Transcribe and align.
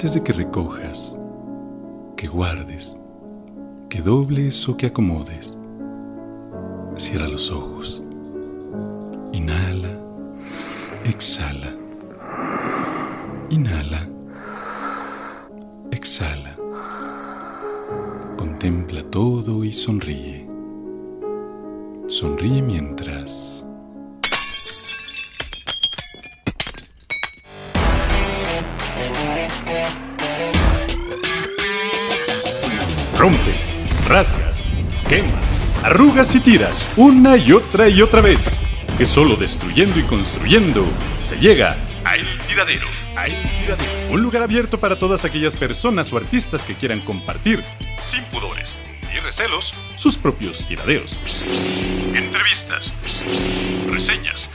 Antes 0.00 0.14
de 0.14 0.22
que 0.22 0.32
recojas, 0.32 1.14
que 2.16 2.26
guardes, 2.26 2.98
que 3.90 4.00
dobles 4.00 4.66
o 4.66 4.74
que 4.74 4.86
acomodes, 4.86 5.54
cierra 6.96 7.28
los 7.28 7.50
ojos. 7.50 8.02
Inhala, 9.32 10.00
exhala. 11.04 11.74
Inhala, 13.50 14.08
exhala. 15.90 16.56
Contempla 18.38 19.02
todo 19.02 19.64
y 19.64 19.72
sonríe. 19.74 20.48
Sonríe 22.06 22.62
mientras... 22.62 23.59
Rompes, 33.20 33.68
rasgas, 34.08 34.64
quemas, 35.06 35.44
arrugas 35.82 36.34
y 36.34 36.40
tiras 36.40 36.88
una 36.96 37.36
y 37.36 37.52
otra 37.52 37.86
y 37.86 38.00
otra 38.00 38.22
vez. 38.22 38.58
Que 38.96 39.04
solo 39.04 39.36
destruyendo 39.36 40.00
y 40.00 40.04
construyendo 40.04 40.86
se 41.20 41.36
llega 41.36 41.76
a 42.02 42.16
El 42.16 42.40
Tiradero. 42.48 42.88
A 43.16 43.26
El 43.26 43.34
Tiradero. 43.42 43.92
Un 44.08 44.22
lugar 44.22 44.42
abierto 44.42 44.80
para 44.80 44.98
todas 44.98 45.26
aquellas 45.26 45.54
personas 45.54 46.10
o 46.14 46.16
artistas 46.16 46.64
que 46.64 46.74
quieran 46.74 47.00
compartir, 47.00 47.62
sin 48.02 48.24
pudores 48.24 48.78
ni 49.12 49.20
recelos, 49.20 49.74
sus 49.96 50.16
propios 50.16 50.66
tiraderos. 50.66 51.14
Entrevistas, 52.14 52.96
reseñas, 53.86 54.50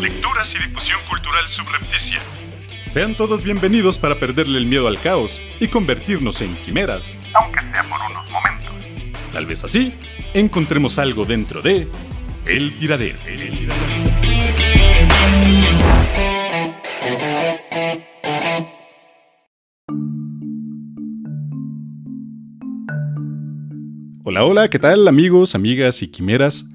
lecturas 0.00 0.52
y 0.56 0.58
difusión 0.58 0.98
cultural 1.08 1.48
subrepticia. 1.48 2.20
Sean 2.92 3.14
todos 3.14 3.42
bienvenidos 3.42 3.98
para 3.98 4.16
perderle 4.16 4.58
el 4.58 4.66
miedo 4.66 4.86
al 4.86 5.00
caos 5.00 5.40
y 5.58 5.68
convertirnos 5.68 6.42
en 6.42 6.54
quimeras, 6.56 7.16
aunque 7.32 7.60
sea 7.72 7.84
por 7.84 7.98
unos 8.10 8.30
momentos. 8.30 8.74
Tal 9.32 9.46
vez 9.46 9.64
así 9.64 9.94
encontremos 10.34 10.98
algo 10.98 11.24
dentro 11.24 11.62
de 11.62 11.88
El 12.44 12.76
Tiradero. 12.76 13.16
El 13.26 13.48
Tiradero. 13.48 13.72
Hola, 24.22 24.44
hola, 24.44 24.68
¿qué 24.68 24.78
tal 24.78 25.08
amigos, 25.08 25.54
amigas 25.54 26.02
y 26.02 26.08
quimeras? 26.08 26.66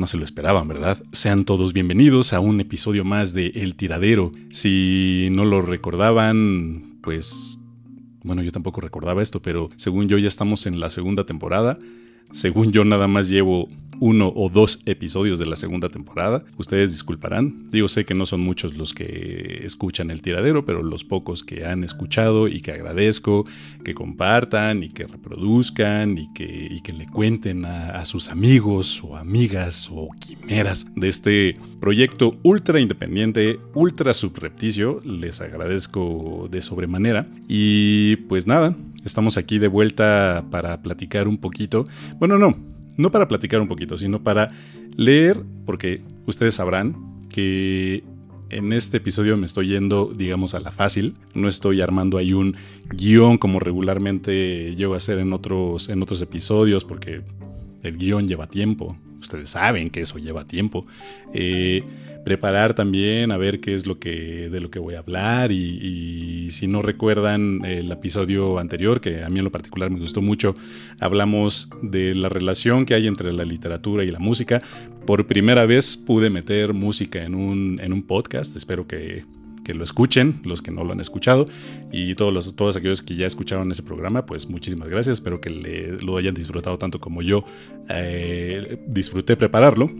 No 0.00 0.06
se 0.06 0.16
lo 0.16 0.24
esperaban, 0.24 0.66
¿verdad? 0.66 0.96
Sean 1.12 1.44
todos 1.44 1.74
bienvenidos 1.74 2.32
a 2.32 2.40
un 2.40 2.58
episodio 2.58 3.04
más 3.04 3.34
de 3.34 3.48
El 3.48 3.74
Tiradero. 3.74 4.32
Si 4.48 5.28
no 5.30 5.44
lo 5.44 5.60
recordaban, 5.60 6.96
pues... 7.02 7.60
Bueno, 8.22 8.42
yo 8.42 8.50
tampoco 8.50 8.80
recordaba 8.80 9.20
esto, 9.20 9.42
pero 9.42 9.68
según 9.76 10.08
yo 10.08 10.16
ya 10.16 10.28
estamos 10.28 10.64
en 10.64 10.80
la 10.80 10.88
segunda 10.88 11.26
temporada. 11.26 11.78
Según 12.32 12.72
yo 12.72 12.84
nada 12.84 13.06
más 13.06 13.28
llevo 13.28 13.68
uno 14.00 14.32
o 14.34 14.48
dos 14.48 14.80
episodios 14.86 15.38
de 15.38 15.46
la 15.46 15.56
segunda 15.56 15.90
temporada. 15.90 16.42
Ustedes 16.56 16.90
disculparán. 16.90 17.70
Digo, 17.70 17.86
sé 17.86 18.04
que 18.04 18.14
no 18.14 18.26
son 18.26 18.40
muchos 18.40 18.74
los 18.74 18.94
que 18.94 19.60
escuchan 19.64 20.10
el 20.10 20.22
tiradero, 20.22 20.64
pero 20.64 20.82
los 20.82 21.04
pocos 21.04 21.44
que 21.44 21.66
han 21.66 21.84
escuchado 21.84 22.48
y 22.48 22.62
que 22.62 22.72
agradezco 22.72 23.44
que 23.84 23.94
compartan 23.94 24.82
y 24.82 24.88
que 24.88 25.06
reproduzcan 25.06 26.18
y 26.18 26.32
que, 26.32 26.80
le 26.90 27.06
cuenten 27.06 27.64
a, 27.66 27.90
a 27.90 28.04
sus 28.04 28.30
amigos 28.30 29.00
o 29.04 29.16
amigas 29.16 29.88
o 29.92 30.08
quimeras 30.18 30.86
de 30.96 31.08
este 31.08 31.56
proyecto 31.78 32.36
ultra 32.42 32.80
independiente, 32.80 33.60
ultra 33.74 34.12
subrepticio. 34.12 35.00
Les 35.04 35.40
agradezco 35.40 36.48
de 36.50 36.62
sobremanera. 36.62 37.26
Y 37.46 38.16
pues 38.16 38.46
nada, 38.46 38.74
estamos 39.04 39.36
aquí 39.36 39.58
de 39.58 39.68
vuelta 39.68 40.44
para 40.50 40.82
platicar 40.82 41.28
un 41.28 41.38
poquito. 41.38 41.86
Bueno, 42.20 42.38
no, 42.38 42.54
no 42.98 43.10
para 43.10 43.26
platicar 43.26 43.60
un 43.62 43.66
poquito, 43.66 43.96
sino 43.96 44.22
para 44.22 44.50
leer, 44.94 45.42
porque 45.64 46.02
ustedes 46.26 46.54
sabrán 46.54 46.94
que 47.30 48.04
en 48.50 48.74
este 48.74 48.98
episodio 48.98 49.38
me 49.38 49.46
estoy 49.46 49.68
yendo, 49.68 50.12
digamos, 50.14 50.54
a 50.54 50.60
la 50.60 50.70
fácil. 50.70 51.14
No 51.32 51.48
estoy 51.48 51.80
armando 51.80 52.18
ahí 52.18 52.34
un 52.34 52.56
guion 52.90 53.38
como 53.38 53.58
regularmente 53.58 54.76
llego 54.76 54.92
a 54.92 54.98
hacer 54.98 55.18
en 55.18 55.32
otros, 55.32 55.88
en 55.88 56.02
otros 56.02 56.20
episodios, 56.20 56.84
porque 56.84 57.22
el 57.82 57.96
guion 57.96 58.28
lleva 58.28 58.48
tiempo. 58.48 58.98
Ustedes 59.20 59.50
saben 59.50 59.90
que 59.90 60.00
eso 60.00 60.18
lleva 60.18 60.46
tiempo. 60.46 60.86
Eh, 61.32 61.82
preparar 62.24 62.74
también 62.74 63.32
a 63.32 63.36
ver 63.36 63.60
qué 63.60 63.74
es 63.74 63.86
lo 63.86 63.98
que 63.98 64.50
de 64.50 64.60
lo 64.60 64.70
que 64.70 64.78
voy 64.78 64.94
a 64.94 64.98
hablar 64.98 65.52
y, 65.52 65.56
y, 65.56 66.50
si 66.50 66.66
no 66.66 66.82
recuerdan 66.82 67.64
el 67.64 67.90
episodio 67.90 68.58
anterior 68.58 69.00
que 69.00 69.22
a 69.22 69.30
mí 69.30 69.38
en 69.38 69.44
lo 69.44 69.52
particular 69.52 69.90
me 69.90 70.00
gustó 70.00 70.20
mucho 70.20 70.54
hablamos 70.98 71.70
de 71.80 72.14
la 72.14 72.28
relación 72.28 72.84
que 72.84 72.94
hay 72.94 73.06
entre 73.06 73.32
la 73.32 73.44
literatura 73.44 74.04
y 74.04 74.10
la 74.10 74.18
música 74.18 74.60
por 75.06 75.26
primera 75.26 75.64
vez 75.64 75.96
pude 75.96 76.28
meter 76.28 76.74
música 76.74 77.22
en 77.22 77.34
un, 77.34 77.80
en 77.80 77.92
un 77.92 78.02
podcast 78.02 78.54
espero 78.56 78.86
que 78.86 79.24
que 79.64 79.74
lo 79.74 79.84
escuchen, 79.84 80.40
los 80.44 80.62
que 80.62 80.70
no 80.70 80.84
lo 80.84 80.92
han 80.92 81.00
escuchado, 81.00 81.46
y 81.92 82.14
todos, 82.14 82.32
los, 82.32 82.54
todos 82.56 82.76
aquellos 82.76 83.02
que 83.02 83.16
ya 83.16 83.26
escucharon 83.26 83.70
ese 83.70 83.82
programa, 83.82 84.26
pues 84.26 84.48
muchísimas 84.48 84.88
gracias, 84.88 85.14
espero 85.14 85.40
que 85.40 85.50
le, 85.50 86.00
lo 86.02 86.16
hayan 86.16 86.34
disfrutado 86.34 86.78
tanto 86.78 87.00
como 87.00 87.22
yo 87.22 87.44
eh, 87.88 88.78
disfruté 88.86 89.36
prepararlo. 89.36 89.90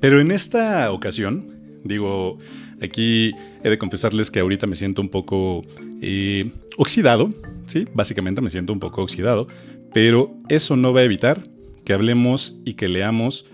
Pero 0.00 0.20
en 0.20 0.30
esta 0.30 0.90
ocasión, 0.92 1.80
digo, 1.84 2.38
aquí 2.80 3.34
he 3.62 3.70
de 3.70 3.78
confesarles 3.78 4.30
que 4.30 4.40
ahorita 4.40 4.66
me 4.66 4.76
siento 4.76 5.02
un 5.02 5.08
poco 5.08 5.64
eh, 6.00 6.50
oxidado, 6.76 7.30
¿sí? 7.66 7.86
Básicamente 7.94 8.40
me 8.40 8.50
siento 8.50 8.72
un 8.72 8.80
poco 8.80 9.02
oxidado, 9.02 9.46
pero 9.92 10.34
eso 10.48 10.76
no 10.76 10.92
va 10.92 11.00
a 11.00 11.04
evitar 11.04 11.42
que 11.84 11.92
hablemos 11.92 12.58
y 12.64 12.74
que 12.74 12.88
leamos 12.88 13.46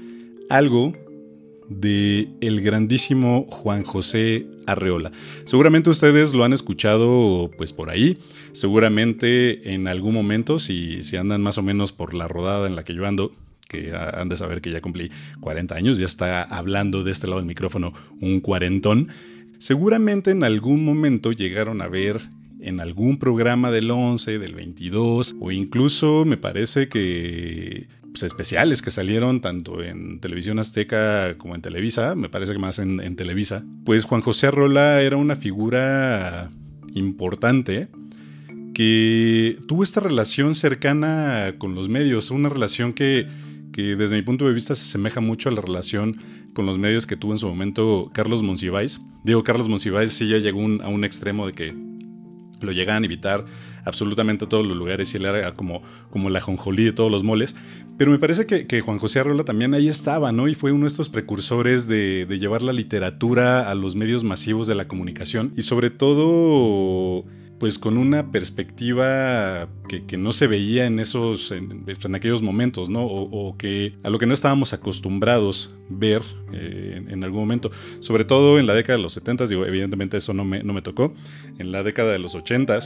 algo 0.48 0.92
de 1.68 2.28
el 2.40 2.60
grandísimo 2.60 3.46
Juan 3.48 3.84
José 3.84 4.46
Arreola. 4.66 5.12
Seguramente 5.44 5.90
ustedes 5.90 6.34
lo 6.34 6.44
han 6.44 6.52
escuchado 6.52 7.50
pues 7.56 7.72
por 7.72 7.90
ahí, 7.90 8.18
seguramente 8.52 9.74
en 9.74 9.88
algún 9.88 10.14
momento, 10.14 10.58
si, 10.58 11.02
si 11.02 11.16
andan 11.16 11.42
más 11.42 11.58
o 11.58 11.62
menos 11.62 11.92
por 11.92 12.14
la 12.14 12.28
rodada 12.28 12.66
en 12.66 12.76
la 12.76 12.84
que 12.84 12.94
yo 12.94 13.06
ando, 13.06 13.32
que 13.68 13.92
han 13.94 14.28
de 14.28 14.36
saber 14.36 14.60
que 14.60 14.70
ya 14.70 14.80
cumplí 14.80 15.10
40 15.40 15.74
años, 15.74 15.98
ya 15.98 16.06
está 16.06 16.42
hablando 16.42 17.04
de 17.04 17.12
este 17.12 17.26
lado 17.26 17.38
del 17.38 17.46
micrófono 17.46 17.92
un 18.20 18.40
cuarentón, 18.40 19.08
seguramente 19.58 20.30
en 20.30 20.44
algún 20.44 20.84
momento 20.84 21.32
llegaron 21.32 21.82
a 21.82 21.88
ver 21.88 22.20
en 22.60 22.80
algún 22.80 23.18
programa 23.18 23.70
del 23.70 23.90
11, 23.90 24.38
del 24.38 24.54
22, 24.54 25.36
o 25.40 25.52
incluso 25.52 26.24
me 26.24 26.36
parece 26.36 26.88
que 26.88 27.86
pues, 28.16 28.32
especiales 28.32 28.80
que 28.80 28.90
salieron 28.90 29.42
tanto 29.42 29.82
en 29.82 30.20
Televisión 30.20 30.58
Azteca 30.58 31.36
como 31.36 31.54
en 31.54 31.60
Televisa, 31.60 32.14
me 32.14 32.30
parece 32.30 32.54
que 32.54 32.58
más 32.58 32.78
en, 32.78 33.14
Televisa, 33.14 33.62
pues 33.84 34.06
Juan 34.06 34.22
José 34.22 34.46
Arrola 34.46 35.02
era 35.02 35.18
una 35.18 35.36
figura 35.36 36.50
importante 36.94 37.88
que 38.72 39.58
tuvo 39.68 39.82
esta 39.82 40.00
relación 40.00 40.54
cercana 40.54 41.56
con 41.58 41.74
los 41.74 41.90
medios, 41.90 42.30
una 42.30 42.48
relación 42.48 42.94
que, 42.94 43.26
que 43.70 43.96
desde 43.96 44.16
mi 44.16 44.22
punto 44.22 44.46
de 44.46 44.54
vista 44.54 44.74
se 44.74 44.84
asemeja 44.84 45.20
mucho 45.20 45.50
a 45.50 45.52
la 45.52 45.60
relación 45.60 46.16
con 46.54 46.64
los 46.64 46.78
medios 46.78 47.06
que 47.06 47.16
tuvo 47.16 47.32
en 47.32 47.38
su 47.38 47.48
momento 47.48 48.10
Carlos 48.14 48.42
Monsiváis. 48.42 48.98
Digo, 49.24 49.44
Carlos 49.44 49.68
Monsiváis 49.68 50.14
sí 50.14 50.26
ya 50.26 50.38
llegó 50.38 50.60
a 50.60 50.88
un 50.88 51.04
extremo 51.04 51.46
de 51.46 51.52
que 51.52 51.74
lo 52.60 52.72
llegaban 52.72 53.02
a 53.02 53.06
invitar 53.06 53.44
absolutamente 53.84 54.46
a 54.46 54.48
todos 54.48 54.66
los 54.66 54.76
lugares 54.76 55.12
y 55.14 55.16
él 55.16 55.26
era 55.26 55.54
como, 55.54 55.82
como 56.10 56.30
la 56.30 56.40
jonjolí 56.40 56.84
de 56.84 56.92
todos 56.92 57.10
los 57.10 57.22
moles. 57.22 57.56
Pero 57.98 58.10
me 58.10 58.18
parece 58.18 58.46
que, 58.46 58.80
Juan 58.80 58.98
José 58.98 59.20
Arrola 59.20 59.44
también 59.44 59.74
ahí 59.74 59.88
estaba, 59.88 60.32
¿no? 60.32 60.48
Y 60.48 60.54
fue 60.54 60.72
uno 60.72 60.82
de 60.82 60.88
estos 60.88 61.08
precursores 61.08 61.88
de 61.88 62.26
llevar 62.38 62.62
la 62.62 62.72
literatura 62.72 63.70
a 63.70 63.74
los 63.74 63.96
medios 63.96 64.24
masivos 64.24 64.66
de 64.66 64.74
la 64.74 64.88
comunicación 64.88 65.52
y 65.56 65.62
sobre 65.62 65.90
todo 65.90 67.24
pues 67.58 67.78
con 67.78 67.96
una 67.96 68.30
perspectiva 68.30 69.68
que, 69.88 70.04
que, 70.04 70.16
no 70.16 70.32
se 70.32 70.46
veía 70.46 70.86
en 70.86 71.00
esos 71.00 71.52
en, 71.52 71.84
aquellos 72.14 72.42
momentos, 72.42 72.88
¿no? 72.88 73.04
O, 73.06 73.56
que 73.56 73.94
a 74.02 74.10
lo 74.10 74.18
que 74.18 74.26
no 74.26 74.34
estábamos 74.34 74.72
acostumbrados 74.72 75.74
ver 75.88 76.22
eh, 76.52 77.02
en, 77.08 77.24
algún 77.24 77.40
momento, 77.40 77.70
sobre 78.00 78.24
todo 78.24 78.58
en 78.58 78.66
la 78.66 78.74
década 78.74 78.98
de 78.98 79.02
los 79.02 79.14
70, 79.14 79.46
digo, 79.46 79.64
evidentemente 79.64 80.16
eso 80.16 80.34
no 80.34 80.44
me, 80.44 80.62
no 80.62 80.72
me 80.72 80.82
tocó, 80.82 81.14
en 81.58 81.72
la 81.72 81.82
década 81.82 82.12
de 82.12 82.18
los 82.18 82.34
80 82.34 82.78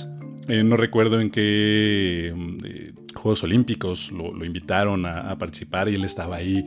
eh, 0.48 0.64
no 0.64 0.76
recuerdo 0.76 1.20
en 1.20 1.30
qué 1.30 2.34
eh, 2.64 2.92
Juegos 3.14 3.42
Olímpicos 3.44 4.10
lo, 4.12 4.32
lo 4.32 4.44
invitaron 4.44 5.04
a, 5.06 5.30
a, 5.30 5.38
participar 5.38 5.88
y 5.88 5.94
él 5.94 6.04
estaba 6.04 6.36
ahí 6.36 6.66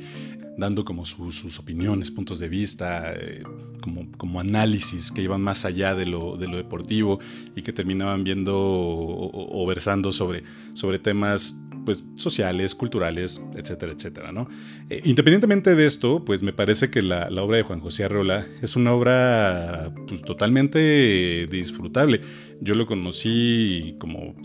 dando 0.58 0.86
como 0.86 1.06
su, 1.06 1.32
sus 1.32 1.60
opiniones, 1.60 2.12
puntos 2.12 2.40
de 2.40 2.50
vista, 2.50 3.14
eh, 3.14 3.44
como, 3.82 4.12
como, 4.18 4.40
análisis 4.40 5.12
que 5.12 5.22
iban 5.22 5.42
más 5.42 5.66
allá 5.66 5.96
de 5.96 6.06
lo, 6.06 6.38
de 6.38 6.48
lo 6.48 6.58
deportivo 6.58 7.20
y 7.56 7.62
que 7.62 7.74
terminaban 7.74 8.24
viendo 8.24 8.54
o, 8.56 9.66
versando 9.68 10.12
sobre, 10.12 10.44
sobre 10.74 11.00
temas 11.00 11.58
pues, 11.86 12.04
sociales, 12.16 12.76
culturales, 12.76 13.44
etcétera, 13.56 13.94
etcétera, 13.94 14.32
¿no? 14.32 14.48
Eh, 14.90 15.02
independientemente 15.04 15.76
de 15.76 15.86
esto, 15.86 16.24
pues 16.24 16.44
me 16.44 16.54
parece 16.54 16.90
que 16.90 17.02
la, 17.02 17.28
obra 17.42 17.58
de 17.58 17.64
Juan 17.64 17.80
José 17.80 18.06
Arreola 18.06 18.46
es 18.62 18.76
una 18.76 18.94
obra 18.94 19.94
pues, 20.08 20.22
totalmente 20.22 21.48
disfrutable. 21.48 22.22
Yo 22.62 22.76
lo 22.76 22.86
conocí 22.86 23.96
como 24.00 24.36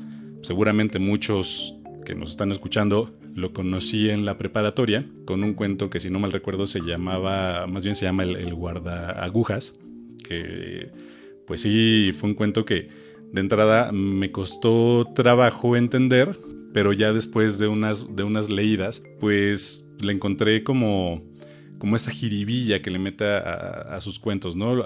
seguramente 0.42 0.98
muchos 0.98 1.74
que 2.04 2.14
nos 2.14 2.30
están 2.30 2.50
escuchando 2.50 3.17
lo 3.38 3.52
conocí 3.52 4.10
en 4.10 4.24
la 4.24 4.36
preparatoria 4.36 5.06
con 5.24 5.42
un 5.44 5.54
cuento 5.54 5.90
que 5.90 6.00
si 6.00 6.10
no 6.10 6.18
mal 6.18 6.32
recuerdo 6.32 6.66
se 6.66 6.80
llamaba, 6.80 7.66
más 7.66 7.84
bien 7.84 7.94
se 7.94 8.04
llama 8.04 8.24
El, 8.24 8.36
el 8.36 8.54
guarda 8.54 9.12
agujas, 9.22 9.74
que 10.26 10.90
pues 11.46 11.62
sí 11.62 12.12
fue 12.18 12.28
un 12.28 12.34
cuento 12.34 12.64
que 12.64 12.88
de 13.32 13.40
entrada 13.40 13.92
me 13.92 14.30
costó 14.30 15.06
trabajo 15.14 15.76
entender, 15.76 16.38
pero 16.72 16.92
ya 16.92 17.12
después 17.12 17.58
de 17.58 17.68
unas, 17.68 18.14
de 18.14 18.22
unas 18.22 18.50
leídas, 18.50 19.02
pues 19.20 19.88
le 20.00 20.12
encontré 20.12 20.62
como, 20.62 21.22
como 21.78 21.96
esta 21.96 22.10
jiribilla 22.10 22.82
que 22.82 22.90
le 22.90 22.98
mete 22.98 23.24
a, 23.24 23.98
sus 24.00 24.18
cuentos, 24.18 24.56
¿no? 24.56 24.82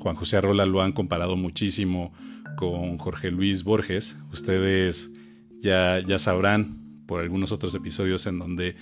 Juan 0.00 0.16
José 0.16 0.36
Arrola 0.36 0.66
lo 0.66 0.82
han 0.82 0.92
comparado 0.92 1.36
muchísimo 1.36 2.12
con 2.56 2.98
Jorge 2.98 3.30
Luis 3.30 3.64
Borges. 3.64 4.16
Ustedes 4.32 5.10
ya, 5.60 6.00
ya 6.00 6.18
sabrán 6.18 6.87
por 7.08 7.22
algunos 7.22 7.52
otros 7.52 7.74
episodios 7.74 8.26
en 8.26 8.38
donde 8.38 8.76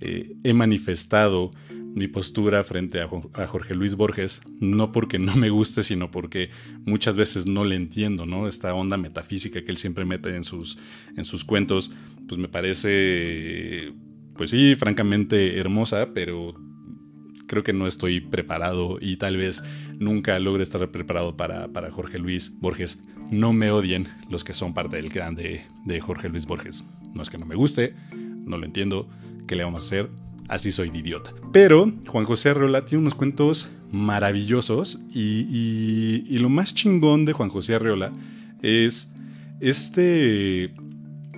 eh, 0.00 0.34
he 0.42 0.52
manifestado 0.52 1.52
mi 1.94 2.08
postura 2.08 2.64
frente 2.64 3.00
a, 3.00 3.46
Jorge 3.46 3.74
Luis 3.74 3.94
Borges, 3.94 4.42
no 4.60 4.90
porque 4.90 5.18
no 5.18 5.36
me 5.36 5.48
guste, 5.48 5.84
sino 5.84 6.10
porque 6.10 6.50
muchas 6.84 7.16
veces 7.16 7.46
no 7.46 7.64
le 7.64 7.76
entiendo, 7.76 8.26
¿no? 8.26 8.48
Esta 8.48 8.74
onda 8.74 8.96
metafísica 8.96 9.62
que 9.62 9.70
él 9.70 9.78
siempre 9.78 10.04
mete 10.04 10.34
en 10.34 10.42
sus, 10.42 10.76
en 11.16 11.24
sus 11.24 11.44
cuentos, 11.44 11.92
pues 12.26 12.40
me 12.40 12.48
parece, 12.48 13.94
pues 14.36 14.50
sí, 14.50 14.74
francamente 14.74 15.56
hermosa, 15.58 16.12
pero 16.12 16.54
creo 17.46 17.62
que 17.62 17.72
no 17.72 17.86
estoy 17.86 18.20
preparado 18.20 18.98
y 19.00 19.16
tal 19.18 19.36
vez 19.36 19.62
nunca 19.98 20.36
logre 20.40 20.64
estar 20.64 20.90
preparado 20.90 21.36
para, 21.36 21.68
para 21.68 21.92
Jorge 21.92 22.18
Luis 22.18 22.58
Borges. 22.58 23.00
No 23.30 23.52
me 23.52 23.70
odien 23.70 24.08
los 24.28 24.42
que 24.42 24.52
son 24.52 24.74
parte 24.74 24.96
del 24.96 25.12
clan 25.12 25.36
de, 25.36 25.64
de 25.84 26.00
Jorge 26.00 26.28
Luis 26.28 26.44
Borges. 26.44 26.84
No 27.14 27.22
es 27.22 27.30
que 27.30 27.38
no 27.38 27.46
me 27.46 27.54
guste, 27.54 27.94
no 28.44 28.58
lo 28.58 28.64
entiendo, 28.64 29.08
¿qué 29.46 29.56
le 29.56 29.64
vamos 29.64 29.84
a 29.84 29.86
hacer? 29.86 30.10
así 30.48 30.72
soy 30.72 30.90
de 30.90 30.98
idiota. 30.98 31.32
Pero 31.52 31.92
Juan 32.06 32.24
José 32.24 32.50
Arreola 32.50 32.84
tiene 32.84 33.02
unos 33.02 33.14
cuentos 33.14 33.68
maravillosos 33.92 35.00
y, 35.14 36.38
lo 36.38 36.48
más 36.48 36.74
chingón 36.74 37.24
de 37.24 37.32
Juan 37.32 37.50
José 37.50 37.74
Arreola 37.74 38.12
es 38.62 39.12
este 39.60 40.74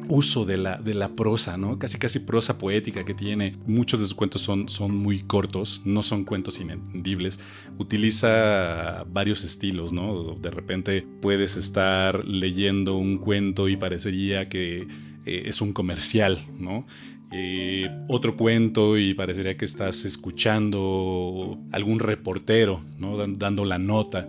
uso 0.09 0.45
de 0.45 0.57
la, 0.57 0.77
de 0.79 0.95
la 0.95 1.15
prosa, 1.15 1.57
¿no? 1.57 1.79
Casi 1.79 1.99
casi 1.99 2.19
prosa 2.19 2.59
poética 2.59 3.05
que 3.05 3.15
tiene. 3.15 3.55
Muchos 3.67 4.01
de 4.01 4.07
sus 4.07 4.15
cuentos 4.15 4.43
son, 4.43 4.69
son 4.69 4.97
muy 4.97 5.21
cortos, 5.21 5.83
no 5.85 6.03
son 6.03 6.25
cuentos 6.25 6.61
inentendibles. 6.61 7.39
Utiliza 7.79 9.05
varios 9.09 9.45
estilos, 9.45 9.93
¿no? 9.93 10.35
De 10.35 10.51
repente 10.51 11.07
puedes 11.23 11.57
estar 11.57 12.25
leyendo 12.25 12.97
un 12.97 13.19
cuento 13.19 13.69
y 13.69 13.77
parecería 13.77 14.49
que 14.49 14.89
eh, 15.27 15.43
es 15.47 15.61
un 15.61 15.73
comercial, 15.73 16.47
¿no? 16.59 16.87
Eh, 17.33 17.89
otro 18.09 18.37
cuento 18.37 18.99
y 18.99 19.15
parecería 19.15 19.57
que 19.57 19.65
estás 19.65 20.05
escuchando 20.05 21.61
algún 21.71 22.01
reportero, 22.01 22.81
¿no? 22.99 23.17
dando 23.17 23.65
la 23.65 23.79
nota. 23.79 24.29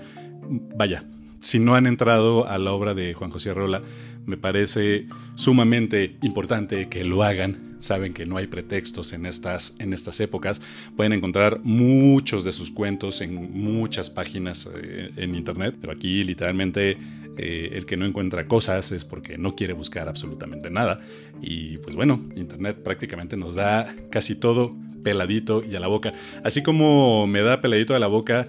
Vaya, 0.76 1.04
si 1.40 1.60
no 1.60 1.74
han 1.74 1.88
entrado 1.88 2.48
a 2.48 2.60
la 2.60 2.72
obra 2.74 2.94
de 2.94 3.16
Juan 3.16 3.32
José 3.32 3.50
Arrola, 3.50 3.82
me 4.28 4.38
parece 4.38 5.08
sumamente 5.34 6.18
importante 6.22 6.90
que 6.90 7.04
lo 7.04 7.24
hagan. 7.24 7.71
Saben 7.82 8.14
que 8.14 8.26
no 8.26 8.38
hay 8.38 8.48
pretextos 8.48 9.12
en 9.12 9.26
estas, 9.26 9.76
en 9.80 9.92
estas 9.94 10.20
épocas. 10.20 10.62
Pueden 10.96 11.14
encontrar 11.14 11.60
muchos 11.64 12.44
de 12.46 12.54
sus 12.54 12.72
cuentos 12.72 13.22
en 13.22 13.34
muchas 13.52 14.10
páginas 14.10 14.70
eh, 14.74 15.12
en 15.18 15.36
internet, 15.36 15.76
pero 15.82 15.92
aquí 15.92 16.24
literalmente 16.24 16.98
eh, 17.38 17.72
el 17.74 17.86
que 17.86 17.98
no 17.98 18.06
encuentra 18.06 18.48
cosas 18.48 18.92
es 18.92 19.06
porque 19.06 19.38
no 19.38 19.56
quiere 19.56 19.74
buscar 19.74 20.08
absolutamente 20.08 20.70
nada. 20.70 21.00
Y 21.42 21.78
pues 21.80 21.96
bueno, 21.96 22.24
Internet 22.36 22.78
prácticamente 22.84 23.38
nos 23.38 23.56
da 23.56 23.94
casi 24.10 24.36
todo 24.36 24.76
peladito 25.04 25.64
y 25.64 25.76
a 25.76 25.80
la 25.80 25.88
boca. 25.88 26.12
Así 26.44 26.62
como 26.62 27.26
me 27.28 27.42
da 27.42 27.62
peladito 27.62 27.96
a 27.96 28.00
la 28.00 28.08
boca, 28.08 28.48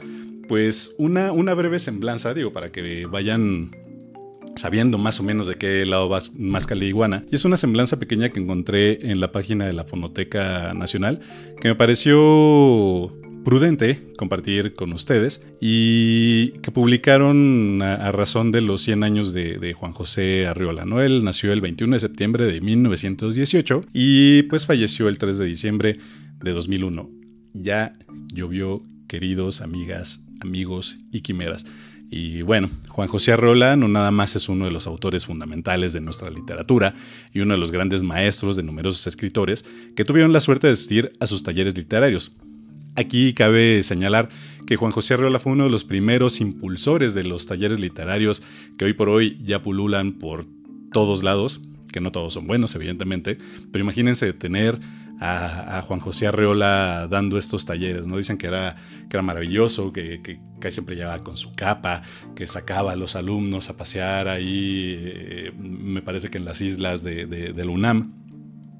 pues 0.48 0.94
una, 0.98 1.32
una 1.32 1.54
breve 1.54 1.78
semblanza, 1.78 2.34
digo, 2.34 2.52
para 2.52 2.72
que 2.72 3.06
vayan 3.06 3.70
sabiendo 4.56 4.98
más 4.98 5.20
o 5.20 5.22
menos 5.22 5.46
de 5.46 5.56
qué 5.56 5.84
lado 5.86 6.08
va 6.08 6.20
más 6.38 6.66
iguana. 6.70 7.24
Y 7.30 7.34
es 7.34 7.44
una 7.44 7.56
semblanza 7.56 7.98
pequeña 7.98 8.30
que 8.30 8.40
encontré 8.40 9.10
en 9.10 9.20
la 9.20 9.32
página 9.32 9.66
de 9.66 9.72
la 9.72 9.84
Fonoteca 9.84 10.72
Nacional, 10.74 11.20
que 11.60 11.68
me 11.68 11.74
pareció 11.74 13.12
prudente 13.44 14.00
compartir 14.16 14.74
con 14.74 14.92
ustedes 14.92 15.42
y 15.60 16.50
que 16.62 16.70
publicaron 16.70 17.82
a, 17.82 18.12
razón 18.12 18.52
de 18.52 18.60
los 18.60 18.82
100 18.82 19.02
años 19.02 19.32
de, 19.32 19.74
Juan 19.74 19.92
José 19.92 20.46
Arriola. 20.46 20.84
¿no? 20.84 21.00
Él 21.00 21.24
nació 21.24 21.52
el 21.52 21.60
21 21.60 21.96
de 21.96 22.00
septiembre 22.00 22.46
de 22.46 22.60
1918 22.60 23.86
y 23.92 24.42
pues 24.44 24.66
falleció 24.66 25.08
el 25.08 25.18
3 25.18 25.38
de 25.38 25.44
diciembre 25.44 25.98
de 26.40 26.52
2001. 26.52 27.10
Ya 27.54 27.92
llovió, 28.32 28.82
queridos 29.08 29.60
amigas, 29.60 30.20
amigos 30.40 30.98
y 31.10 31.20
quimeras. 31.20 31.66
Y 32.14 32.42
bueno, 32.42 32.68
Juan 32.90 33.08
José 33.08 33.32
Arreola 33.32 33.74
no 33.74 33.88
nada 33.88 34.10
más 34.10 34.36
es 34.36 34.50
uno 34.50 34.66
de 34.66 34.70
los 34.70 34.86
autores 34.86 35.24
fundamentales 35.24 35.94
de 35.94 36.02
nuestra 36.02 36.28
literatura 36.28 36.94
y 37.32 37.40
uno 37.40 37.54
de 37.54 37.58
los 37.58 37.70
grandes 37.70 38.02
maestros 38.02 38.54
de 38.54 38.62
numerosos 38.62 39.06
escritores 39.06 39.64
que 39.96 40.04
tuvieron 40.04 40.30
la 40.30 40.40
suerte 40.40 40.66
de 40.66 40.74
asistir 40.74 41.14
a 41.20 41.26
sus 41.26 41.42
talleres 41.42 41.74
literarios. 41.74 42.30
Aquí 42.96 43.32
cabe 43.32 43.82
señalar 43.82 44.28
que 44.66 44.76
Juan 44.76 44.92
José 44.92 45.14
Arreola 45.14 45.38
fue 45.38 45.52
uno 45.52 45.64
de 45.64 45.70
los 45.70 45.84
primeros 45.84 46.42
impulsores 46.42 47.14
de 47.14 47.24
los 47.24 47.46
talleres 47.46 47.80
literarios 47.80 48.42
que 48.76 48.84
hoy 48.84 48.92
por 48.92 49.08
hoy 49.08 49.38
ya 49.42 49.62
pululan 49.62 50.12
por 50.12 50.44
todos 50.92 51.22
lados, 51.22 51.62
que 51.94 52.02
no 52.02 52.12
todos 52.12 52.34
son 52.34 52.46
buenos, 52.46 52.74
evidentemente, 52.74 53.38
pero 53.70 53.84
imagínense 53.84 54.34
tener 54.34 54.78
a, 55.22 55.82
Juan 55.86 56.00
José 56.00 56.26
Arreola 56.26 57.06
dando 57.08 57.38
estos 57.38 57.64
talleres, 57.64 58.06
¿no? 58.06 58.16
Dicen 58.16 58.38
que 58.38 58.48
era, 58.48 58.76
que 59.12 59.18
era 59.18 59.22
maravilloso, 59.22 59.92
que, 59.92 60.22
que, 60.22 60.72
siempre 60.72 60.96
llevaba 60.96 61.22
con 61.22 61.36
su 61.36 61.52
capa, 61.52 62.00
que 62.34 62.46
sacaba 62.46 62.92
a 62.92 62.96
los 62.96 63.14
alumnos 63.14 63.68
a 63.68 63.76
pasear 63.76 64.26
ahí, 64.26 64.96
eh, 64.98 65.52
me 65.58 66.00
parece 66.00 66.30
que 66.30 66.38
en 66.38 66.46
las 66.46 66.62
islas 66.62 67.02
de, 67.02 67.26
del 67.26 67.68
UNAM. 67.68 68.14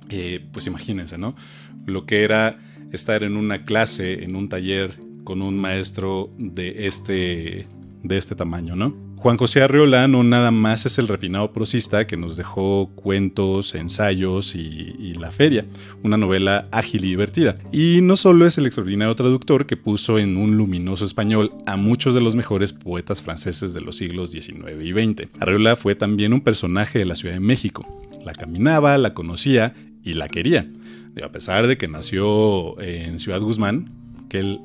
Eh, 0.09 0.43
pues 0.51 0.67
imagínense, 0.67 1.19
¿no? 1.19 1.37
Lo 1.85 2.07
que 2.07 2.25
era 2.25 2.55
estar 2.93 3.25
en 3.25 3.37
una 3.37 3.65
clase, 3.65 4.25
en 4.25 4.35
un 4.35 4.49
taller 4.49 4.99
con 5.23 5.43
un 5.43 5.59
maestro 5.59 6.33
de 6.39 6.87
este, 6.87 7.67
de 8.03 8.17
este 8.17 8.35
tamaño, 8.35 8.75
¿no? 8.75 9.12
Juan 9.23 9.37
José 9.37 9.63
Arreola 9.63 10.09
no 10.09 10.25
nada 10.25 10.51
más 10.51 10.85
es 10.85 10.99
el 10.99 11.07
refinado 11.07 11.53
prosista 11.53 12.09
que 12.09 12.17
nos 12.17 12.37
dejó 12.37 12.91
cuentos, 12.97 13.77
ensayos 13.77 14.57
y, 14.57 15.15
La 15.15 15.31
Feria, 15.31 15.65
una 16.03 16.17
novela 16.17 16.67
ágil 16.73 17.05
y 17.05 17.11
divertida. 17.11 17.55
Y 17.71 18.01
no 18.03 18.17
solo 18.17 18.49
es 18.49 18.59
el 18.59 18.67
extraordinario 18.67 19.15
traductor 19.15 19.67
que 19.67 19.77
puso 19.77 20.19
en 20.19 20.37
un 20.37 20.57
luminoso 20.57 21.05
español 21.05 21.53
a 21.67 21.77
muchos 21.77 22.15
de 22.15 22.21
los 22.21 22.35
mejores 22.35 22.73
poetas 22.73 23.23
franceses 23.23 23.73
de 23.73 23.81
los 23.81 23.95
siglos 23.95 24.33
XIX 24.33 24.73
y 24.83 24.91
XX. 24.91 25.29
Arreola 25.39 25.77
fue 25.77 25.95
también 25.95 26.33
un 26.33 26.41
personaje 26.41 26.99
de 26.99 27.05
la 27.05 27.15
Ciudad 27.15 27.35
de 27.35 27.41
México. 27.41 27.87
La 28.25 28.33
caminaba, 28.33 28.99
la 28.99 29.15
conocía 29.15 29.73
y 30.03 30.15
la 30.15 30.29
quería 30.29 30.67
a 31.23 31.29
pesar 31.31 31.67
de 31.67 31.77
que 31.77 31.89
nació 31.89 32.81
en 32.81 33.19
Ciudad 33.19 33.41
Guzmán, 33.41 33.91
que 34.31 34.39
él, 34.39 34.61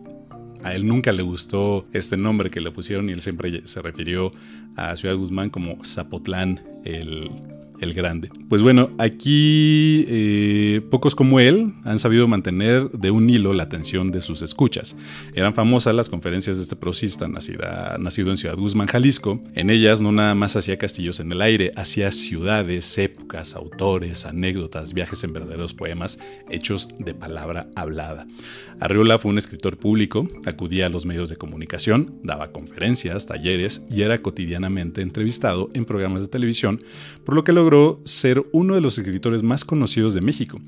a 0.67 0.75
él 0.75 0.86
nunca 0.86 1.13
le 1.13 1.24
gustó 1.24 1.88
este 1.93 2.17
nombre 2.17 2.50
que 2.50 2.59
le 2.59 2.71
pusieron 2.71 3.09
y 3.09 3.13
él 3.13 3.21
siempre 3.21 3.65
se 3.65 3.81
refirió 3.81 4.33
a 4.75 4.95
Ciudad 4.97 5.15
Guzmán 5.15 5.50
como 5.50 5.83
Zapotlán 5.86 6.62
el, 6.83 7.31
el 7.79 7.93
grande. 7.93 8.29
Pues 8.50 8.62
bueno, 8.62 8.91
aquí 8.98 10.05
eh, 10.07 10.81
pocos 10.89 11.15
como 11.15 11.39
él 11.39 11.74
han 11.84 12.00
sabido 12.00 12.27
mantener 12.27 12.89
de 12.91 13.12
un 13.12 13.29
hilo 13.29 13.53
la 13.53 13.63
atención 13.63 14.12
de 14.12 14.22
sus 14.22 14.41
escuchas. 14.41 14.96
Eran 15.34 15.53
famosas 15.53 15.96
las 15.96 16.10
conferencias 16.10 16.57
de 16.57 16.63
este 16.63 16.75
prosista 16.75 17.27
nacido 17.27 18.31
en 18.31 18.38
Ciudad 18.38 18.55
Guzmán, 18.55 18.88
Jalisco. 18.88 19.41
En 19.55 19.69
ellas 19.69 20.01
no 20.01 20.12
nada 20.12 20.36
más 20.36 20.55
hacía 20.55 20.77
castillos 20.77 21.19
en 21.19 21.31
el 21.31 21.41
aire, 21.41 21.72
hacía 21.75 22.12
ciudades, 22.12 22.98
épocas, 22.98 23.55
autores, 23.55 24.25
anécdotas, 24.25 24.93
viajes 24.93 25.24
en 25.24 25.34
verdaderos 25.34 25.74
poemas 25.74 26.19
hechos 26.50 26.88
de 27.00 27.13
palabra 27.13 27.67
hablada. 27.75 28.27
Arriola 28.79 29.17
fue 29.17 29.31
un 29.31 29.39
escritor 29.39 29.77
público, 29.77 30.27
acudía 30.46 30.86
a 30.86 30.89
los 30.89 31.05
medios 31.05 31.29
de 31.29 31.36
comunicación, 31.36 32.19
daba 32.24 32.51
conferencias, 32.51 33.25
talleres 33.25 33.81
y 33.89 34.03
era 34.03 34.19
cotidianamente 34.19 35.01
entrevistado 35.01 35.69
en 35.74 35.86
programas 35.86 36.22
de 36.22 36.27
televisión, 36.27 36.84
por 37.25 37.34
lo 37.34 37.43
que 37.43 37.53
logró 37.53 37.66
logró 37.67 38.00
ser 38.05 38.45
uno 38.53 38.75
de 38.75 38.81
los 38.81 38.97
escritores 38.97 39.43
más 39.43 39.65
conocidos 39.65 40.13
de 40.13 40.21
México. 40.21 40.62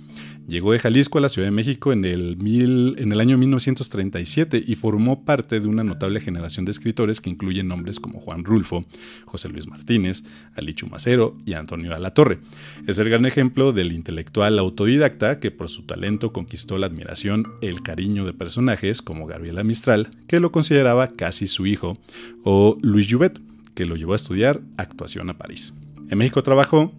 Llegó 0.50 0.74
de 0.74 0.80
Jalisco 0.80 1.18
a 1.18 1.22
la 1.22 1.30
Ciudad 1.30 1.48
de 1.48 1.52
México 1.56 1.94
en 1.94 2.04
el, 2.04 3.22
año 3.22 3.38
1937 3.38 4.62
y 4.68 4.76
formó 4.76 5.24
parte 5.24 5.62
de 5.62 5.68
una 5.70 5.86
notable 5.86 6.20
generación 6.20 6.66
de 6.66 6.72
escritores 6.72 7.22
que 7.22 7.30
incluyen 7.30 7.70
nombres 7.70 8.02
como 8.02 8.20
Juan 8.20 8.44
Rulfo, 8.44 8.84
José 9.24 9.48
Luis 9.48 9.66
Martínez, 9.68 10.24
Alichu 10.56 10.88
Macero 10.88 11.38
y 11.46 11.54
Antonio 11.54 11.96
Alatorre. 11.96 12.40
Es 12.86 13.00
el 13.00 13.08
gran 13.08 13.26
ejemplo 13.26 13.72
del 13.72 13.94
intelectual 13.94 14.60
autodidacta 14.60 15.40
que 15.40 15.52
por 15.52 15.70
su 15.70 15.84
talento 15.84 16.34
conquistó 16.34 16.78
la 16.78 16.88
admiración, 16.88 17.48
el 17.62 17.82
cariño 17.82 18.26
de 18.26 18.34
personajes 18.34 19.02
como 19.02 19.26
Gabriela 19.26 19.64
Mistral, 19.64 20.10
que 20.28 20.42
lo 20.42 20.52
consideraba 20.52 21.12
casi 21.12 21.48
su 21.48 21.66
hijo, 21.66 21.98
o 22.44 22.78
Luis 22.82 23.08
Jouvet, 23.10 23.40
que 23.74 23.86
lo 23.86 23.96
llevó 23.96 24.12
a 24.12 24.18
estudiar 24.18 24.60
actuación 24.76 25.30
a 25.30 25.38
París. 25.38 25.74
En 26.10 26.18
México 26.18 26.42
trabajó 26.42 26.92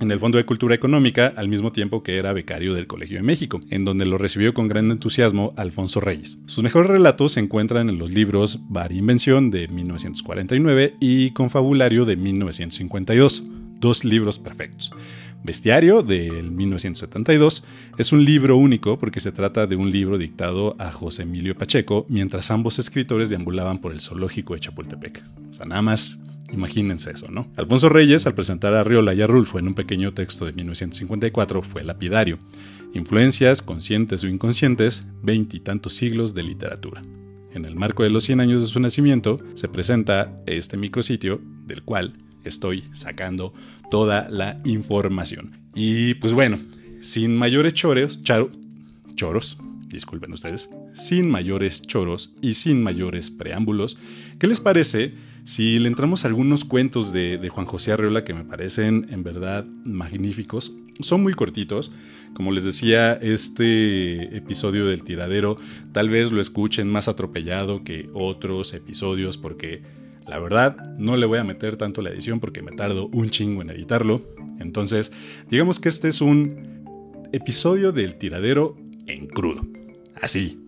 en 0.00 0.10
el 0.10 0.18
Fondo 0.18 0.36
de 0.36 0.44
Cultura 0.44 0.74
Económica 0.74 1.32
al 1.36 1.48
mismo 1.48 1.72
tiempo 1.72 2.02
que 2.02 2.18
era 2.18 2.34
becario 2.34 2.74
del 2.74 2.86
Colegio 2.86 3.16
de 3.16 3.22
México, 3.22 3.60
en 3.70 3.86
donde 3.86 4.04
lo 4.04 4.18
recibió 4.18 4.52
con 4.52 4.68
gran 4.68 4.90
entusiasmo 4.90 5.54
Alfonso 5.56 6.00
Reyes. 6.00 6.38
Sus 6.46 6.62
mejores 6.62 6.90
relatos 6.90 7.32
se 7.32 7.40
encuentran 7.40 7.88
en 7.88 7.98
los 7.98 8.10
libros 8.10 8.60
Bar 8.68 8.92
Invención 8.92 9.50
de 9.50 9.68
1949 9.68 10.96
y 11.00 11.30
Confabulario 11.30 12.04
de 12.04 12.16
1952, 12.16 13.44
dos 13.80 14.04
libros 14.04 14.38
perfectos. 14.38 14.92
Bestiario 15.44 16.02
del 16.02 16.52
1972 16.52 17.64
es 17.98 18.12
un 18.12 18.24
libro 18.24 18.56
único 18.56 18.98
porque 18.98 19.18
se 19.18 19.32
trata 19.32 19.66
de 19.66 19.74
un 19.74 19.90
libro 19.90 20.16
dictado 20.16 20.76
a 20.78 20.92
José 20.92 21.22
Emilio 21.22 21.56
Pacheco 21.56 22.06
mientras 22.08 22.52
ambos 22.52 22.78
escritores 22.78 23.28
deambulaban 23.28 23.78
por 23.78 23.92
el 23.92 24.00
zoológico 24.00 24.54
de 24.54 24.60
Chapultepec. 24.60 25.24
O 25.50 25.52
sea, 25.52 25.66
nada 25.66 25.82
más 25.82 26.20
Imagínense 26.52 27.10
eso, 27.10 27.28
¿no? 27.30 27.50
Alfonso 27.56 27.88
Reyes, 27.88 28.26
al 28.26 28.34
presentar 28.34 28.74
a 28.74 28.84
Riola 28.84 29.14
y 29.14 29.22
a 29.22 29.26
Rulfo 29.26 29.58
en 29.58 29.68
un 29.68 29.74
pequeño 29.74 30.12
texto 30.12 30.44
de 30.44 30.52
1954, 30.52 31.62
fue 31.62 31.82
lapidario. 31.82 32.38
Influencias, 32.92 33.62
conscientes 33.62 34.22
o 34.22 34.28
inconscientes, 34.28 35.04
veintitantos 35.22 35.94
siglos 35.94 36.34
de 36.34 36.42
literatura. 36.42 37.00
En 37.54 37.64
el 37.64 37.74
marco 37.74 38.02
de 38.02 38.10
los 38.10 38.24
100 38.24 38.40
años 38.40 38.60
de 38.60 38.66
su 38.66 38.80
nacimiento, 38.80 39.38
se 39.54 39.68
presenta 39.68 40.42
este 40.44 40.76
micrositio 40.76 41.40
del 41.64 41.82
cual 41.84 42.12
estoy 42.44 42.84
sacando 42.92 43.54
toda 43.92 44.30
la 44.30 44.58
información. 44.64 45.52
Y 45.74 46.14
pues 46.14 46.32
bueno, 46.32 46.58
sin 47.02 47.36
mayores 47.36 47.74
choros, 47.74 48.20
choros, 48.22 49.58
disculpen 49.88 50.32
ustedes, 50.32 50.70
sin 50.94 51.30
mayores 51.30 51.82
choros 51.82 52.32
y 52.40 52.54
sin 52.54 52.82
mayores 52.82 53.30
preámbulos, 53.30 53.98
¿qué 54.38 54.46
les 54.46 54.60
parece 54.60 55.12
si 55.44 55.78
le 55.78 55.88
entramos 55.88 56.24
a 56.24 56.28
algunos 56.28 56.64
cuentos 56.64 57.12
de, 57.12 57.46
Juan 57.50 57.66
José 57.66 57.92
Arreola 57.92 58.24
que 58.24 58.32
me 58.32 58.44
parecen 58.44 59.08
en 59.10 59.24
verdad 59.24 59.66
magníficos, 59.84 60.72
son 61.00 61.22
muy 61.22 61.34
cortitos. 61.34 61.92
Como 62.32 62.50
les 62.50 62.64
decía, 62.64 63.12
este 63.14 64.34
episodio 64.34 64.86
del 64.86 65.02
tiradero 65.02 65.58
tal 65.92 66.08
vez 66.08 66.32
lo 66.32 66.40
escuchen 66.40 66.88
más 66.88 67.08
atropellado 67.08 67.84
que 67.84 68.08
otros 68.14 68.72
episodios 68.72 69.36
porque 69.36 69.82
la 70.32 70.38
verdad 70.38 70.76
no 70.96 71.18
le 71.18 71.26
voy 71.26 71.38
a 71.38 71.44
meter 71.44 71.76
tanto 71.76 72.00
la 72.00 72.08
edición 72.08 72.40
porque 72.40 72.62
me 72.62 72.72
tardo 72.72 73.10
un 73.12 73.28
chingo 73.28 73.60
en 73.60 73.68
editarlo. 73.68 74.22
Entonces, 74.60 75.12
digamos 75.50 75.78
que 75.78 75.90
este 75.90 76.08
es 76.08 76.22
un 76.22 77.28
episodio 77.32 77.92
del 77.92 78.14
tiradero 78.14 78.78
en 79.06 79.26
crudo. 79.26 79.60
Así, 80.18 80.58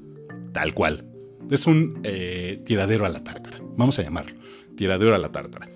tal 0.52 0.74
cual. 0.74 1.06
Es 1.50 1.66
un 1.66 2.00
eh, 2.04 2.60
tiradero 2.66 3.06
a 3.06 3.08
la 3.08 3.24
tártara, 3.24 3.58
vamos 3.74 3.98
a 3.98 4.02
llamarlo 4.02 4.34
tiradero 4.76 5.14
a 5.14 5.18
la 5.18 5.32
tártara. 5.32 5.70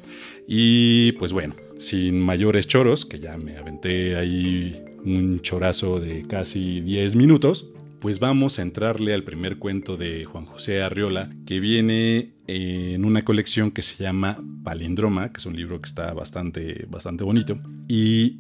Y 0.47 1.13
pues 1.13 1.33
bueno, 1.33 1.55
sin 1.79 2.21
mayores 2.21 2.67
choros, 2.67 3.07
que 3.07 3.19
ya 3.19 3.39
me 3.39 3.57
aventé 3.57 4.17
ahí 4.17 4.85
un 5.03 5.41
chorazo 5.41 5.99
de 5.99 6.23
casi 6.29 6.83
10 6.83 7.17
minutos, 7.17 7.71
pues 8.01 8.21
vamos 8.21 8.59
a 8.59 8.63
entrarle 8.63 9.13
al 9.13 9.25
primer 9.25 9.59
cuento 9.59 9.97
de 9.97 10.25
Juan 10.25 10.45
José 10.45 10.83
Arriola, 10.83 11.31
que 11.47 11.59
viene 11.59 12.33
en 12.47 13.05
una 13.05 13.25
colección 13.25 13.71
que 13.71 13.83
se 13.83 14.03
llama 14.03 14.39
Palindroma, 14.63 15.33
que 15.33 15.39
es 15.39 15.47
un 15.47 15.57
libro 15.57 15.81
que 15.81 15.89
está 15.89 16.13
bastante, 16.15 16.87
bastante 16.89 17.25
bonito. 17.25 17.59
Y 17.89 18.39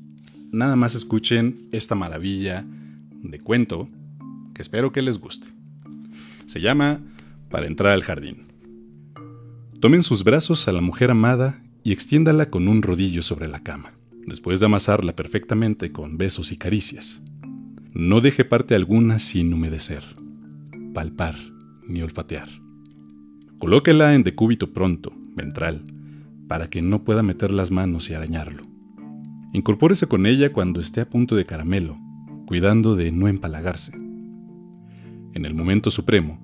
nada 0.52 0.76
más 0.76 0.94
escuchen 0.94 1.56
esta 1.72 1.94
maravilla 1.94 2.64
de 3.22 3.40
cuento, 3.40 3.88
que 4.54 4.62
espero 4.62 4.92
que 4.92 5.02
les 5.02 5.18
guste. 5.18 5.48
Se 6.46 6.60
llama 6.60 7.00
Para 7.50 7.66
entrar 7.66 7.92
al 7.92 8.04
jardín. 8.04 8.46
Tomen 9.80 10.02
sus 10.02 10.22
brazos 10.24 10.68
a 10.68 10.72
la 10.72 10.80
mujer 10.80 11.10
amada 11.10 11.62
y 11.82 11.92
extiéndala 11.92 12.50
con 12.50 12.68
un 12.68 12.82
rodillo 12.82 13.22
sobre 13.22 13.48
la 13.48 13.62
cama, 13.62 13.92
después 14.26 14.60
de 14.60 14.66
amasarla 14.66 15.14
perfectamente 15.16 15.90
con 15.90 16.16
besos 16.16 16.52
y 16.52 16.56
caricias. 16.56 17.20
No 17.94 18.20
deje 18.20 18.44
parte 18.44 18.74
alguna 18.74 19.18
sin 19.18 19.52
humedecer, 19.52 20.04
palpar 20.92 21.36
ni 21.86 22.02
olfatear. 22.02 22.48
Colóquela 23.58 24.14
en 24.14 24.24
decúbito 24.24 24.72
pronto, 24.72 25.12
ventral, 25.34 25.82
para 26.48 26.68
que 26.68 26.82
no 26.82 27.02
pueda 27.02 27.22
meter 27.22 27.50
las 27.50 27.70
manos 27.70 28.10
y 28.10 28.14
arañarlo. 28.14 28.64
Incorpórese 29.52 30.06
con 30.06 30.26
ella 30.26 30.52
cuando 30.52 30.80
esté 30.80 31.00
a 31.00 31.08
punto 31.08 31.34
de 31.34 31.46
caramelo, 31.46 31.98
cuidando 32.46 32.94
de 32.94 33.10
no 33.10 33.26
empalagarse. 33.26 33.92
En 35.34 35.44
el 35.44 35.54
momento 35.54 35.90
supremo, 35.90 36.38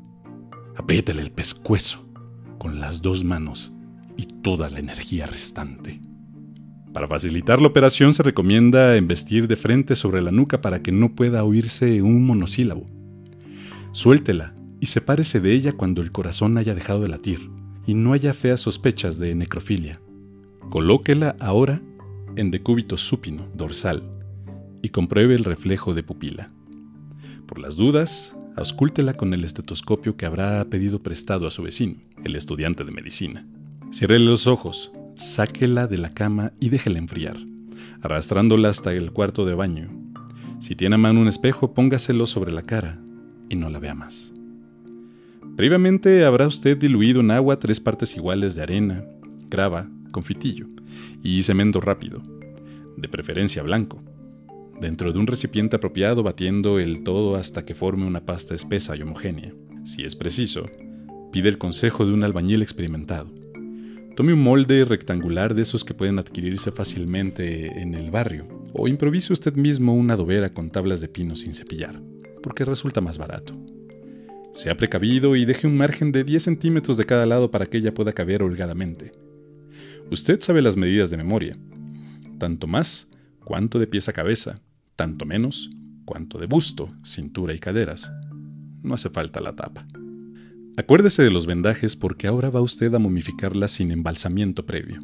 apriétele 0.77 1.21
el 1.21 1.31
pescuezo 1.31 2.09
con 2.59 2.81
las 2.81 3.03
dos 3.03 3.23
manos 3.23 3.75
y 4.17 4.25
toda 4.25 4.71
la 4.71 4.79
energía 4.79 5.27
restante. 5.27 6.01
Para 6.95 7.09
facilitar 7.09 7.61
la 7.61 7.67
operación 7.67 8.15
se 8.15 8.23
recomienda 8.23 8.97
embestir 8.97 9.49
de 9.49 9.57
frente 9.57 9.97
sobre 9.97 10.23
la 10.23 10.31
nuca 10.31 10.61
para 10.61 10.81
que 10.81 10.93
no 10.93 11.17
pueda 11.17 11.43
oírse 11.43 12.01
un 12.03 12.25
monosílabo. 12.25 12.87
Suéltela 13.91 14.55
y 14.79 14.87
sepárese 14.87 15.41
de 15.41 15.53
ella 15.53 15.73
cuando 15.73 16.03
el 16.03 16.13
corazón 16.13 16.57
haya 16.57 16.73
dejado 16.73 17.01
de 17.01 17.09
latir 17.09 17.51
y 17.85 17.95
no 17.95 18.13
haya 18.13 18.33
feas 18.33 18.61
sospechas 18.61 19.19
de 19.19 19.35
necrofilia. 19.35 20.01
Colóquela 20.71 21.35
ahora 21.41 21.83
en 22.37 22.53
decúbito 22.53 22.97
súpino, 22.97 23.49
dorsal, 23.55 24.05
y 24.81 24.91
compruebe 24.91 25.35
el 25.35 25.43
reflejo 25.43 25.95
de 25.95 26.05
pupila. 26.05 26.53
Por 27.47 27.59
las 27.59 27.75
dudas, 27.75 28.37
auscúltela 28.55 29.15
con 29.15 29.35
el 29.35 29.43
estetoscopio 29.45 30.17
que 30.17 30.27
habrá 30.27 30.65
pedido 30.67 31.03
prestado 31.03 31.49
a 31.49 31.51
su 31.51 31.65
vecino, 31.65 31.97
el 32.23 32.37
estudiante 32.37 32.85
de 32.85 32.93
medicina. 32.93 33.47
Ciérrele 33.93 34.27
los 34.27 34.47
ojos, 34.47 34.93
sáquela 35.17 35.87
de 35.87 35.99
la 35.99 36.15
cama 36.15 36.53
y 36.61 36.71
déjela 36.71 36.99
enfriar, 36.99 37.37
arrastrándola 38.03 38.69
hasta 38.69 38.93
el 38.93 39.13
cuarto 39.13 39.47
de 39.47 39.55
baño. 39.55 39.91
Si 40.61 40.75
tiene 40.75 40.95
a 40.95 40.99
mano 40.99 41.21
un 41.21 41.29
espejo, 41.29 41.75
póngaselo 41.75 42.27
sobre 42.27 42.53
la 42.53 42.63
cara 42.63 43.01
y 43.49 43.57
no 43.57 43.69
la 43.69 43.79
vea 43.79 43.95
más. 43.95 44.33
Previamente 45.57 46.25
habrá 46.25 46.47
usted 46.47 46.77
diluido 46.77 47.21
en 47.21 47.31
agua 47.31 47.59
tres 47.59 47.81
partes 47.81 48.17
iguales 48.17 48.55
de 48.55 48.63
arena, 48.63 49.05
grava, 49.49 49.89
confitillo 50.11 50.67
y 51.23 51.43
cemento 51.43 51.81
rápido, 51.81 52.23
de 52.97 53.09
preferencia 53.09 53.63
blanco 53.63 54.03
dentro 54.81 55.13
de 55.13 55.19
un 55.19 55.27
recipiente 55.27 55.77
apropiado 55.77 56.23
batiendo 56.23 56.79
el 56.79 57.03
todo 57.05 57.37
hasta 57.37 57.65
que 57.65 57.75
forme 57.75 58.07
una 58.07 58.25
pasta 58.27 58.55
espesa 58.55 58.97
y 58.97 59.03
homogénea. 59.03 59.53
Si 59.85 60.05
es 60.05 60.17
preciso, 60.17 60.67
pide 61.33 61.49
el 61.49 61.59
consejo 61.59 62.07
de 62.07 62.13
un 62.13 62.25
albañil 62.25 62.63
experimentado. 62.63 63.44
Tome 64.17 64.33
un 64.33 64.43
molde 64.43 64.85
rectangular 64.85 65.55
de 65.57 65.63
esos 65.63 65.85
que 65.85 65.93
pueden 65.93 66.21
adquirirse 66.21 66.71
fácilmente 66.71 67.81
en 67.81 67.95
el 67.95 68.13
barrio, 68.13 68.47
o 68.73 68.87
improvise 68.87 69.33
usted 69.33 69.55
mismo 69.55 69.93
una 69.93 70.15
adobera 70.15 70.55
con 70.55 70.71
tablas 70.71 71.01
de 71.01 71.09
pino 71.09 71.35
sin 71.35 71.53
cepillar, 71.53 72.01
porque 72.41 72.65
resulta 72.65 73.01
más 73.01 73.19
barato. 73.19 73.57
Sea 74.53 74.77
precavido 74.77 75.35
y 75.35 75.45
deje 75.45 75.67
un 75.67 75.77
margen 75.77 76.13
de 76.13 76.23
10 76.23 76.45
centímetros 76.45 76.97
de 76.97 77.07
cada 77.07 77.27
lado 77.27 77.51
para 77.51 77.67
que 77.67 77.79
ella 77.79 77.93
pueda 77.93 78.13
caber 78.13 78.45
holgadamente. 78.45 79.11
Usted 80.13 80.41
sabe 80.41 80.63
las 80.63 80.77
medidas 80.77 81.11
de 81.11 81.17
memoria. 81.17 81.59
Tanto 82.39 82.69
más, 82.69 83.09
cuanto 83.43 83.81
de 83.81 83.89
pies 83.89 84.09
a 84.09 84.13
cabeza, 84.13 84.61
tanto 84.95 85.27
menos 85.27 85.71
cuanto 86.05 86.39
de 86.39 86.47
busto, 86.47 86.89
cintura 87.03 87.53
y 87.53 87.59
caderas. 87.59 88.13
No 88.85 88.95
hace 88.95 89.11
falta 89.11 89.41
la 89.41 89.57
tapa. 89.57 89.89
Acuérdese 90.77 91.23
de 91.23 91.31
los 91.31 91.47
vendajes 91.47 91.97
porque 91.97 92.27
ahora 92.27 92.51
va 92.51 92.61
usted 92.61 92.93
a 92.95 92.99
momificarla 92.99 93.69
sin 93.69 93.91
embalsamiento 93.91 94.67
previo. 94.67 95.01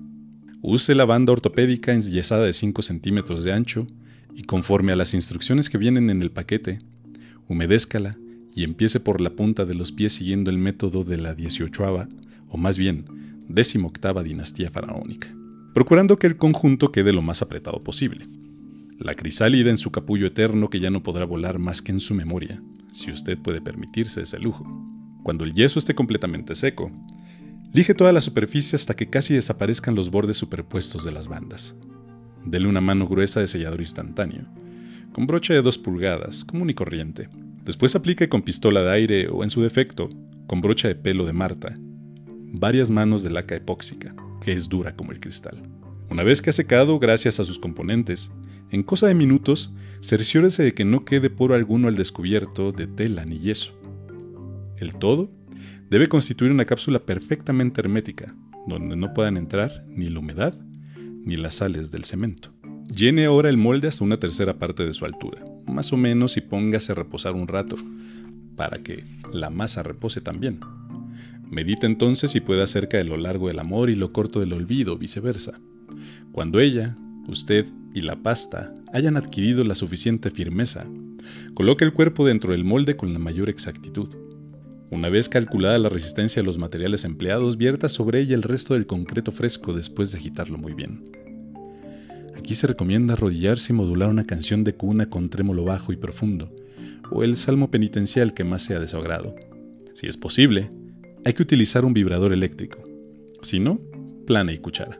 Use 0.62 0.94
la 0.94 1.04
banda 1.04 1.32
ortopédica 1.32 1.92
enyesada 1.92 2.44
de 2.44 2.52
5 2.52 2.82
centímetros 2.82 3.44
de 3.44 3.52
ancho 3.52 3.86
y 4.34 4.42
conforme 4.42 4.92
a 4.92 4.96
las 4.96 5.14
instrucciones 5.14 5.70
que 5.70 5.78
vienen 5.78 6.10
en 6.10 6.22
el 6.22 6.30
paquete, 6.30 6.80
humedézcala 7.48 8.16
y 8.54 8.64
empiece 8.64 9.00
por 9.00 9.20
la 9.20 9.30
punta 9.30 9.64
de 9.64 9.74
los 9.74 9.92
pies 9.92 10.12
siguiendo 10.12 10.50
el 10.50 10.58
método 10.58 11.04
de 11.04 11.18
la 11.18 11.34
18 11.34 12.08
o 12.48 12.56
más 12.56 12.76
bien, 12.76 13.04
18 13.48 14.22
dinastía 14.24 14.70
faraónica, 14.70 15.34
procurando 15.72 16.18
que 16.18 16.26
el 16.26 16.36
conjunto 16.36 16.90
quede 16.90 17.12
lo 17.12 17.22
más 17.22 17.42
apretado 17.42 17.82
posible 17.82 18.26
la 19.00 19.14
crisálida 19.14 19.70
en 19.70 19.78
su 19.78 19.90
capullo 19.90 20.26
eterno 20.26 20.68
que 20.68 20.78
ya 20.78 20.90
no 20.90 21.02
podrá 21.02 21.24
volar 21.24 21.58
más 21.58 21.80
que 21.80 21.90
en 21.90 22.00
su 22.00 22.14
memoria, 22.14 22.62
si 22.92 23.10
usted 23.10 23.38
puede 23.38 23.62
permitirse 23.62 24.22
ese 24.22 24.38
lujo. 24.38 24.66
Cuando 25.22 25.44
el 25.44 25.52
yeso 25.52 25.78
esté 25.78 25.94
completamente 25.94 26.54
seco, 26.54 26.90
lige 27.72 27.94
toda 27.94 28.12
la 28.12 28.20
superficie 28.20 28.76
hasta 28.76 28.94
que 28.94 29.10
casi 29.10 29.34
desaparezcan 29.34 29.94
los 29.94 30.10
bordes 30.10 30.36
superpuestos 30.36 31.04
de 31.04 31.12
las 31.12 31.28
bandas. 31.28 31.74
Dele 32.44 32.68
una 32.68 32.80
mano 32.80 33.06
gruesa 33.06 33.40
de 33.40 33.46
sellador 33.46 33.80
instantáneo, 33.80 34.46
con 35.12 35.26
brocha 35.26 35.54
de 35.54 35.62
2 35.62 35.78
pulgadas, 35.78 36.44
común 36.44 36.70
y 36.70 36.74
corriente. 36.74 37.28
Después 37.64 37.94
aplique 37.94 38.28
con 38.28 38.42
pistola 38.42 38.82
de 38.82 38.90
aire 38.92 39.28
o, 39.28 39.44
en 39.44 39.50
su 39.50 39.62
defecto, 39.62 40.08
con 40.46 40.60
brocha 40.60 40.88
de 40.88 40.94
pelo 40.94 41.26
de 41.26 41.32
Marta, 41.32 41.74
varias 42.52 42.90
manos 42.90 43.22
de 43.22 43.30
laca 43.30 43.54
epóxica, 43.54 44.14
que 44.40 44.52
es 44.52 44.68
dura 44.68 44.96
como 44.96 45.12
el 45.12 45.20
cristal. 45.20 45.62
Una 46.10 46.24
vez 46.24 46.42
que 46.42 46.50
ha 46.50 46.54
secado 46.54 46.98
gracias 46.98 47.38
a 47.38 47.44
sus 47.44 47.58
componentes, 47.58 48.30
en 48.70 48.82
cosa 48.82 49.06
de 49.06 49.14
minutos, 49.14 49.72
cerciórese 50.00 50.62
de 50.62 50.74
que 50.74 50.84
no 50.84 51.04
quede 51.04 51.30
poro 51.30 51.54
alguno 51.54 51.88
al 51.88 51.96
descubierto 51.96 52.72
de 52.72 52.86
tela 52.86 53.24
ni 53.24 53.38
yeso. 53.38 53.79
El 54.80 54.94
todo 54.94 55.30
debe 55.90 56.08
constituir 56.08 56.50
una 56.50 56.64
cápsula 56.64 57.00
perfectamente 57.00 57.80
hermética, 57.80 58.34
donde 58.66 58.96
no 58.96 59.12
puedan 59.12 59.36
entrar 59.36 59.84
ni 59.88 60.08
la 60.08 60.20
humedad 60.20 60.54
ni 61.22 61.36
las 61.36 61.56
sales 61.56 61.90
del 61.90 62.04
cemento. 62.04 62.50
Llene 62.94 63.26
ahora 63.26 63.50
el 63.50 63.58
molde 63.58 63.88
hasta 63.88 64.04
una 64.04 64.18
tercera 64.18 64.58
parte 64.58 64.84
de 64.84 64.94
su 64.94 65.04
altura, 65.04 65.44
más 65.66 65.92
o 65.92 65.96
menos 65.96 66.36
y 66.38 66.40
póngase 66.40 66.92
a 66.92 66.94
reposar 66.94 67.34
un 67.34 67.46
rato, 67.46 67.76
para 68.56 68.82
que 68.82 69.04
la 69.32 69.50
masa 69.50 69.82
repose 69.82 70.20
también. 70.20 70.60
Medita 71.50 71.86
entonces 71.86 72.30
si 72.30 72.40
puede 72.40 72.62
acerca 72.62 72.96
de 72.96 73.04
lo 73.04 73.16
largo 73.16 73.48
del 73.48 73.58
amor 73.58 73.90
y 73.90 73.96
lo 73.96 74.12
corto 74.12 74.40
del 74.40 74.54
olvido, 74.54 74.96
viceversa. 74.96 75.60
Cuando 76.32 76.58
ella, 76.58 76.96
usted 77.28 77.66
y 77.92 78.00
la 78.00 78.16
pasta 78.16 78.74
hayan 78.92 79.16
adquirido 79.16 79.62
la 79.62 79.74
suficiente 79.74 80.30
firmeza, 80.30 80.86
coloque 81.54 81.84
el 81.84 81.92
cuerpo 81.92 82.24
dentro 82.26 82.52
del 82.52 82.64
molde 82.64 82.96
con 82.96 83.12
la 83.12 83.18
mayor 83.18 83.50
exactitud. 83.50 84.08
Una 84.90 85.08
vez 85.08 85.28
calculada 85.28 85.78
la 85.78 85.88
resistencia 85.88 86.42
de 86.42 86.46
los 86.46 86.58
materiales 86.58 87.04
empleados, 87.04 87.56
vierta 87.56 87.88
sobre 87.88 88.20
ella 88.20 88.34
el 88.34 88.42
resto 88.42 88.74
del 88.74 88.86
concreto 88.86 89.30
fresco 89.30 89.72
después 89.72 90.10
de 90.10 90.18
agitarlo 90.18 90.58
muy 90.58 90.74
bien. 90.74 91.12
Aquí 92.36 92.56
se 92.56 92.66
recomienda 92.66 93.14
arrodillarse 93.14 93.72
y 93.72 93.76
modular 93.76 94.08
una 94.08 94.26
canción 94.26 94.64
de 94.64 94.74
cuna 94.74 95.08
con 95.08 95.30
trémolo 95.30 95.62
bajo 95.62 95.92
y 95.92 95.96
profundo, 95.96 96.52
o 97.08 97.22
el 97.22 97.36
salmo 97.36 97.70
penitencial 97.70 98.34
que 98.34 98.42
más 98.42 98.62
sea 98.62 98.80
de 98.80 98.88
su 98.88 98.96
agrado. 98.96 99.36
Si 99.94 100.08
es 100.08 100.16
posible, 100.16 100.70
hay 101.24 101.34
que 101.34 101.44
utilizar 101.44 101.84
un 101.84 101.94
vibrador 101.94 102.32
eléctrico. 102.32 102.82
Si 103.42 103.60
no, 103.60 103.78
plana 104.26 104.52
y 104.52 104.58
cuchara. 104.58 104.98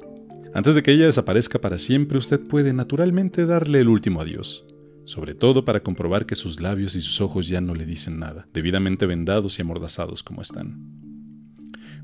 Antes 0.55 0.77
de 0.77 0.85
que 0.85 0.93
ella 0.93 1.07
desaparezca 1.07 1.61
para 1.61 1.79
siempre, 1.79 2.17
usted 2.17 2.39
puede 2.39 2.73
naturalmente 2.73 3.45
darle 3.45 3.81
el 3.81 3.89
último 3.89 4.21
adiós 4.21 4.65
sobre 5.11 5.35
todo 5.35 5.64
para 5.64 5.83
comprobar 5.83 6.25
que 6.25 6.37
sus 6.37 6.61
labios 6.61 6.95
y 6.95 7.00
sus 7.00 7.21
ojos 7.21 7.49
ya 7.49 7.61
no 7.61 7.75
le 7.75 7.85
dicen 7.85 8.21
nada, 8.21 8.47
debidamente 8.55 9.07
vendados 9.07 9.59
y 9.59 9.62
amordazados 9.62 10.23
como 10.23 10.40
están. 10.40 10.79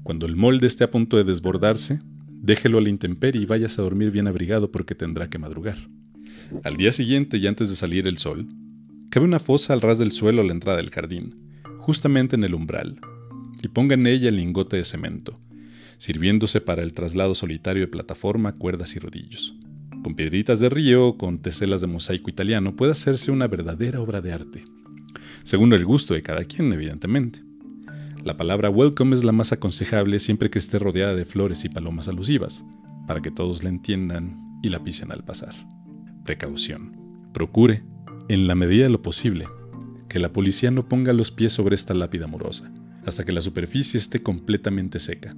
Cuando 0.03 0.27
el 0.27 0.35
molde 0.35 0.67
esté 0.67 0.83
a 0.83 0.91
punto 0.91 1.17
de 1.17 1.23
desbordarse, 1.23 2.01
déjelo 2.29 2.79
a 2.79 2.81
la 2.81 2.89
intemperie 2.89 3.43
y 3.43 3.47
váyase 3.47 3.81
a 3.81 3.85
dormir 3.85 4.11
bien 4.11 4.27
abrigado 4.27 4.73
porque 4.73 4.97
tendrá 4.97 5.31
que 5.31 5.39
madrugar. 5.39 5.79
Al 6.65 6.77
día 6.77 6.91
siguiente 6.91 7.37
y 7.37 7.47
antes 7.47 7.71
de 7.71 7.77
salir 7.77 8.09
el 8.09 8.19
sol, 8.19 8.49
cabe 9.09 9.25
una 9.25 9.39
fosa 9.39 9.73
al 9.73 9.83
ras 9.83 10.01
del 10.01 10.11
suelo 10.11 10.43
a 10.43 10.45
la 10.45 10.53
entrada 10.53 10.79
del 10.79 10.91
jardín, 10.91 11.37
justamente 11.79 12.35
en 12.35 12.43
el 12.43 12.57
umbral, 12.57 12.99
y 13.63 13.69
ponga 13.69 13.95
en 13.95 14.09
ella 14.09 14.31
el 14.31 14.37
lingote 14.37 14.79
de 14.79 14.85
cemento, 14.85 15.39
sirviéndose 15.99 16.61
para 16.61 16.83
el 16.83 16.93
traslado 16.93 17.37
solitario 17.37 17.83
de 17.83 17.89
plataforma, 17.89 18.57
cuerdas 18.57 18.97
y 18.97 18.99
rodillos 18.99 19.55
con 20.07 20.15
piedritas 20.15 20.61
de 20.61 20.69
río 20.69 21.19
con 21.19 21.41
teselas 21.41 21.81
de 21.81 21.89
mosaico 21.89 22.31
italiano 22.31 22.77
puede 22.77 22.93
hacerse 22.93 23.33
una 23.33 23.49
verdadera 23.49 24.01
obra 24.01 24.21
de 24.21 24.33
arte, 24.33 24.63
según 25.43 25.73
el 25.73 25.85
gusto 25.85 26.15
de 26.15 26.23
cada 26.23 26.45
quien, 26.45 26.73
evidentemente. 26.73 27.43
La 28.23 28.37
palabra 28.37 28.71
welcome 28.71 29.17
es 29.17 29.25
la 29.25 29.33
más 29.33 29.51
aconsejable 29.51 30.21
siempre 30.21 30.49
que 30.49 30.61
esté 30.61 30.79
rodeada 30.79 31.17
de 31.17 31.25
flores 31.25 31.65
y 31.65 31.71
palomas 31.71 32.07
alusivas, 32.07 32.65
para 33.09 33.21
que 33.21 33.33
todos 33.33 33.65
la 33.65 33.69
entiendan 33.69 34.39
y 34.63 34.69
la 34.69 34.85
pisen 34.85 35.11
al 35.11 35.25
pasar. 35.25 35.57
Precaución. 36.25 36.93
Procure, 37.35 37.83
en 38.29 38.47
la 38.47 38.55
medida 38.55 38.85
de 38.85 38.91
lo 38.91 39.03
posible, 39.03 39.49
que 40.09 40.21
la 40.21 40.33
policía 40.33 40.71
no 40.71 40.89
ponga 40.89 41.15
los 41.15 41.33
pies 41.33 41.53
sobre 41.53 41.75
esta 41.75 41.95
lápida 41.95 42.27
amorosa, 42.27 42.73
hasta 43.05 43.25
que 43.25 43.33
la 43.33 43.43
superficie 43.43 43.99
esté 43.99 44.23
completamente 44.23 45.01
seca. 45.01 45.35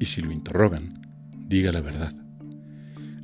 Y 0.00 0.06
si 0.06 0.20
lo 0.20 0.32
interrogan, 0.32 1.00
diga 1.46 1.70
la 1.70 1.80
verdad. 1.80 2.23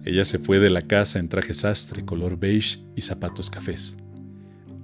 Ella 0.04 0.24
se 0.24 0.38
fue 0.38 0.58
de 0.58 0.70
la 0.70 0.82
casa 0.82 1.18
en 1.18 1.28
traje 1.28 1.52
sastre, 1.52 2.04
color 2.04 2.38
beige 2.38 2.78
y 2.96 3.02
zapatos 3.02 3.50
cafés. 3.50 3.96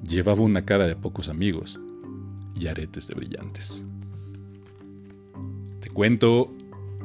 Llevaba 0.07 0.43
una 0.43 0.65
cara 0.67 0.87
de 0.87 0.95
pocos 0.95 1.29
amigos 1.29 1.81
y 2.55 2.67
aretes 2.67 3.09
de 3.09 3.15
brillantes. 3.15 3.85
Te 5.81 5.89
cuento, 5.89 6.55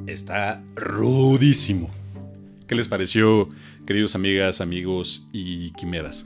está 0.08 0.62
rudísimo. 0.76 1.90
¿Qué 2.68 2.76
les 2.76 2.90
pareció, 2.90 3.48
queridos 3.86 4.16
amigas, 4.16 4.60
amigos 4.60 5.28
y 5.32 5.72
quimeras? 5.72 6.26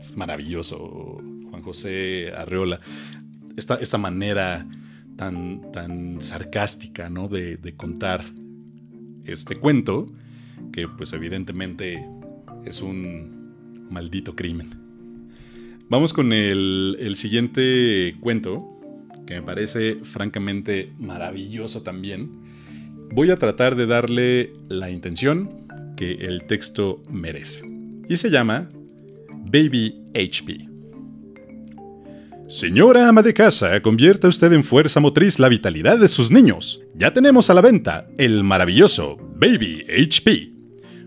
Es 0.00 0.16
maravilloso, 0.16 1.20
Juan 1.50 1.62
José 1.62 2.32
Arreola. 2.34 2.80
Esta, 3.56 3.74
esta 3.74 3.98
manera 3.98 4.66
tan, 5.16 5.70
tan 5.72 6.22
sarcástica 6.22 7.10
¿no? 7.10 7.28
de, 7.28 7.58
de 7.58 7.76
contar 7.76 8.24
este 9.24 9.56
cuento 9.56 10.10
que 10.72 10.88
pues 10.88 11.12
evidentemente 11.12 12.06
es 12.64 12.82
un 12.82 13.88
maldito 13.90 14.34
crimen. 14.34 14.70
Vamos 15.88 16.12
con 16.12 16.32
el, 16.32 16.96
el 17.00 17.16
siguiente 17.16 18.16
cuento, 18.20 18.80
que 19.26 19.34
me 19.34 19.42
parece 19.42 19.96
francamente 20.02 20.92
maravilloso 20.98 21.82
también. 21.82 22.30
Voy 23.10 23.30
a 23.30 23.38
tratar 23.38 23.76
de 23.76 23.86
darle 23.86 24.54
la 24.68 24.90
intención 24.90 25.66
que 25.96 26.12
el 26.12 26.44
texto 26.44 27.02
merece. 27.10 27.62
Y 28.08 28.16
se 28.16 28.30
llama 28.30 28.68
Baby 29.50 30.02
HP. 30.14 30.68
Señora 32.48 33.08
ama 33.08 33.22
de 33.22 33.32
casa, 33.32 33.80
convierta 33.80 34.28
usted 34.28 34.52
en 34.52 34.64
fuerza 34.64 35.00
motriz 35.00 35.38
la 35.38 35.48
vitalidad 35.48 35.98
de 35.98 36.08
sus 36.08 36.30
niños. 36.30 36.82
Ya 36.94 37.12
tenemos 37.12 37.50
a 37.50 37.54
la 37.54 37.60
venta 37.60 38.08
el 38.18 38.44
maravilloso 38.44 39.16
Baby 39.36 39.84
HP 39.88 40.51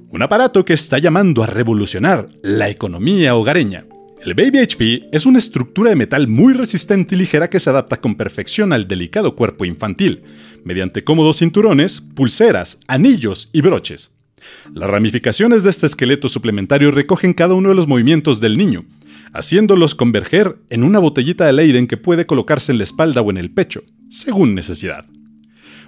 un 0.09 0.21
aparato 0.21 0.63
que 0.65 0.73
está 0.73 0.97
llamando 0.97 1.43
a 1.43 1.47
revolucionar 1.47 2.29
la 2.41 2.69
economía 2.69 3.35
hogareña. 3.35 3.85
El 4.23 4.33
Baby 4.33 4.59
HP 4.59 5.09
es 5.11 5.25
una 5.25 5.39
estructura 5.39 5.89
de 5.89 5.95
metal 5.95 6.27
muy 6.27 6.53
resistente 6.53 7.15
y 7.15 7.17
ligera 7.17 7.49
que 7.49 7.59
se 7.59 7.69
adapta 7.69 7.97
con 7.97 8.15
perfección 8.15 8.73
al 8.73 8.87
delicado 8.87 9.35
cuerpo 9.35 9.65
infantil, 9.65 10.23
mediante 10.63 11.03
cómodos 11.03 11.37
cinturones, 11.39 12.01
pulseras, 12.01 12.79
anillos 12.87 13.49
y 13.53 13.61
broches. 13.61 14.11
Las 14.73 14.89
ramificaciones 14.89 15.63
de 15.63 15.69
este 15.69 15.85
esqueleto 15.85 16.27
suplementario 16.27 16.91
recogen 16.91 17.33
cada 17.33 17.53
uno 17.55 17.69
de 17.69 17.75
los 17.75 17.87
movimientos 17.87 18.39
del 18.39 18.57
niño, 18.57 18.85
haciéndolos 19.33 19.95
converger 19.95 20.57
en 20.69 20.83
una 20.83 20.99
botellita 20.99 21.45
de 21.45 21.53
Leiden 21.53 21.87
que 21.87 21.97
puede 21.97 22.25
colocarse 22.25 22.71
en 22.71 22.77
la 22.77 22.83
espalda 22.83 23.21
o 23.21 23.29
en 23.29 23.37
el 23.37 23.51
pecho, 23.51 23.83
según 24.09 24.55
necesidad. 24.55 25.05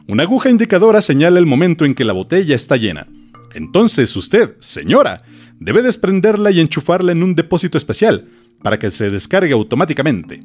Una 0.07 0.23
aguja 0.23 0.49
indicadora 0.49 1.01
señala 1.01 1.39
el 1.39 1.45
momento 1.45 1.85
en 1.85 1.95
que 1.95 2.05
la 2.05 2.13
botella 2.13 2.55
está 2.55 2.77
llena, 2.77 3.07
entonces 3.57 4.15
usted, 4.15 4.55
señora, 4.59 5.23
debe 5.59 5.81
desprenderla 5.81 6.51
y 6.51 6.59
enchufarla 6.59 7.11
en 7.11 7.23
un 7.23 7.33
depósito 7.33 7.77
especial 7.77 8.27
para 8.61 8.77
que 8.77 8.91
se 8.91 9.09
descargue 9.09 9.53
automáticamente. 9.53 10.41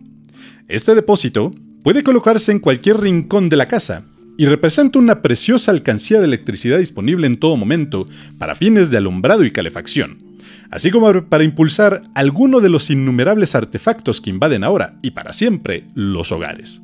Este 0.66 0.94
depósito 0.94 1.55
puede 1.83 2.03
colocarse 2.03 2.53
en 2.53 2.59
cualquier 2.59 3.01
rincón 3.01 3.51
de 3.51 3.57
la 3.57 3.68
casa 3.68 4.07
y 4.38 4.46
representa 4.46 4.98
una 4.98 5.20
preciosa 5.20 5.72
alcancía 5.72 6.20
de 6.20 6.25
electricidad 6.25 6.79
disponible 6.79 7.27
en 7.27 7.38
todo 7.38 7.57
momento 7.59 8.09
para 8.38 8.55
fines 8.55 8.90
de 8.90 8.96
alumbrado 8.96 9.44
y 9.44 9.51
calefacción, 9.51 10.38
así 10.70 10.90
como 10.90 11.29
para 11.29 11.44
impulsar 11.44 12.03
alguno 12.14 12.61
de 12.61 12.70
los 12.70 12.88
innumerables 12.88 13.55
artefactos 13.55 14.22
que 14.22 14.31
invaden 14.31 14.64
ahora 14.64 14.96
y 15.03 15.11
para 15.11 15.35
siempre 15.35 15.85
los 15.94 16.33
hogares. 16.33 16.81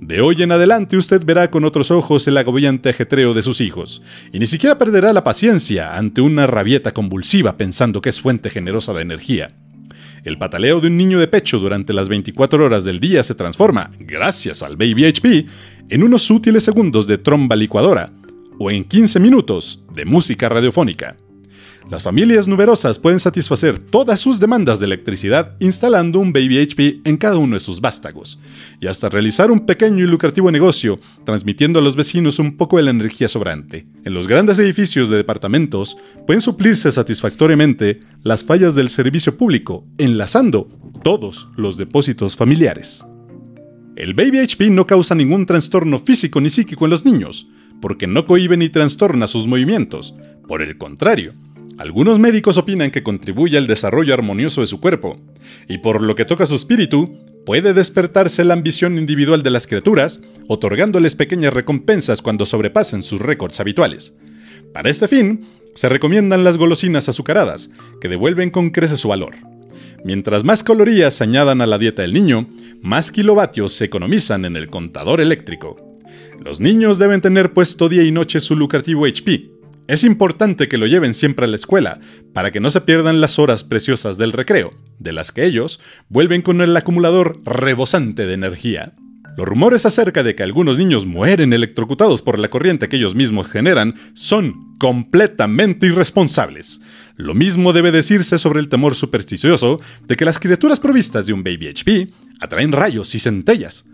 De 0.00 0.20
hoy 0.20 0.42
en 0.42 0.52
adelante 0.52 0.96
usted 0.96 1.24
verá 1.24 1.50
con 1.50 1.64
otros 1.64 1.90
ojos 1.90 2.26
el 2.28 2.36
agobiante 2.36 2.90
ajetreo 2.90 3.32
de 3.32 3.42
sus 3.42 3.60
hijos, 3.60 4.02
y 4.32 4.38
ni 4.38 4.46
siquiera 4.46 4.76
perderá 4.76 5.12
la 5.12 5.24
paciencia 5.24 5.96
ante 5.96 6.20
una 6.20 6.46
rabieta 6.46 6.92
convulsiva 6.92 7.56
pensando 7.56 8.00
que 8.00 8.10
es 8.10 8.20
fuente 8.20 8.50
generosa 8.50 8.92
de 8.92 9.02
energía. 9.02 9.56
El 10.24 10.38
pataleo 10.38 10.80
de 10.80 10.88
un 10.88 10.96
niño 10.96 11.18
de 11.18 11.28
pecho 11.28 11.58
durante 11.58 11.92
las 11.92 12.08
24 12.08 12.64
horas 12.64 12.84
del 12.84 12.98
día 12.98 13.22
se 13.22 13.34
transforma, 13.34 13.90
gracias 13.98 14.62
al 14.62 14.76
Baby 14.76 15.06
HP, 15.06 15.46
en 15.90 16.02
unos 16.02 16.30
útiles 16.30 16.64
segundos 16.64 17.06
de 17.06 17.18
tromba 17.18 17.56
licuadora, 17.56 18.10
o 18.58 18.70
en 18.70 18.84
15 18.84 19.20
minutos 19.20 19.84
de 19.94 20.04
música 20.04 20.48
radiofónica. 20.48 21.16
Las 21.90 22.02
familias 22.02 22.48
numerosas 22.48 22.98
pueden 22.98 23.20
satisfacer 23.20 23.78
todas 23.78 24.18
sus 24.18 24.40
demandas 24.40 24.80
de 24.80 24.86
electricidad 24.86 25.54
instalando 25.60 26.18
un 26.18 26.32
Baby 26.32 26.62
HP 26.62 27.02
en 27.04 27.18
cada 27.18 27.36
uno 27.36 27.54
de 27.54 27.60
sus 27.60 27.82
vástagos, 27.82 28.38
y 28.80 28.86
hasta 28.86 29.10
realizar 29.10 29.50
un 29.50 29.66
pequeño 29.66 30.02
y 30.02 30.08
lucrativo 30.08 30.50
negocio, 30.50 30.98
transmitiendo 31.24 31.78
a 31.78 31.82
los 31.82 31.94
vecinos 31.94 32.38
un 32.38 32.56
poco 32.56 32.78
de 32.78 32.84
la 32.84 32.90
energía 32.90 33.28
sobrante. 33.28 33.86
En 34.02 34.14
los 34.14 34.26
grandes 34.26 34.58
edificios 34.58 35.10
de 35.10 35.18
departamentos 35.18 35.98
pueden 36.26 36.40
suplirse 36.40 36.90
satisfactoriamente 36.90 38.00
las 38.22 38.44
fallas 38.44 38.74
del 38.74 38.88
servicio 38.88 39.36
público, 39.36 39.84
enlazando 39.98 40.68
todos 41.02 41.48
los 41.54 41.76
depósitos 41.76 42.34
familiares. 42.34 43.04
El 43.94 44.14
Baby 44.14 44.38
HP 44.38 44.70
no 44.70 44.86
causa 44.86 45.14
ningún 45.14 45.44
trastorno 45.44 45.98
físico 45.98 46.40
ni 46.40 46.48
psíquico 46.48 46.86
en 46.86 46.90
los 46.90 47.04
niños, 47.04 47.46
porque 47.82 48.06
no 48.06 48.24
cohibe 48.24 48.56
ni 48.56 48.70
trastorna 48.70 49.26
sus 49.26 49.46
movimientos. 49.46 50.14
Por 50.48 50.62
el 50.62 50.78
contrario, 50.78 51.34
Algunos 51.78 52.18
médicos 52.18 52.56
opinan 52.56 52.90
que 52.90 53.02
contribuye 53.02 53.58
al 53.58 53.66
desarrollo 53.66 54.14
armonioso 54.14 54.60
de 54.60 54.66
su 54.66 54.80
cuerpo, 54.80 55.20
y 55.68 55.78
por 55.78 56.02
lo 56.02 56.14
que 56.14 56.24
toca 56.24 56.46
su 56.46 56.54
espíritu, 56.54 57.18
puede 57.44 57.74
despertarse 57.74 58.44
la 58.44 58.54
ambición 58.54 58.96
individual 58.96 59.42
de 59.42 59.50
las 59.50 59.66
criaturas, 59.66 60.20
otorgándoles 60.48 61.16
pequeñas 61.16 61.52
recompensas 61.52 62.22
cuando 62.22 62.46
sobrepasen 62.46 63.02
sus 63.02 63.20
récords 63.20 63.60
habituales. 63.60 64.14
Para 64.72 64.88
este 64.88 65.08
fin, 65.08 65.46
se 65.74 65.88
recomiendan 65.88 66.44
las 66.44 66.56
golosinas 66.56 67.08
azucaradas, 67.08 67.70
que 68.00 68.08
devuelven 68.08 68.50
con 68.50 68.70
creces 68.70 69.00
su 69.00 69.08
valor. 69.08 69.34
Mientras 70.04 70.44
más 70.44 70.62
calorías 70.62 71.20
añadan 71.22 71.60
a 71.60 71.66
la 71.66 71.78
dieta 71.78 72.02
del 72.02 72.12
niño, 72.12 72.48
más 72.82 73.10
kilovatios 73.10 73.72
se 73.72 73.86
economizan 73.86 74.44
en 74.44 74.56
el 74.56 74.68
contador 74.68 75.20
eléctrico. 75.20 75.76
Los 76.44 76.60
niños 76.60 76.98
deben 76.98 77.20
tener 77.20 77.52
puesto 77.52 77.88
día 77.88 78.02
y 78.02 78.12
noche 78.12 78.40
su 78.40 78.54
lucrativo 78.54 79.06
HP. 79.06 79.53
Es 79.86 80.02
importante 80.02 80.66
que 80.66 80.78
lo 80.78 80.86
lleven 80.86 81.12
siempre 81.12 81.44
a 81.44 81.48
la 81.48 81.56
escuela, 81.56 82.00
para 82.32 82.50
que 82.50 82.60
no 82.60 82.70
se 82.70 82.80
pierdan 82.80 83.20
las 83.20 83.38
horas 83.38 83.64
preciosas 83.64 84.16
del 84.16 84.32
recreo, 84.32 84.70
de 84.98 85.12
las 85.12 85.30
que 85.30 85.44
ellos 85.44 85.78
vuelven 86.08 86.40
con 86.40 86.62
el 86.62 86.74
acumulador 86.74 87.38
rebosante 87.44 88.26
de 88.26 88.32
energía. 88.32 88.94
Los 89.36 89.46
rumores 89.46 89.84
acerca 89.84 90.22
de 90.22 90.34
que 90.34 90.42
algunos 90.42 90.78
niños 90.78 91.04
mueren 91.04 91.52
electrocutados 91.52 92.22
por 92.22 92.38
la 92.38 92.48
corriente 92.48 92.88
que 92.88 92.96
ellos 92.96 93.14
mismos 93.14 93.48
generan 93.48 93.94
son 94.14 94.78
completamente 94.78 95.86
irresponsables. 95.86 96.80
Lo 97.16 97.34
mismo 97.34 97.74
debe 97.74 97.92
decirse 97.92 98.38
sobre 98.38 98.60
el 98.60 98.68
temor 98.68 98.94
supersticioso 98.94 99.80
de 100.06 100.16
que 100.16 100.24
las 100.24 100.38
criaturas 100.38 100.80
provistas 100.80 101.26
de 101.26 101.34
un 101.34 101.44
Baby 101.44 101.68
HP 101.68 102.08
atraen 102.40 102.72
rayos 102.72 103.14
y 103.14 103.18
centellas. 103.18 103.84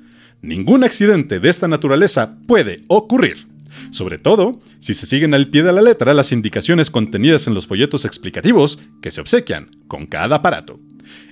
Ningún 0.40 0.84
accidente 0.84 1.40
de 1.40 1.48
esta 1.48 1.66
naturaleza 1.66 2.38
puede 2.46 2.84
ocurrir. 2.86 3.49
Sobre 3.90 4.18
todo, 4.18 4.60
si 4.78 4.94
se 4.94 5.06
siguen 5.06 5.34
al 5.34 5.48
pie 5.48 5.62
de 5.62 5.72
la 5.72 5.82
letra 5.82 6.14
las 6.14 6.32
indicaciones 6.32 6.90
contenidas 6.90 7.46
en 7.46 7.54
los 7.54 7.66
folletos 7.66 8.04
explicativos 8.04 8.78
que 9.02 9.10
se 9.10 9.20
obsequian 9.20 9.70
con 9.88 10.06
cada 10.06 10.36
aparato. 10.36 10.80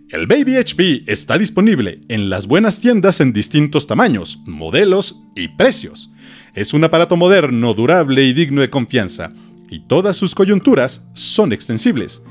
El 0.09 0.27
Baby 0.27 0.57
HP 0.57 1.05
está 1.07 1.37
disponible 1.37 2.01
en 2.09 2.31
las 2.31 2.47
buenas 2.47 2.81
tiendas 2.81 3.21
en 3.21 3.35
distintos 3.35 3.87
tamaños, 3.87 4.39
modelos 4.47 5.21
y 5.37 5.49
precios. 5.49 6.11
Es 6.55 6.73
un 6.73 6.83
aparato 6.85 7.17
moderno, 7.17 7.75
durable 7.75 8.25
y 8.25 8.33
digno 8.33 8.63
de 8.63 8.71
confianza, 8.71 9.33
y 9.71 9.81
todas 9.81 10.17
sus 10.17 10.35
coyunturas 10.35 11.07
son 11.13 11.53
extensibles. 11.53 12.23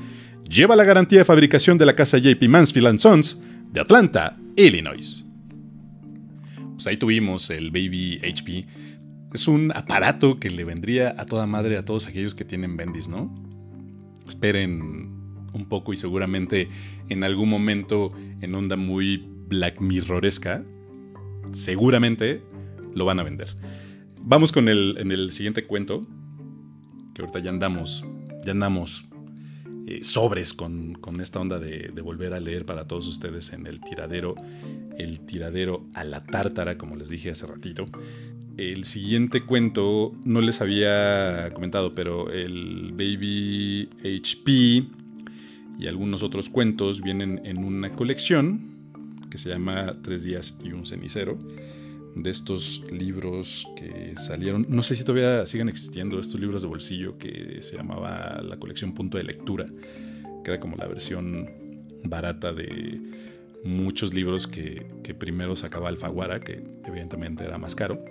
Lleva 0.50 0.74
la 0.76 0.84
garantía 0.84 1.20
de 1.20 1.24
fabricación 1.24 1.78
de 1.78 1.86
la 1.86 1.94
casa 1.94 2.18
JP 2.18 2.42
Mansfield 2.48 2.98
Sons 2.98 3.40
de 3.70 3.80
Atlanta, 3.80 4.36
Illinois. 4.56 5.24
Pues 6.74 6.86
ahí 6.86 6.96
tuvimos 6.96 7.50
el 7.50 7.70
Baby 7.70 8.20
HP. 8.24 8.66
Es 9.32 9.46
un 9.46 9.72
aparato 9.74 10.40
que 10.40 10.50
le 10.50 10.64
vendría 10.64 11.14
a 11.18 11.26
toda 11.26 11.46
madre 11.46 11.76
a 11.76 11.84
todos 11.84 12.06
aquellos 12.06 12.34
que 12.34 12.44
tienen 12.44 12.76
bendis, 12.76 13.08
¿no? 13.08 13.28
Esperen 14.26 15.10
un 15.52 15.66
poco 15.68 15.92
y 15.92 15.96
seguramente 15.96 16.68
en 17.08 17.24
algún 17.24 17.48
momento 17.48 18.12
en 18.40 18.54
onda 18.54 18.76
muy 18.76 19.28
Black 19.48 19.80
Mirroresca, 19.80 20.64
seguramente 21.52 22.42
lo 22.94 23.04
van 23.04 23.18
a 23.18 23.22
vender. 23.22 23.54
Vamos 24.22 24.52
con 24.52 24.68
el, 24.68 24.96
en 24.98 25.12
el 25.12 25.30
siguiente 25.32 25.66
cuento, 25.66 26.06
que 27.14 27.22
ahorita 27.22 27.40
ya 27.40 27.50
andamos, 27.50 28.04
ya 28.44 28.52
andamos 28.52 29.06
eh, 29.86 30.00
sobres 30.04 30.52
con, 30.52 30.98
esta 31.20 31.40
onda 31.40 31.58
de, 31.58 31.90
de, 31.94 32.02
volver 32.02 32.34
a 32.34 32.40
leer 32.40 32.66
para 32.66 32.86
todos 32.86 33.06
ustedes 33.06 33.52
en 33.52 33.66
el 33.66 33.80
tiradero, 33.80 34.34
el 34.98 35.20
tiradero 35.20 35.86
a 35.94 36.04
la 36.04 36.24
tártara, 36.24 36.76
como 36.76 36.96
les 36.96 37.08
dije 37.08 37.30
hace 37.30 37.46
ratito. 37.46 37.86
El 38.58 38.84
siguiente 38.84 39.44
cuento 39.44 40.12
no 40.24 40.40
les 40.40 40.60
había 40.60 41.48
comentado, 41.54 41.94
pero 41.94 42.32
el 42.32 42.90
Baby 42.90 43.88
HP 44.00 44.84
y 45.78 45.86
algunos 45.86 46.24
otros 46.24 46.48
cuentos 46.48 47.00
vienen 47.00 47.40
en 47.44 47.58
una 47.58 47.90
colección 47.90 48.60
que 49.30 49.38
se 49.38 49.48
llama 49.48 49.98
Tres 50.02 50.24
días 50.24 50.58
y 50.60 50.72
un 50.72 50.86
cenicero. 50.86 51.38
De 52.16 52.30
estos 52.30 52.82
libros 52.90 53.68
que 53.76 54.14
salieron, 54.16 54.66
no 54.68 54.82
sé 54.82 54.96
si 54.96 55.04
todavía 55.04 55.46
siguen 55.46 55.68
existiendo, 55.68 56.18
estos 56.18 56.40
libros 56.40 56.62
de 56.62 56.66
bolsillo 56.66 57.16
que 57.16 57.58
se 57.60 57.76
llamaba 57.76 58.42
la 58.42 58.56
colección 58.56 58.92
Punto 58.92 59.18
de 59.18 59.24
Lectura, 59.24 59.66
que 60.42 60.50
era 60.50 60.58
como 60.58 60.76
la 60.76 60.88
versión 60.88 61.48
barata 62.02 62.52
de 62.52 63.00
muchos 63.64 64.14
libros 64.14 64.48
que, 64.48 64.84
primero 65.16 65.54
sacaba 65.54 65.90
Alfaguara, 65.90 66.40
que 66.40 66.60
evidentemente 66.84 67.44
era 67.44 67.56
más 67.58 67.76
caro, 67.76 68.04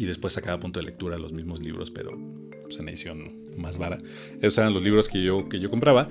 y 0.00 0.06
después 0.06 0.32
sacaba 0.32 0.58
Punto 0.58 0.80
de 0.80 0.86
Lectura 0.86 1.18
los 1.18 1.32
mismos 1.32 1.60
libros, 1.60 1.90
pero 1.90 2.18
pues, 2.62 2.78
en 2.80 2.88
edición 2.88 3.32
más 3.58 3.76
barata. 3.76 4.02
Esos 4.40 4.56
eran 4.56 4.72
los 4.72 4.82
libros 4.82 5.08
que 5.08 5.22
yo, 5.22 5.48
que 5.50 5.60
yo 5.60 5.68
compraba. 5.68 6.08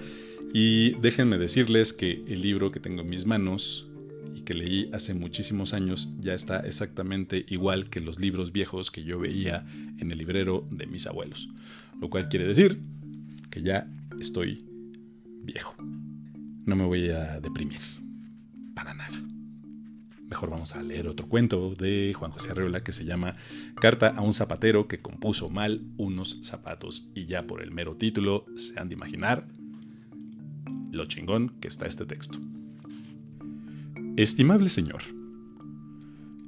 Y 0.54 0.92
déjenme 1.00 1.40
decirles 1.40 1.92
que 1.92 2.24
el 2.28 2.42
libro 2.42 2.72
que 2.72 2.80
tengo 2.80 3.02
en 3.02 3.10
mis 3.10 3.26
manos 3.26 3.90
y 4.36 4.42
que 4.42 4.54
leí 4.54 4.92
hace 4.94 5.16
muchísimos 5.16 5.74
años 5.74 6.12
ya 6.20 6.36
está 6.36 6.60
exactamente 6.60 7.46
igual 7.50 7.90
que 7.90 8.00
los 8.00 8.20
libros 8.20 8.52
viejos 8.52 8.92
que 8.92 9.04
yo 9.04 9.20
veía 9.20 9.66
en 9.98 10.12
el 10.12 10.20
librero 10.20 10.68
de 10.70 10.86
mis 10.86 11.08
abuelos. 11.08 11.50
Lo 12.00 12.12
cual 12.12 12.30
quiere 12.30 12.46
decir 12.46 12.80
que 13.50 13.64
ya 13.64 13.88
estoy 14.20 14.66
viejo. 15.42 15.76
No 16.66 16.76
me 16.76 16.86
voy 16.86 17.10
a 17.10 17.40
deprimir. 17.40 17.80
Para 18.76 18.94
nada. 18.94 19.20
Mejor 20.30 20.52
vamos 20.52 20.76
a 20.76 20.84
leer 20.84 21.08
otro 21.08 21.28
cuento 21.28 21.74
de 21.74 22.14
Juan 22.16 22.30
José 22.32 22.52
Arreola 22.52 22.84
que 22.84 22.94
se 22.94 23.04
llama 23.04 23.36
Carta 23.82 24.10
a 24.10 24.22
un 24.22 24.36
zapatero 24.36 24.88
que 24.88 25.02
compuso 25.02 25.50
mal 25.50 25.82
unos 25.98 26.40
zapatos. 26.44 27.10
Y 27.16 27.26
ya 27.26 27.48
por 27.48 27.64
el 27.64 27.72
mero 27.72 27.96
título 27.96 28.46
se 28.56 28.80
han 28.80 28.90
de 28.90 28.96
imaginar 28.96 29.48
lo 30.92 31.06
chingón 31.06 31.50
que 31.60 31.68
está 31.68 31.88
este 31.88 32.06
texto. 32.06 32.38
Estimable 34.18 34.70
señor, 34.70 35.02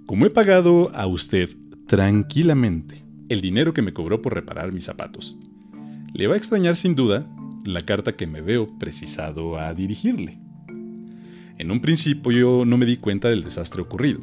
como 0.05 0.27
he 0.27 0.29
pagado 0.29 0.91
a 0.93 1.07
usted 1.07 1.49
tranquilamente 1.87 3.03
el 3.29 3.41
dinero 3.41 3.73
que 3.73 3.81
me 3.81 3.93
cobró 3.93 4.21
por 4.21 4.35
reparar 4.35 4.71
mis 4.71 4.85
zapatos, 4.85 5.37
le 6.13 6.27
va 6.27 6.35
a 6.35 6.37
extrañar 6.37 6.75
sin 6.75 6.95
duda 6.95 7.27
la 7.63 7.81
carta 7.81 8.15
que 8.15 8.27
me 8.27 8.41
veo 8.41 8.67
precisado 8.77 9.57
a 9.57 9.73
dirigirle. 9.73 10.37
En 11.61 11.69
un 11.69 11.79
principio 11.79 12.31
yo 12.31 12.65
no 12.65 12.75
me 12.75 12.87
di 12.87 12.97
cuenta 12.97 13.29
del 13.29 13.43
desastre 13.43 13.83
ocurrido. 13.83 14.21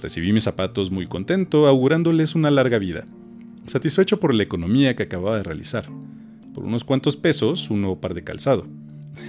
Recibí 0.00 0.32
mis 0.32 0.44
zapatos 0.44 0.90
muy 0.90 1.06
contento, 1.06 1.66
augurándoles 1.66 2.34
una 2.34 2.50
larga 2.50 2.78
vida, 2.78 3.04
satisfecho 3.66 4.18
por 4.18 4.32
la 4.32 4.44
economía 4.44 4.96
que 4.96 5.02
acababa 5.02 5.36
de 5.36 5.42
realizar. 5.42 5.86
Por 6.54 6.64
unos 6.64 6.84
cuantos 6.84 7.14
pesos, 7.14 7.68
un 7.68 7.82
nuevo 7.82 8.00
par 8.00 8.14
de 8.14 8.24
calzado. 8.24 8.66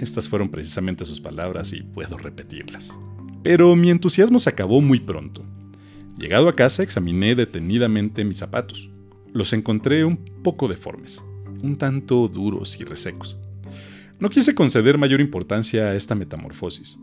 Estas 0.00 0.26
fueron 0.26 0.48
precisamente 0.48 1.04
sus 1.04 1.20
palabras 1.20 1.74
y 1.74 1.82
puedo 1.82 2.16
repetirlas. 2.16 2.98
Pero 3.42 3.76
mi 3.76 3.90
entusiasmo 3.90 4.38
se 4.38 4.48
acabó 4.48 4.80
muy 4.80 4.98
pronto. 4.98 5.44
Llegado 6.16 6.48
a 6.48 6.56
casa 6.56 6.82
examiné 6.82 7.34
detenidamente 7.34 8.24
mis 8.24 8.38
zapatos. 8.38 8.88
Los 9.34 9.52
encontré 9.52 10.06
un 10.06 10.16
poco 10.42 10.66
deformes, 10.66 11.22
un 11.62 11.76
tanto 11.76 12.26
duros 12.26 12.80
y 12.80 12.84
resecos. 12.84 13.38
No 14.18 14.30
quise 14.30 14.54
conceder 14.54 14.96
mayor 14.96 15.20
importancia 15.20 15.88
a 15.88 15.94
esta 15.94 16.14
metamorfosis. 16.14 16.98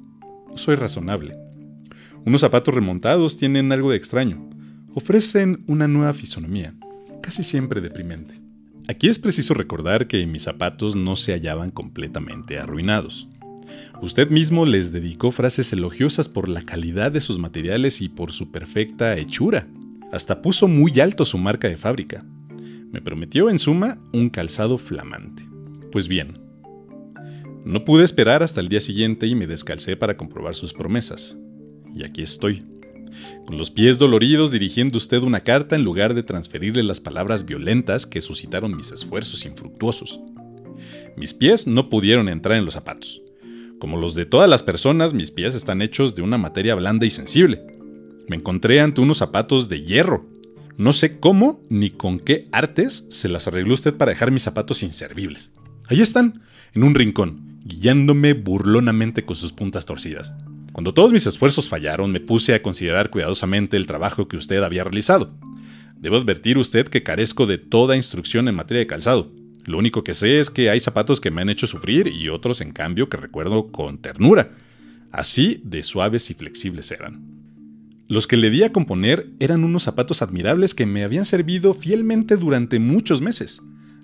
Soy 0.57 0.75
razonable. 0.75 1.37
Unos 2.25 2.41
zapatos 2.41 2.73
remontados 2.73 3.37
tienen 3.37 3.71
algo 3.71 3.91
de 3.91 3.97
extraño. 3.97 4.49
Ofrecen 4.95 5.63
una 5.67 5.87
nueva 5.87 6.13
fisonomía, 6.13 6.73
casi 7.21 7.43
siempre 7.43 7.79
deprimente. 7.79 8.41
Aquí 8.87 9.07
es 9.07 9.19
preciso 9.19 9.53
recordar 9.53 10.07
que 10.07 10.25
mis 10.25 10.43
zapatos 10.43 10.95
no 10.95 11.15
se 11.15 11.33
hallaban 11.33 11.69
completamente 11.69 12.57
arruinados. 12.57 13.27
Usted 14.01 14.29
mismo 14.31 14.65
les 14.65 14.91
dedicó 14.91 15.31
frases 15.31 15.71
elogiosas 15.73 16.27
por 16.27 16.49
la 16.49 16.63
calidad 16.63 17.11
de 17.11 17.21
sus 17.21 17.37
materiales 17.37 18.01
y 18.01 18.09
por 18.09 18.31
su 18.31 18.51
perfecta 18.51 19.15
hechura. 19.15 19.67
Hasta 20.11 20.41
puso 20.41 20.67
muy 20.67 20.99
alto 20.99 21.23
su 21.23 21.37
marca 21.37 21.67
de 21.67 21.77
fábrica. 21.77 22.25
Me 22.91 23.01
prometió, 23.01 23.51
en 23.51 23.59
suma, 23.59 23.99
un 24.11 24.29
calzado 24.29 24.79
flamante. 24.79 25.47
Pues 25.91 26.07
bien, 26.07 26.46
no 27.67 27.83
pude 27.83 28.05
esperar 28.05 28.43
hasta 28.43 28.61
el 28.61 28.69
día 28.69 28.79
siguiente 28.79 29.27
y 29.27 29.35
me 29.35 29.45
descalcé 29.45 29.97
para 29.97 30.15
comprobar 30.15 30.55
sus 30.55 30.73
promesas. 30.73 31.37
Y 31.93 32.03
aquí 32.03 32.21
estoy 32.21 32.63
con 33.45 33.57
los 33.57 33.71
pies 33.71 33.97
doloridos 33.97 34.51
dirigiendo 34.51 34.97
usted 34.97 35.21
una 35.21 35.41
carta 35.41 35.75
en 35.75 35.83
lugar 35.83 36.13
de 36.13 36.23
transferirle 36.23 36.83
las 36.83 36.99
palabras 36.99 37.45
violentas 37.45 38.05
que 38.05 38.21
suscitaron 38.21 38.75
mis 38.75 38.91
esfuerzos 38.91 39.45
infructuosos. 39.45 40.19
Mis 41.17 41.33
pies 41.33 41.67
no 41.67 41.89
pudieron 41.89 42.29
entrar 42.29 42.57
en 42.57 42.65
los 42.65 42.75
zapatos. 42.75 43.21
Como 43.79 43.97
los 43.97 44.15
de 44.15 44.25
todas 44.25 44.49
las 44.49 44.63
personas, 44.63 45.13
mis 45.13 45.31
pies 45.31 45.53
están 45.53 45.81
hechos 45.81 46.15
de 46.15 46.21
una 46.21 46.37
materia 46.37 46.75
blanda 46.75 47.05
y 47.05 47.09
sensible. 47.09 47.65
Me 48.29 48.37
encontré 48.37 48.79
ante 48.79 49.01
unos 49.01 49.17
zapatos 49.17 49.67
de 49.67 49.81
hierro. 49.81 50.25
No 50.77 50.93
sé 50.93 51.19
cómo 51.19 51.61
ni 51.69 51.89
con 51.89 52.19
qué 52.19 52.47
artes 52.51 53.07
se 53.09 53.27
las 53.29 53.47
arregló 53.47 53.73
usted 53.73 53.93
para 53.93 54.11
dejar 54.11 54.31
mis 54.31 54.43
zapatos 54.43 54.83
inservibles. 54.83 55.51
Ahí 55.87 56.01
están, 56.01 56.41
en 56.73 56.83
un 56.83 56.93
rincón, 56.93 57.46
guiándome 57.67 58.33
burlonamente 58.33 59.25
con 59.25 59.35
sus 59.35 59.53
puntas 59.53 59.85
torcidas. 59.85 60.33
Cuando 60.71 60.93
todos 60.93 61.11
mis 61.11 61.27
esfuerzos 61.27 61.69
fallaron, 61.69 62.11
me 62.11 62.19
puse 62.19 62.53
a 62.53 62.61
considerar 62.61 63.09
cuidadosamente 63.09 63.77
el 63.77 63.87
trabajo 63.87 64.27
que 64.27 64.37
usted 64.37 64.63
había 64.63 64.83
realizado. 64.83 65.33
Debo 65.99 66.17
advertir 66.17 66.57
usted 66.57 66.87
que 66.87 67.03
carezco 67.03 67.45
de 67.45 67.57
toda 67.57 67.95
instrucción 67.95 68.47
en 68.47 68.55
materia 68.55 68.79
de 68.79 68.87
calzado. 68.87 69.31
Lo 69.65 69.77
único 69.77 70.03
que 70.03 70.13
sé 70.13 70.39
es 70.39 70.49
que 70.49 70.69
hay 70.69 70.79
zapatos 70.79 71.19
que 71.19 71.31
me 71.31 71.41
han 71.41 71.49
hecho 71.49 71.67
sufrir 71.67 72.07
y 72.07 72.29
otros, 72.29 72.61
en 72.61 72.71
cambio, 72.71 73.09
que 73.09 73.17
recuerdo 73.17 73.71
con 73.71 73.97
ternura. 73.97 74.51
Así 75.11 75.61
de 75.63 75.83
suaves 75.83 76.29
y 76.29 76.35
flexibles 76.35 76.91
eran. 76.91 77.37
Los 78.07 78.27
que 78.27 78.37
le 78.37 78.49
di 78.49 78.63
a 78.63 78.71
componer 78.71 79.27
eran 79.39 79.63
unos 79.65 79.83
zapatos 79.83 80.21
admirables 80.21 80.73
que 80.73 80.85
me 80.85 81.03
habían 81.03 81.25
servido 81.25 81.73
fielmente 81.73 82.37
durante 82.37 82.79
muchos 82.79 83.19
meses. 83.19 83.61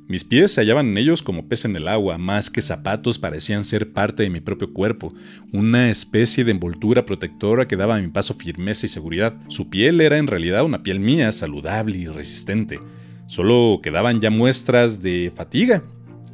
Mis 0.08 0.26
pies 0.26 0.52
se 0.52 0.62
hallaban 0.62 0.90
en 0.90 0.98
ellos 0.98 1.24
como 1.24 1.48
pez 1.48 1.64
en 1.64 1.78
el 1.78 1.88
agua, 1.88 2.18
más 2.18 2.50
que 2.50 2.62
zapatos 2.62 3.20
parecían 3.20 3.64
ser 3.64 3.94
parte 3.94 4.24
de 4.24 4.30
mi 4.30 4.42
propio 4.42 4.74
cuerpo, 4.74 5.14
una 5.54 5.90
especie 5.90 6.44
de 6.44 6.52
envoltura 6.52 7.06
protectora 7.06 7.68
que 7.70 7.78
daba 7.78 7.96
a 7.96 8.02
mi 8.02 8.10
paso 8.10 8.34
firmeza 8.34 8.86
y 8.86 8.90
seguridad. 8.90 9.34
Su 9.48 9.70
piel 9.70 10.02
era 10.02 10.18
en 10.18 10.28
realidad 10.28 10.66
una 10.66 10.84
piel 10.84 11.00
mía, 11.00 11.32
saludable 11.32 11.98
y 11.98 12.08
resistente. 12.08 12.80
Solo 13.28 13.80
quedaban 13.82 14.20
ya 14.20 14.30
muestras 14.30 15.02
de 15.02 15.32
fatiga. 15.34 15.84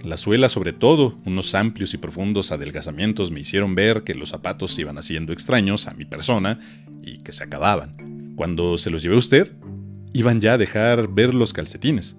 La 0.03 0.17
suela 0.17 0.49
sobre 0.49 0.73
todo, 0.73 1.19
unos 1.25 1.53
amplios 1.53 1.93
y 1.93 1.97
profundos 1.97 2.51
adelgazamientos 2.51 3.29
me 3.29 3.41
hicieron 3.41 3.75
ver 3.75 4.03
que 4.03 4.15
los 4.15 4.29
zapatos 4.29 4.79
iban 4.79 4.97
haciendo 4.97 5.32
extraños 5.32 5.88
a 5.88 5.93
mi 5.93 6.05
persona 6.05 6.60
y 7.03 7.19
que 7.19 7.34
se 7.34 7.43
acababan. 7.43 8.34
Cuando 8.36 8.77
se 8.79 8.89
los 8.89 9.03
llevé 9.03 9.15
a 9.15 9.19
usted, 9.19 9.47
iban 10.13 10.41
ya 10.41 10.53
a 10.53 10.58
dejar 10.58 11.08
ver 11.10 11.36
los 11.36 11.53
calcetines. 11.53 12.17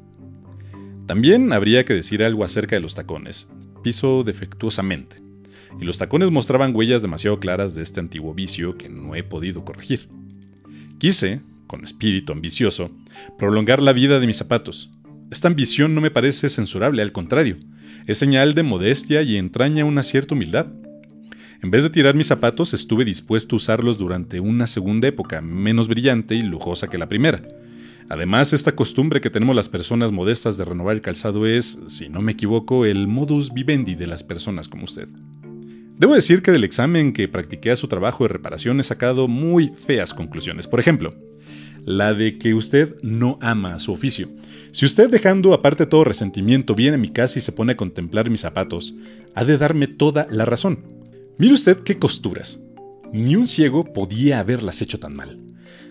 También 1.10 1.52
habría 1.52 1.84
que 1.84 1.92
decir 1.92 2.22
algo 2.22 2.44
acerca 2.44 2.76
de 2.76 2.80
los 2.80 2.94
tacones. 2.94 3.48
Piso 3.82 4.22
defectuosamente. 4.22 5.16
Y 5.80 5.84
los 5.84 5.98
tacones 5.98 6.30
mostraban 6.30 6.72
huellas 6.72 7.02
demasiado 7.02 7.40
claras 7.40 7.74
de 7.74 7.82
este 7.82 7.98
antiguo 7.98 8.32
vicio 8.32 8.78
que 8.78 8.88
no 8.88 9.16
he 9.16 9.24
podido 9.24 9.64
corregir. 9.64 10.08
Quise, 10.98 11.40
con 11.66 11.82
espíritu 11.82 12.32
ambicioso, 12.32 12.92
prolongar 13.40 13.82
la 13.82 13.92
vida 13.92 14.20
de 14.20 14.28
mis 14.28 14.36
zapatos. 14.36 14.92
Esta 15.32 15.48
ambición 15.48 15.96
no 15.96 16.00
me 16.00 16.12
parece 16.12 16.48
censurable, 16.48 17.02
al 17.02 17.10
contrario, 17.10 17.56
es 18.06 18.16
señal 18.16 18.54
de 18.54 18.62
modestia 18.62 19.22
y 19.22 19.36
entraña 19.36 19.84
una 19.84 20.04
cierta 20.04 20.36
humildad. 20.36 20.68
En 21.60 21.72
vez 21.72 21.82
de 21.82 21.90
tirar 21.90 22.14
mis 22.14 22.28
zapatos, 22.28 22.72
estuve 22.72 23.04
dispuesto 23.04 23.56
a 23.56 23.58
usarlos 23.58 23.98
durante 23.98 24.38
una 24.38 24.68
segunda 24.68 25.08
época, 25.08 25.40
menos 25.40 25.88
brillante 25.88 26.36
y 26.36 26.42
lujosa 26.42 26.88
que 26.88 26.98
la 26.98 27.08
primera. 27.08 27.42
Además, 28.10 28.52
esta 28.52 28.74
costumbre 28.74 29.20
que 29.20 29.30
tenemos 29.30 29.54
las 29.54 29.68
personas 29.68 30.10
modestas 30.10 30.56
de 30.56 30.64
renovar 30.64 30.96
el 30.96 31.00
calzado 31.00 31.46
es, 31.46 31.78
si 31.86 32.08
no 32.08 32.20
me 32.22 32.32
equivoco, 32.32 32.84
el 32.84 33.06
modus 33.06 33.54
vivendi 33.54 33.94
de 33.94 34.08
las 34.08 34.24
personas 34.24 34.68
como 34.68 34.82
usted. 34.82 35.08
Debo 35.96 36.14
decir 36.14 36.42
que 36.42 36.50
del 36.50 36.64
examen 36.64 37.12
que 37.12 37.28
practiqué 37.28 37.70
a 37.70 37.76
su 37.76 37.86
trabajo 37.86 38.24
de 38.24 38.28
reparación 38.28 38.80
he 38.80 38.82
sacado 38.82 39.28
muy 39.28 39.72
feas 39.76 40.12
conclusiones. 40.12 40.66
Por 40.66 40.80
ejemplo, 40.80 41.14
la 41.84 42.12
de 42.12 42.36
que 42.36 42.52
usted 42.52 42.96
no 43.00 43.38
ama 43.40 43.78
su 43.78 43.92
oficio. 43.92 44.28
Si 44.72 44.84
usted 44.84 45.08
dejando 45.08 45.54
aparte 45.54 45.86
todo 45.86 46.02
resentimiento 46.02 46.74
viene 46.74 46.96
a 46.96 46.98
mi 46.98 47.10
casa 47.10 47.38
y 47.38 47.42
se 47.42 47.52
pone 47.52 47.74
a 47.74 47.76
contemplar 47.76 48.28
mis 48.28 48.40
zapatos, 48.40 48.92
ha 49.36 49.44
de 49.44 49.56
darme 49.56 49.86
toda 49.86 50.26
la 50.32 50.44
razón. 50.44 50.80
Mire 51.38 51.54
usted 51.54 51.78
qué 51.78 51.94
costuras. 51.94 52.58
Ni 53.12 53.36
un 53.36 53.46
ciego 53.46 53.84
podía 53.84 54.40
haberlas 54.40 54.82
hecho 54.82 54.98
tan 54.98 55.14
mal. 55.14 55.38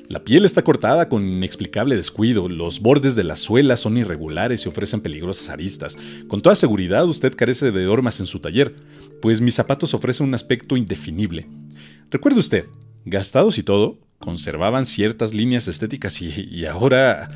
La 0.09 0.23
piel 0.23 0.43
está 0.43 0.63
cortada 0.63 1.07
con 1.07 1.23
inexplicable 1.23 1.95
descuido, 1.95 2.49
los 2.49 2.79
bordes 2.79 3.13
de 3.15 3.23
la 3.23 3.35
suela 3.35 3.77
son 3.77 3.95
irregulares 3.95 4.65
y 4.65 4.67
ofrecen 4.67 5.01
peligrosas 5.01 5.49
aristas. 5.49 5.99
Con 6.27 6.41
toda 6.41 6.55
seguridad 6.55 7.07
usted 7.07 7.35
carece 7.35 7.71
de 7.71 7.85
hormas 7.85 8.19
en 8.19 8.25
su 8.25 8.39
taller, 8.39 8.75
pues 9.21 9.39
mis 9.39 9.53
zapatos 9.53 9.93
ofrecen 9.93 10.25
un 10.25 10.33
aspecto 10.33 10.75
indefinible. 10.77 11.47
Recuerde 12.09 12.39
usted, 12.39 12.65
gastados 13.05 13.59
y 13.59 13.63
todo, 13.63 13.99
conservaban 14.17 14.87
ciertas 14.87 15.35
líneas 15.35 15.67
estéticas 15.67 16.19
y, 16.23 16.65
ahora... 16.65 17.29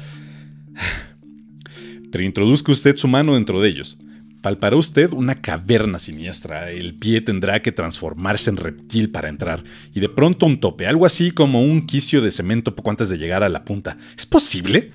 Pero 2.11 2.23
introduzca 2.23 2.71
usted 2.71 2.97
su 2.97 3.07
mano 3.07 3.35
dentro 3.35 3.61
de 3.61 3.69
ellos. 3.69 3.99
Palpará 4.43 4.75
usted 4.75 5.13
una 5.13 5.35
caverna 5.35 5.97
siniestra, 5.99 6.69
el 6.69 6.95
pie 6.95 7.21
tendrá 7.21 7.61
que 7.61 7.71
transformarse 7.71 8.49
en 8.49 8.57
reptil 8.57 9.09
para 9.09 9.29
entrar, 9.29 9.63
y 9.95 10.01
de 10.01 10.09
pronto 10.09 10.45
un 10.45 10.59
tope, 10.59 10.85
algo 10.85 11.05
así 11.05 11.31
como 11.31 11.61
un 11.61 11.85
quicio 11.85 12.19
de 12.19 12.29
cemento 12.29 12.75
poco 12.75 12.89
antes 12.89 13.07
de 13.07 13.17
llegar 13.17 13.41
a 13.41 13.47
la 13.47 13.63
punta. 13.63 13.97
¿Es 14.17 14.25
posible? 14.25 14.91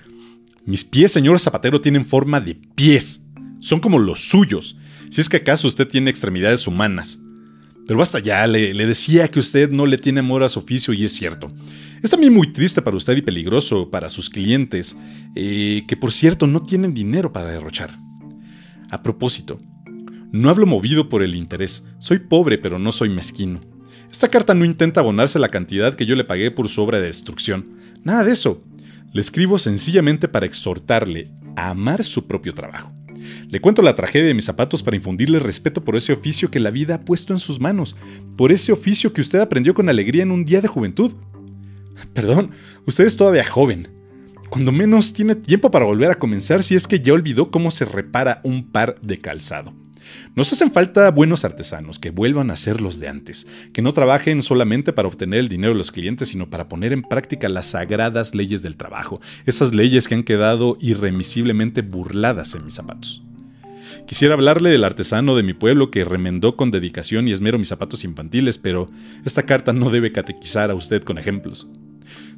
Mis 0.67 0.85
pies, 0.85 1.13
señor 1.13 1.41
zapatero, 1.41 1.81
tienen 1.81 2.05
forma 2.05 2.43
de 2.43 2.57
pies. 2.57 3.25
Son 3.59 3.81
como 3.81 3.99
los 3.99 4.21
suyos, 4.21 4.77
si 5.09 5.23
es 5.23 5.31
que 5.31 5.39
acaso 5.39 5.67
usted 5.67 5.89
tiene 5.89 6.11
extremidades 6.11 6.67
humanas. 6.67 7.19
Pero 7.87 8.01
basta 8.01 8.19
ya, 8.19 8.47
le, 8.47 8.75
decía 8.75 9.29
que 9.29 9.39
usted 9.39 9.71
no 9.71 9.87
le 9.87 9.97
tiene 9.97 10.21
amor 10.21 10.43
a 10.43 10.51
su 10.51 10.59
oficio 10.59 10.93
y 10.93 11.07
es 11.07 11.13
cierto. 11.13 11.51
Es 12.03 12.11
también 12.11 12.35
muy 12.35 12.53
triste 12.53 12.83
para 12.83 12.99
usted 12.99 13.17
y 13.17 13.23
peligroso 13.23 13.91
para 13.91 14.11
sus 14.11 14.29
clientes, 14.29 14.95
eh, 15.35 15.85
que 15.89 15.97
por 15.97 16.13
cierto 16.13 16.47
no 16.47 16.61
tienen 16.61 16.93
dinero 16.93 17.33
para 17.33 17.51
derrochar. 17.51 18.08
A 18.91 19.03
propósito, 19.03 19.59
no 20.31 20.51
hablo 20.51 20.67
movido 20.67 21.09
por 21.09 21.23
el 21.23 21.35
interés, 21.35 21.85
soy 21.99 22.19
pobre 22.19 22.59
pero 22.59 22.79
no 22.79 22.93
soy 22.93 23.09
mezquino. 23.09 23.61
Esta 24.11 24.29
carta 24.29 24.55
no 24.55 24.65
intenta 24.65 25.01
abonarse 25.01 25.39
la 25.39 25.49
cantidad 25.49 25.95
que 25.95 26.07
yo 26.07 26.17
le 26.17 26.25
pagué 26.25 26.51
por 26.51 26.69
su 26.69 26.83
obra 26.83 26.99
de 26.99 27.07
destrucción, 27.07 27.79
nada 28.03 28.25
de 28.25 28.33
eso. 28.33 28.63
Le 29.13 29.21
escribo 29.21 29.59
sencillamente 29.59 30.29
para 30.29 30.47
exhortarle 30.47 31.31
a 31.57 31.71
amar 31.71 32.05
su 32.05 32.27
propio 32.27 32.55
trabajo. 32.55 32.93
Le 33.51 33.61
cuento 33.61 33.83
la 33.83 33.95
tragedia 33.95 34.29
de 34.29 34.35
mis 34.35 34.45
zapatos 34.45 34.83
para 34.83 34.97
infundirle 34.97 35.39
respeto 35.39 35.85
por 35.85 35.97
ese 35.97 36.13
oficio 36.13 36.51
que 36.51 36.61
la 36.61 36.71
vida 36.71 36.97
ha 36.97 37.05
puesto 37.05 37.33
en 37.33 37.41
sus 37.41 37.61
manos, 37.61 37.97
por 38.37 38.53
ese 38.53 38.73
oficio 38.73 39.13
que 39.13 39.21
usted 39.21 39.41
aprendió 39.41 39.75
con 39.75 39.89
alegría 39.89 40.23
en 40.23 40.31
un 40.31 40.45
día 40.45 40.61
de 40.61 40.69
juventud. 40.69 41.13
Perdón, 42.15 42.51
usted 42.87 43.05
es 43.05 43.17
todavía 43.17 43.45
joven. 43.45 43.98
Cuando 44.51 44.73
menos 44.73 45.13
tiene 45.13 45.35
tiempo 45.35 45.71
para 45.71 45.85
volver 45.85 46.11
a 46.11 46.15
comenzar 46.15 46.63
si 46.63 46.75
es 46.75 46.87
que 46.87 47.01
ya 47.01 47.13
olvidó 47.13 47.51
cómo 47.51 47.71
se 47.71 47.85
repara 47.85 48.41
un 48.45 48.71
par 48.71 48.99
de 49.03 49.19
calzado. 49.19 49.75
Nos 50.35 50.51
hacen 50.53 50.71
falta 50.71 51.11
buenos 51.11 51.45
artesanos 51.45 51.99
que 51.99 52.11
vuelvan 52.11 52.51
a 52.51 52.57
ser 52.57 52.81
los 52.81 52.99
de 52.99 53.09
antes, 53.09 53.47
que 53.75 53.83
no 53.83 53.93
trabajen 53.93 54.43
solamente 54.43 54.95
para 54.95 55.07
obtener 55.07 55.41
el 55.41 55.49
dinero 55.49 55.75
de 55.75 55.79
los 55.79 55.93
clientes, 55.93 56.31
sino 56.31 56.49
para 56.49 56.67
poner 56.67 56.95
en 56.95 57.03
práctica 57.03 57.51
las 57.51 57.67
sagradas 57.67 58.35
leyes 58.35 58.63
del 58.63 58.79
trabajo, 58.79 59.21
esas 59.45 59.75
leyes 59.75 60.09
que 60.09 60.15
han 60.15 60.23
quedado 60.23 60.79
irremisiblemente 60.81 61.83
burladas 61.83 62.55
en 62.55 62.65
mis 62.65 62.75
zapatos. 62.75 63.23
Quisiera 64.07 64.33
hablarle 64.33 64.71
del 64.71 64.85
artesano 64.85 65.37
de 65.37 65.43
mi 65.43 65.53
pueblo 65.53 65.91
que 65.91 66.07
remendó 66.07 66.57
con 66.57 66.71
dedicación 66.71 67.29
y 67.29 67.33
esmero 67.33 67.59
mis 67.59 67.69
zapatos 67.69 68.05
infantiles, 68.05 68.57
pero 68.57 68.89
esta 69.27 69.43
carta 69.43 69.75
no 69.75 69.91
debe 69.91 70.13
catequizar 70.13 70.71
a 70.71 70.75
usted 70.75 71.03
con 71.03 71.19
ejemplos. 71.19 71.69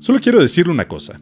Solo 0.01 0.19
quiero 0.21 0.41
decirle 0.41 0.73
una 0.73 0.89
cosa. 0.89 1.21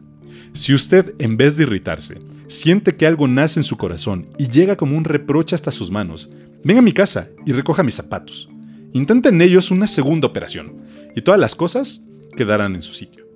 Si 0.53 0.73
usted, 0.73 1.13
en 1.19 1.37
vez 1.37 1.55
de 1.57 1.63
irritarse, 1.63 2.19
siente 2.47 2.95
que 2.95 3.05
algo 3.05 3.27
nace 3.27 3.59
en 3.59 3.63
su 3.63 3.77
corazón 3.77 4.27
y 4.37 4.47
llega 4.47 4.75
como 4.75 4.97
un 4.97 5.05
reproche 5.05 5.55
hasta 5.55 5.71
sus 5.71 5.91
manos, 5.91 6.29
venga 6.63 6.79
a 6.79 6.83
mi 6.83 6.91
casa 6.91 7.29
y 7.45 7.51
recoja 7.51 7.83
mis 7.83 7.95
zapatos. 7.95 8.49
Intente 8.93 9.29
en 9.29 9.41
ellos 9.41 9.71
una 9.71 9.87
segunda 9.87 10.27
operación, 10.27 10.73
y 11.15 11.21
todas 11.21 11.39
las 11.39 11.55
cosas 11.55 12.03
quedarán 12.35 12.75
en 12.75 12.81
su 12.81 12.93
sitio. 12.93 13.27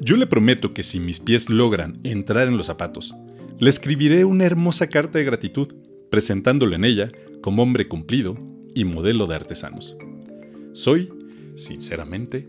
Yo 0.00 0.16
le 0.16 0.26
prometo 0.26 0.74
que 0.74 0.82
si 0.82 1.00
mis 1.00 1.20
pies 1.20 1.48
logran 1.48 2.00
entrar 2.04 2.48
en 2.48 2.56
los 2.56 2.66
zapatos, 2.66 3.14
le 3.58 3.70
escribiré 3.70 4.24
una 4.24 4.44
hermosa 4.44 4.88
carta 4.88 5.18
de 5.18 5.24
gratitud, 5.24 5.74
presentándolo 6.10 6.74
en 6.74 6.84
ella 6.84 7.12
como 7.42 7.62
hombre 7.62 7.88
cumplido 7.88 8.36
y 8.74 8.84
modelo 8.84 9.26
de 9.26 9.34
artesanos. 9.34 9.96
Soy, 10.72 11.12
sinceramente, 11.54 12.48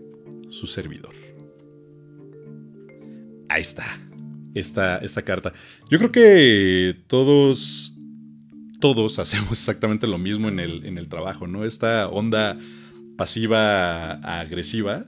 su 0.50 0.68
servidor. 0.68 1.14
Ahí 3.52 3.62
está. 3.62 3.86
Esta, 4.56 4.98
esta 5.00 5.24
carta. 5.24 5.52
Yo 5.90 5.98
creo 5.98 6.12
que 6.12 6.98
todos. 7.08 7.98
Todos 8.80 9.20
hacemos 9.20 9.52
exactamente 9.52 10.08
lo 10.08 10.18
mismo 10.18 10.48
en 10.48 10.60
el, 10.60 10.86
en 10.86 10.98
el 10.98 11.08
trabajo, 11.10 11.48
¿no? 11.48 11.66
Esta 11.66 12.08
onda 12.08 12.58
pasiva 13.18 14.14
agresiva 14.14 15.06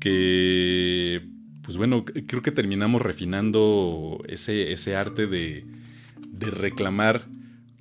que. 0.00 1.22
Pues 1.62 1.78
bueno, 1.78 2.04
creo 2.04 2.42
que 2.42 2.50
terminamos 2.50 3.00
refinando 3.00 4.22
ese, 4.28 4.72
ese 4.72 4.96
arte 4.96 5.26
de, 5.26 5.64
de 6.28 6.50
reclamar 6.50 7.26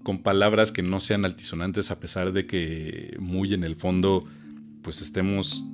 con 0.04 0.22
palabras 0.24 0.72
que 0.72 0.84
no 0.84 1.02
sean 1.02 1.26
altisonantes 1.26 1.92
a 1.92 2.00
pesar 2.00 2.32
de 2.32 2.46
que 2.46 3.18
muy 3.20 3.54
en 3.54 3.66
el 3.66 3.76
fondo 3.76 4.26
pues 4.84 5.02
estemos 5.02 5.66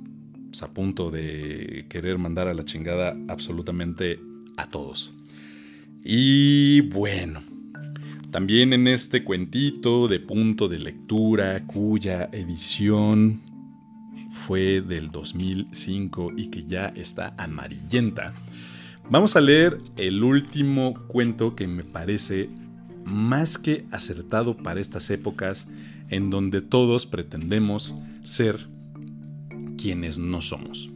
a 0.60 0.68
punto 0.68 1.12
de 1.12 1.86
querer 1.88 2.18
mandar 2.18 2.48
a 2.48 2.54
la 2.54 2.64
chingada 2.64 3.16
absolutamente 3.28 4.18
a 4.60 4.70
todos. 4.70 5.14
Y 6.04 6.80
bueno, 6.82 7.42
también 8.30 8.72
en 8.72 8.86
este 8.88 9.24
cuentito 9.24 10.08
de 10.08 10.20
punto 10.20 10.68
de 10.68 10.78
lectura 10.78 11.66
cuya 11.66 12.28
edición 12.32 13.40
fue 14.32 14.80
del 14.80 15.10
2005 15.10 16.32
y 16.36 16.46
que 16.48 16.64
ya 16.64 16.86
está 16.96 17.34
amarillenta, 17.36 18.32
vamos 19.10 19.36
a 19.36 19.40
leer 19.40 19.78
el 19.96 20.22
último 20.22 20.94
cuento 21.08 21.56
que 21.56 21.66
me 21.66 21.82
parece 21.82 22.48
más 23.04 23.58
que 23.58 23.84
acertado 23.90 24.56
para 24.56 24.80
estas 24.80 25.10
épocas 25.10 25.68
en 26.08 26.30
donde 26.30 26.60
todos 26.60 27.06
pretendemos 27.06 27.94
ser 28.22 28.68
quienes 29.76 30.18
no 30.18 30.40
somos. 30.40 30.90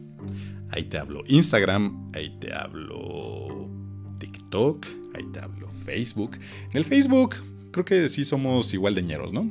Ahí 0.71 0.83
te 0.83 0.97
hablo 0.97 1.21
Instagram, 1.27 2.11
ahí 2.13 2.37
te 2.39 2.53
hablo 2.53 3.69
TikTok, 4.19 4.85
ahí 5.13 5.25
te 5.31 5.39
hablo 5.39 5.67
Facebook. 5.85 6.37
En 6.71 6.77
el 6.77 6.85
Facebook 6.85 7.35
creo 7.71 7.85
que 7.85 8.09
sí 8.09 8.25
somos 8.25 8.73
igual 8.73 8.95
de 8.95 9.03
ñeros, 9.03 9.33
¿no? 9.33 9.49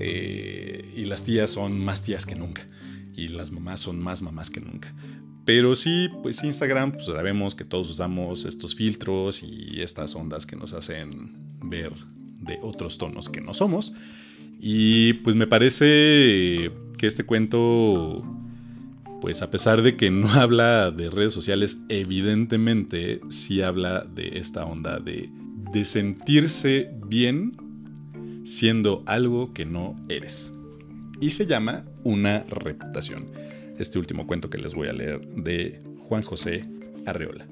Eh, 0.00 0.92
y 0.96 1.04
las 1.04 1.24
tías 1.24 1.50
son 1.50 1.78
más 1.84 2.02
tías 2.02 2.26
que 2.26 2.34
nunca. 2.34 2.66
Y 3.14 3.28
las 3.28 3.50
mamás 3.50 3.80
son 3.80 4.00
más 4.00 4.22
mamás 4.22 4.50
que 4.50 4.60
nunca. 4.60 4.94
Pero 5.44 5.74
sí, 5.74 6.08
pues 6.22 6.42
Instagram, 6.44 6.92
pues 6.92 7.06
sabemos 7.06 7.54
que 7.54 7.64
todos 7.64 7.90
usamos 7.90 8.44
estos 8.44 8.74
filtros 8.74 9.42
y 9.42 9.80
estas 9.82 10.14
ondas 10.14 10.46
que 10.46 10.56
nos 10.56 10.72
hacen 10.72 11.34
ver 11.62 11.92
de 12.40 12.58
otros 12.62 12.98
tonos 12.98 13.28
que 13.28 13.40
no 13.40 13.54
somos. 13.54 13.94
Y 14.60 15.14
pues 15.14 15.36
me 15.36 15.46
parece 15.46 16.70
que 16.98 17.06
este 17.06 17.24
cuento, 17.24 18.22
pues 19.20 19.42
a 19.42 19.50
pesar 19.50 19.82
de 19.82 19.96
que 19.96 20.10
no 20.10 20.32
habla 20.32 20.90
de 20.90 21.10
redes 21.10 21.32
sociales, 21.32 21.78
evidentemente 21.88 23.20
sí 23.28 23.62
habla 23.62 24.04
de 24.04 24.38
esta 24.38 24.64
onda 24.64 24.98
de, 24.98 25.30
de 25.72 25.84
sentirse 25.84 26.90
bien 27.06 27.52
siendo 28.44 29.02
algo 29.06 29.52
que 29.52 29.64
no 29.64 29.96
eres. 30.08 30.52
Y 31.20 31.30
se 31.30 31.46
llama 31.46 31.84
Una 32.02 32.44
reputación. 32.48 33.26
Este 33.78 33.98
último 33.98 34.26
cuento 34.26 34.50
que 34.50 34.58
les 34.58 34.74
voy 34.74 34.88
a 34.88 34.92
leer 34.92 35.20
de 35.20 35.82
Juan 36.08 36.22
José 36.22 36.68
Arreola. 37.06 37.46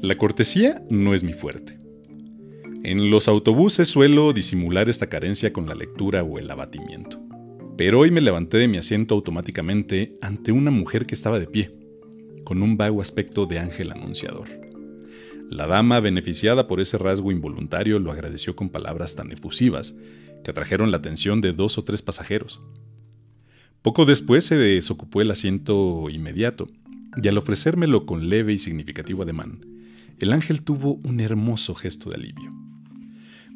La 0.00 0.16
cortesía 0.16 0.82
no 0.90 1.14
es 1.14 1.22
mi 1.22 1.32
fuerte. 1.32 1.78
En 2.82 3.10
los 3.10 3.28
autobuses 3.28 3.88
suelo 3.88 4.32
disimular 4.32 4.88
esta 4.88 5.08
carencia 5.08 5.52
con 5.52 5.68
la 5.68 5.74
lectura 5.74 6.22
o 6.22 6.38
el 6.38 6.50
abatimiento. 6.50 7.20
Pero 7.80 8.00
hoy 8.00 8.10
me 8.10 8.20
levanté 8.20 8.58
de 8.58 8.68
mi 8.68 8.76
asiento 8.76 9.14
automáticamente 9.14 10.18
ante 10.20 10.52
una 10.52 10.70
mujer 10.70 11.06
que 11.06 11.14
estaba 11.14 11.38
de 11.38 11.46
pie, 11.46 11.74
con 12.44 12.62
un 12.62 12.76
vago 12.76 13.00
aspecto 13.00 13.46
de 13.46 13.58
ángel 13.58 13.90
anunciador. 13.90 14.48
La 15.48 15.66
dama, 15.66 15.98
beneficiada 16.00 16.66
por 16.66 16.80
ese 16.80 16.98
rasgo 16.98 17.32
involuntario, 17.32 17.98
lo 17.98 18.12
agradeció 18.12 18.54
con 18.54 18.68
palabras 18.68 19.16
tan 19.16 19.32
efusivas 19.32 19.94
que 20.44 20.50
atrajeron 20.50 20.90
la 20.90 20.98
atención 20.98 21.40
de 21.40 21.54
dos 21.54 21.78
o 21.78 21.82
tres 21.82 22.02
pasajeros. 22.02 22.60
Poco 23.80 24.04
después 24.04 24.44
se 24.44 24.58
desocupó 24.58 25.22
el 25.22 25.30
asiento 25.30 26.10
inmediato, 26.10 26.68
y 27.16 27.28
al 27.28 27.38
ofrecérmelo 27.38 28.04
con 28.04 28.28
leve 28.28 28.52
y 28.52 28.58
significativo 28.58 29.22
ademán, 29.22 29.64
el 30.18 30.34
ángel 30.34 30.60
tuvo 30.64 31.00
un 31.02 31.18
hermoso 31.18 31.74
gesto 31.74 32.10
de 32.10 32.16
alivio. 32.16 32.52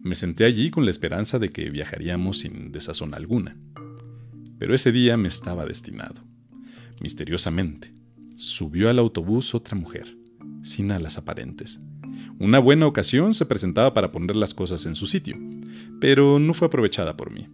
Me 0.02 0.14
senté 0.14 0.46
allí 0.46 0.70
con 0.70 0.86
la 0.86 0.90
esperanza 0.92 1.38
de 1.38 1.50
que 1.50 1.68
viajaríamos 1.68 2.38
sin 2.38 2.72
desazón 2.72 3.12
alguna. 3.12 3.58
Pero 4.58 4.74
ese 4.74 4.92
día 4.92 5.16
me 5.16 5.28
estaba 5.28 5.66
destinado. 5.66 6.22
Misteriosamente, 7.00 7.92
subió 8.36 8.88
al 8.88 8.98
autobús 8.98 9.54
otra 9.54 9.76
mujer, 9.76 10.16
sin 10.62 10.92
alas 10.92 11.18
aparentes. 11.18 11.80
Una 12.38 12.58
buena 12.58 12.86
ocasión 12.86 13.34
se 13.34 13.46
presentaba 13.46 13.94
para 13.94 14.10
poner 14.10 14.36
las 14.36 14.54
cosas 14.54 14.86
en 14.86 14.94
su 14.94 15.06
sitio, 15.06 15.36
pero 16.00 16.38
no 16.38 16.54
fue 16.54 16.66
aprovechada 16.66 17.16
por 17.16 17.30
mí. 17.30 17.48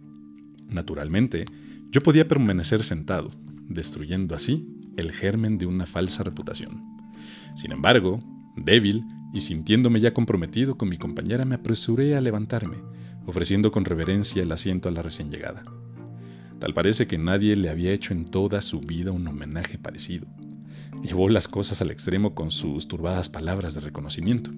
Naturalmente, 0.67 1.45
yo 1.89 2.01
podía 2.01 2.27
permanecer 2.27 2.83
sentado, 2.83 3.31
destruyendo 3.67 4.35
así 4.35 4.67
el 4.97 5.11
germen 5.11 5.57
de 5.57 5.65
una 5.65 5.85
falsa 5.85 6.23
reputación. 6.23 6.83
Sin 7.55 7.71
embargo, 7.71 8.23
débil, 8.55 9.03
y 9.33 9.41
sintiéndome 9.41 9.99
ya 9.99 10.13
comprometido 10.13 10.77
con 10.77 10.89
mi 10.89 10.97
compañera 10.97 11.45
me 11.45 11.55
apresuré 11.55 12.15
a 12.15 12.21
levantarme, 12.21 12.77
ofreciendo 13.25 13.71
con 13.71 13.85
reverencia 13.85 14.43
el 14.43 14.51
asiento 14.51 14.89
a 14.89 14.91
la 14.91 15.01
recién 15.01 15.29
llegada. 15.29 15.63
Tal 16.61 16.75
parece 16.75 17.07
que 17.07 17.17
nadie 17.17 17.55
le 17.55 17.71
había 17.71 17.91
hecho 17.91 18.13
en 18.13 18.25
toda 18.25 18.61
su 18.61 18.81
vida 18.81 19.11
un 19.11 19.27
homenaje 19.27 19.79
parecido. 19.79 20.27
Llevó 21.01 21.27
las 21.27 21.47
cosas 21.47 21.81
al 21.81 21.89
extremo 21.89 22.35
con 22.35 22.51
sus 22.51 22.87
turbadas 22.87 23.29
palabras 23.29 23.73
de 23.73 23.81
reconocimiento. 23.81 24.51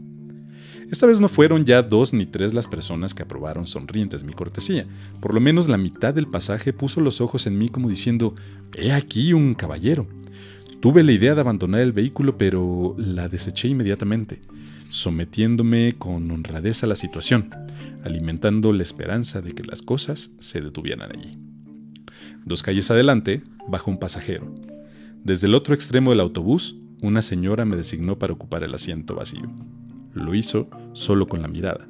Esta 0.91 1.07
vez 1.07 1.21
no 1.21 1.29
fueron 1.29 1.63
ya 1.63 1.81
dos 1.81 2.11
ni 2.11 2.25
tres 2.25 2.53
las 2.53 2.67
personas 2.67 3.13
que 3.13 3.23
aprobaron 3.23 3.67
sonrientes 3.67 4.25
mi 4.25 4.33
cortesía. 4.33 4.85
Por 5.21 5.33
lo 5.33 5.39
menos 5.39 5.69
la 5.69 5.77
mitad 5.77 6.13
del 6.13 6.27
pasaje 6.27 6.73
puso 6.73 6.99
los 6.99 7.21
ojos 7.21 7.47
en 7.47 7.57
mí 7.57 7.69
como 7.69 7.87
diciendo, 7.87 8.35
He 8.73 8.91
aquí 8.91 9.31
un 9.31 9.53
caballero. 9.53 10.05
Tuve 10.81 11.03
la 11.03 11.13
idea 11.13 11.35
de 11.35 11.39
abandonar 11.39 11.79
el 11.79 11.93
vehículo, 11.93 12.37
pero 12.37 12.95
la 12.97 13.29
deseché 13.29 13.69
inmediatamente, 13.69 14.41
sometiéndome 14.89 15.95
con 15.97 16.29
honradez 16.29 16.83
a 16.83 16.87
la 16.87 16.95
situación, 16.95 17.49
alimentando 18.03 18.73
la 18.73 18.83
esperanza 18.83 19.41
de 19.41 19.53
que 19.53 19.63
las 19.63 19.81
cosas 19.81 20.31
se 20.39 20.59
detuvieran 20.59 21.09
allí. 21.09 21.52
Dos 22.45 22.63
calles 22.63 22.91
adelante, 22.91 23.41
bajó 23.67 23.91
un 23.91 23.97
pasajero. 23.97 24.53
Desde 25.23 25.47
el 25.47 25.55
otro 25.55 25.73
extremo 25.73 26.11
del 26.11 26.19
autobús, 26.19 26.77
una 27.01 27.21
señora 27.21 27.65
me 27.65 27.77
designó 27.77 28.19
para 28.19 28.33
ocupar 28.33 28.63
el 28.63 28.73
asiento 28.73 29.15
vacío. 29.15 29.49
Lo 30.13 30.35
hizo 30.35 30.69
solo 30.93 31.27
con 31.27 31.41
la 31.41 31.47
mirada, 31.47 31.87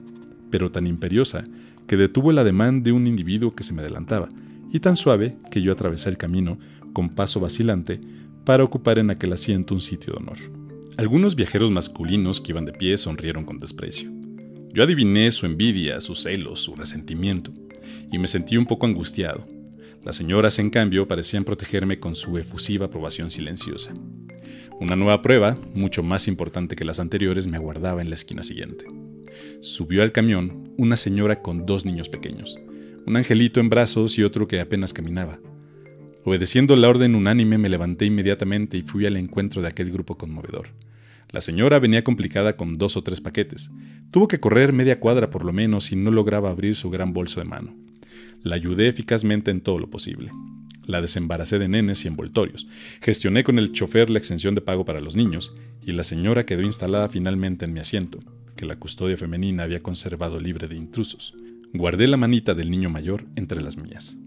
pero 0.49 0.71
tan 0.71 0.87
imperiosa 0.87 1.43
que 1.87 1.97
detuvo 1.97 2.31
el 2.31 2.37
ademán 2.37 2.83
de 2.83 2.91
un 2.91 3.07
individuo 3.07 3.55
que 3.55 3.63
se 3.63 3.73
me 3.73 3.81
adelantaba, 3.81 4.29
y 4.71 4.79
tan 4.79 4.97
suave 4.97 5.35
que 5.51 5.61
yo 5.61 5.71
atravesé 5.71 6.09
el 6.09 6.17
camino 6.17 6.57
con 6.93 7.09
paso 7.09 7.39
vacilante 7.39 7.99
para 8.45 8.63
ocupar 8.63 8.99
en 8.99 9.09
aquel 9.09 9.33
asiento 9.33 9.73
un 9.73 9.81
sitio 9.81 10.13
de 10.13 10.19
honor. 10.19 10.37
Algunos 10.97 11.35
viajeros 11.35 11.71
masculinos 11.71 12.39
que 12.39 12.51
iban 12.51 12.65
de 12.65 12.71
pie 12.71 12.97
sonrieron 12.97 13.45
con 13.45 13.59
desprecio. 13.59 14.11
Yo 14.73 14.83
adiviné 14.83 15.31
su 15.31 15.45
envidia, 15.45 16.01
sus 16.01 16.21
celos, 16.23 16.59
su 16.59 16.75
resentimiento, 16.75 17.51
y 18.11 18.17
me 18.17 18.27
sentí 18.27 18.57
un 18.57 18.65
poco 18.65 18.85
angustiado. 18.85 19.45
Las 20.03 20.17
señoras, 20.17 20.59
en 20.59 20.69
cambio, 20.69 21.07
parecían 21.07 21.45
protegerme 21.45 21.99
con 21.99 22.15
su 22.15 22.37
efusiva 22.37 22.87
aprobación 22.87 23.31
silenciosa. 23.31 23.93
Una 24.79 24.97
nueva 24.97 25.21
prueba, 25.21 25.57
mucho 25.73 26.03
más 26.03 26.27
importante 26.27 26.75
que 26.75 26.83
las 26.83 26.99
anteriores, 26.99 27.47
me 27.47 27.55
aguardaba 27.55 28.01
en 28.01 28.09
la 28.09 28.15
esquina 28.15 28.43
siguiente. 28.43 28.85
Subió 29.61 30.01
al 30.01 30.11
camión 30.11 30.73
una 30.77 30.97
señora 30.97 31.41
con 31.41 31.65
dos 31.65 31.85
niños 31.85 32.09
pequeños, 32.09 32.59
un 33.05 33.15
angelito 33.15 33.61
en 33.61 33.69
brazos 33.69 34.17
y 34.17 34.23
otro 34.23 34.47
que 34.47 34.59
apenas 34.59 34.91
caminaba. 34.91 35.39
Obedeciendo 36.25 36.75
la 36.75 36.89
orden 36.89 37.15
unánime, 37.15 37.57
me 37.57 37.69
levanté 37.69 38.05
inmediatamente 38.05 38.77
y 38.77 38.81
fui 38.81 39.05
al 39.05 39.15
encuentro 39.15 39.61
de 39.61 39.69
aquel 39.69 39.89
grupo 39.91 40.17
conmovedor. 40.17 40.67
La 41.31 41.39
señora 41.41 41.79
venía 41.79 42.03
complicada 42.03 42.57
con 42.57 42.73
dos 42.73 42.97
o 42.97 43.03
tres 43.03 43.21
paquetes. 43.21 43.71
Tuvo 44.11 44.27
que 44.27 44.39
correr 44.39 44.73
media 44.73 44.99
cuadra 44.99 45.29
por 45.29 45.45
lo 45.45 45.53
menos 45.53 45.91
y 45.91 45.95
no 45.95 46.11
lograba 46.11 46.49
abrir 46.49 46.75
su 46.75 46.89
gran 46.89 47.13
bolso 47.13 47.39
de 47.39 47.45
mano. 47.45 47.75
La 48.43 48.56
ayudé 48.56 48.89
eficazmente 48.89 49.51
en 49.51 49.62
todo 49.62 49.79
lo 49.79 49.89
posible. 49.89 50.32
La 50.86 51.01
desembaracé 51.01 51.60
de 51.60 51.69
nenes 51.69 52.03
y 52.03 52.10
envoltorios. 52.10 52.67
Gestioné 53.01 53.45
con 53.45 53.58
el 53.58 53.71
chofer 53.71 54.10
la 54.10 54.19
extensión 54.19 54.53
de 54.53 54.62
pago 54.62 54.84
para 54.84 54.99
los 54.99 55.15
niños 55.15 55.56
y 55.82 55.93
la 55.93 56.03
señora 56.03 56.45
quedó 56.45 56.62
instalada 56.62 57.08
finalmente 57.08 57.63
en 57.63 57.73
mi 57.73 57.79
asiento, 57.79 58.19
que 58.58 58.65
la 58.65 58.75
custodia 58.75 59.15
femenina 59.15 59.63
había 59.63 59.82
conservado 59.82 60.41
libre 60.41 60.67
de 60.67 60.75
intrusos. 60.75 61.34
Guardé 61.73 62.08
la 62.08 62.17
manita 62.17 62.53
del 62.53 62.69
niño 62.69 62.89
mayor 62.89 63.25
entre 63.36 63.62
las 63.62 63.77
mías. 63.77 64.17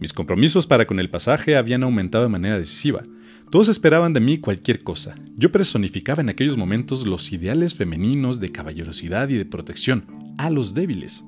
Mis 0.00 0.12
compromisos 0.12 0.66
para 0.66 0.86
con 0.86 0.98
el 0.98 1.10
pasaje 1.10 1.56
habían 1.56 1.82
aumentado 1.82 2.24
de 2.24 2.30
manera 2.30 2.58
decisiva. 2.58 3.04
Todos 3.50 3.68
esperaban 3.68 4.12
de 4.12 4.20
mí 4.20 4.38
cualquier 4.38 4.82
cosa. 4.82 5.14
Yo 5.36 5.52
personificaba 5.52 6.22
en 6.22 6.30
aquellos 6.30 6.56
momentos 6.56 7.06
los 7.06 7.30
ideales 7.32 7.74
femeninos 7.74 8.40
de 8.40 8.50
caballerosidad 8.50 9.28
y 9.28 9.34
de 9.34 9.44
protección 9.44 10.06
a 10.38 10.50
los 10.50 10.74
débiles. 10.74 11.24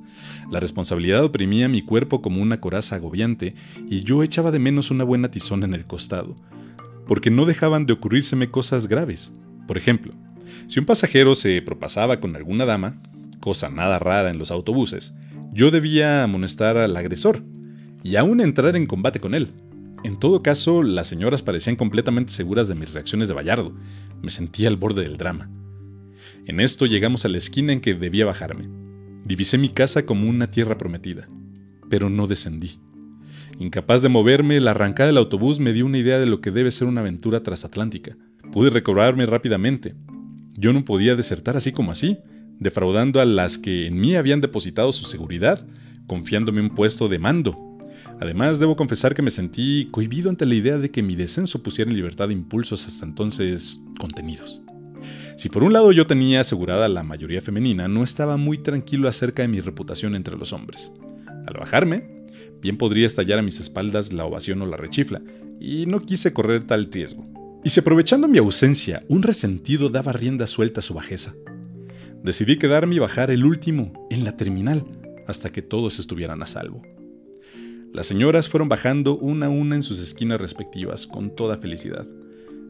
La 0.50 0.61
responsabilidad 0.61 1.24
oprimía 1.24 1.68
mi 1.68 1.82
cuerpo 1.82 2.22
como 2.22 2.40
una 2.40 2.61
coraza 2.61 2.96
agobiante 2.96 3.54
y 3.88 4.00
yo 4.00 4.22
echaba 4.22 4.50
de 4.50 4.59
menos 4.59 4.90
una 4.90 5.04
buena 5.04 5.30
tizón 5.30 5.64
en 5.64 5.74
el 5.74 5.87
costado, 5.87 6.37
porque 7.06 7.30
no 7.30 7.44
dejaban 7.44 7.87
de 7.87 7.94
ocurrírseme 7.94 8.50
cosas 8.50 8.87
graves. 8.87 9.32
Por 9.66 9.76
ejemplo, 9.76 10.12
si 10.68 10.78
un 10.78 10.87
pasajero 10.87 11.35
se 11.35 11.61
propasaba 11.62 12.20
con 12.20 12.37
alguna 12.37 12.64
dama, 12.64 13.00
cosa 13.40 13.70
nada 13.70 13.98
rara 13.98 14.30
en 14.30 14.38
los 14.38 14.50
autobuses, 14.50 15.14
yo 15.52 15.70
debía 15.70 16.22
amonestar 16.22 16.76
al 16.76 16.96
agresor, 16.96 17.42
y 18.02 18.14
aún 18.16 18.40
entrar 18.40 18.76
en 18.76 18.87
combate 18.87 19.18
con 19.18 19.35
él. 19.35 19.52
En 20.04 20.20
todo 20.20 20.42
caso, 20.42 20.85
las 20.85 21.09
señoras 21.09 21.42
parecían 21.42 21.74
completamente 21.74 22.32
seguras 22.32 22.68
de 22.68 22.76
mis 22.76 22.92
reacciones 22.92 23.26
de 23.26 23.35
Bayardo. 23.35 23.74
Me 24.22 24.30
sentía 24.30 24.68
al 24.68 24.76
borde 24.76 25.02
del 25.02 25.16
drama. 25.16 25.50
En 26.44 26.61
esto 26.61 26.87
llegamos 26.87 27.24
a 27.24 27.28
la 27.28 27.38
esquina 27.38 27.72
en 27.72 27.80
que 27.80 27.94
debía 27.94 28.24
bajarme. 28.24 28.86
Divisé 29.26 29.58
mi 29.58 29.68
casa 29.68 30.06
como 30.06 30.28
una 30.28 30.50
tierra 30.50 30.78
prometida, 30.78 31.28
pero 31.90 32.08
no 32.08 32.26
descendí. 32.26 32.78
Incapaz 33.58 34.02
de 34.02 34.08
moverme, 34.08 34.60
la 34.60 34.70
arrancada 34.70 35.08
del 35.08 35.18
autobús 35.18 35.60
me 35.60 35.72
dio 35.72 35.84
una 35.84 35.98
idea 35.98 36.18
de 36.18 36.26
lo 36.26 36.40
que 36.40 36.50
debe 36.50 36.70
ser 36.70 36.88
una 36.88 37.00
aventura 37.00 37.42
transatlántica. 37.42 38.16
Pude 38.52 38.70
recobrarme 38.70 39.26
rápidamente. 39.26 39.94
Yo 40.54 40.72
no 40.72 40.84
podía 40.84 41.16
desertar 41.16 41.56
así 41.56 41.72
como 41.72 41.92
así, 41.92 42.18
defraudando 42.58 43.20
a 43.20 43.24
las 43.24 43.58
que 43.58 43.86
en 43.86 44.00
mí 44.00 44.14
habían 44.14 44.40
depositado 44.40 44.92
su 44.92 45.04
seguridad, 45.06 45.66
confiándome 46.06 46.60
un 46.60 46.70
puesto 46.70 47.08
de 47.08 47.18
mando 47.18 47.66
Además, 48.20 48.58
debo 48.58 48.76
confesar 48.76 49.14
que 49.14 49.22
me 49.22 49.30
sentí 49.30 49.88
cohibido 49.90 50.30
ante 50.30 50.46
la 50.46 50.54
idea 50.54 50.78
de 50.78 50.90
que 50.90 51.02
mi 51.02 51.16
descenso 51.16 51.62
pusiera 51.62 51.90
en 51.90 51.96
libertad 51.96 52.30
impulsos 52.30 52.86
hasta 52.86 53.05
entonces 53.05 53.82
contenidos. 53.98 54.62
Si 55.37 55.51
por 55.51 55.62
un 55.62 55.74
lado 55.74 55.93
yo 55.93 56.07
tenía 56.07 56.41
asegurada 56.41 56.89
la 56.89 57.03
mayoría 57.03 57.43
femenina, 57.43 57.89
no 57.89 58.03
estaba 58.03 58.39
muy 58.39 58.57
tranquilo 58.57 59.07
acerca 59.07 59.43
de 59.43 59.49
mi 59.49 59.61
reputación 59.61 60.14
entre 60.14 60.37
los 60.37 60.55
hombres. 60.55 60.91
Al 61.47 61.59
bajarme, 61.59 62.24
bien 62.62 62.78
podría 62.78 63.07
estallar 63.07 63.39
a 63.39 63.43
mis 63.43 63.61
espaldas 63.61 64.14
la 64.14 64.24
ovación 64.24 64.62
o 64.62 64.66
la 64.66 64.78
rechifla, 64.78 65.20
y 65.61 65.84
no 65.84 66.01
quise 66.01 66.32
correr 66.32 66.66
tal 66.66 66.91
riesgo. 66.91 67.26
Y 67.62 67.68
si 67.68 67.80
aprovechando 67.80 68.28
mi 68.28 68.39
ausencia, 68.39 69.05
un 69.09 69.22
resentido 69.22 69.91
daba 69.91 70.12
rienda 70.12 70.47
suelta 70.47 70.80
a 70.80 70.82
su 70.82 70.95
bajeza, 70.95 71.34
decidí 72.22 72.57
quedarme 72.57 72.95
y 72.95 72.99
bajar 72.99 73.30
el 73.30 73.45
último, 73.45 74.07
en 74.11 74.24
la 74.24 74.39
terminal, 74.39 74.84
hasta 75.26 75.53
que 75.53 75.61
todos 75.61 75.99
estuvieran 75.99 76.43
a 76.43 76.47
salvo. 76.47 76.80
Las 77.93 78.07
señoras 78.07 78.49
fueron 78.49 78.70
bajando 78.70 79.18
una 79.18 79.47
a 79.47 79.51
una 79.51 79.76
en 79.76 79.82
sus 79.82 79.99
esquinas 80.01 80.41
respectivas, 80.41 81.07
con 81.07 81.34
toda 81.37 81.59
felicidad. 81.59 82.07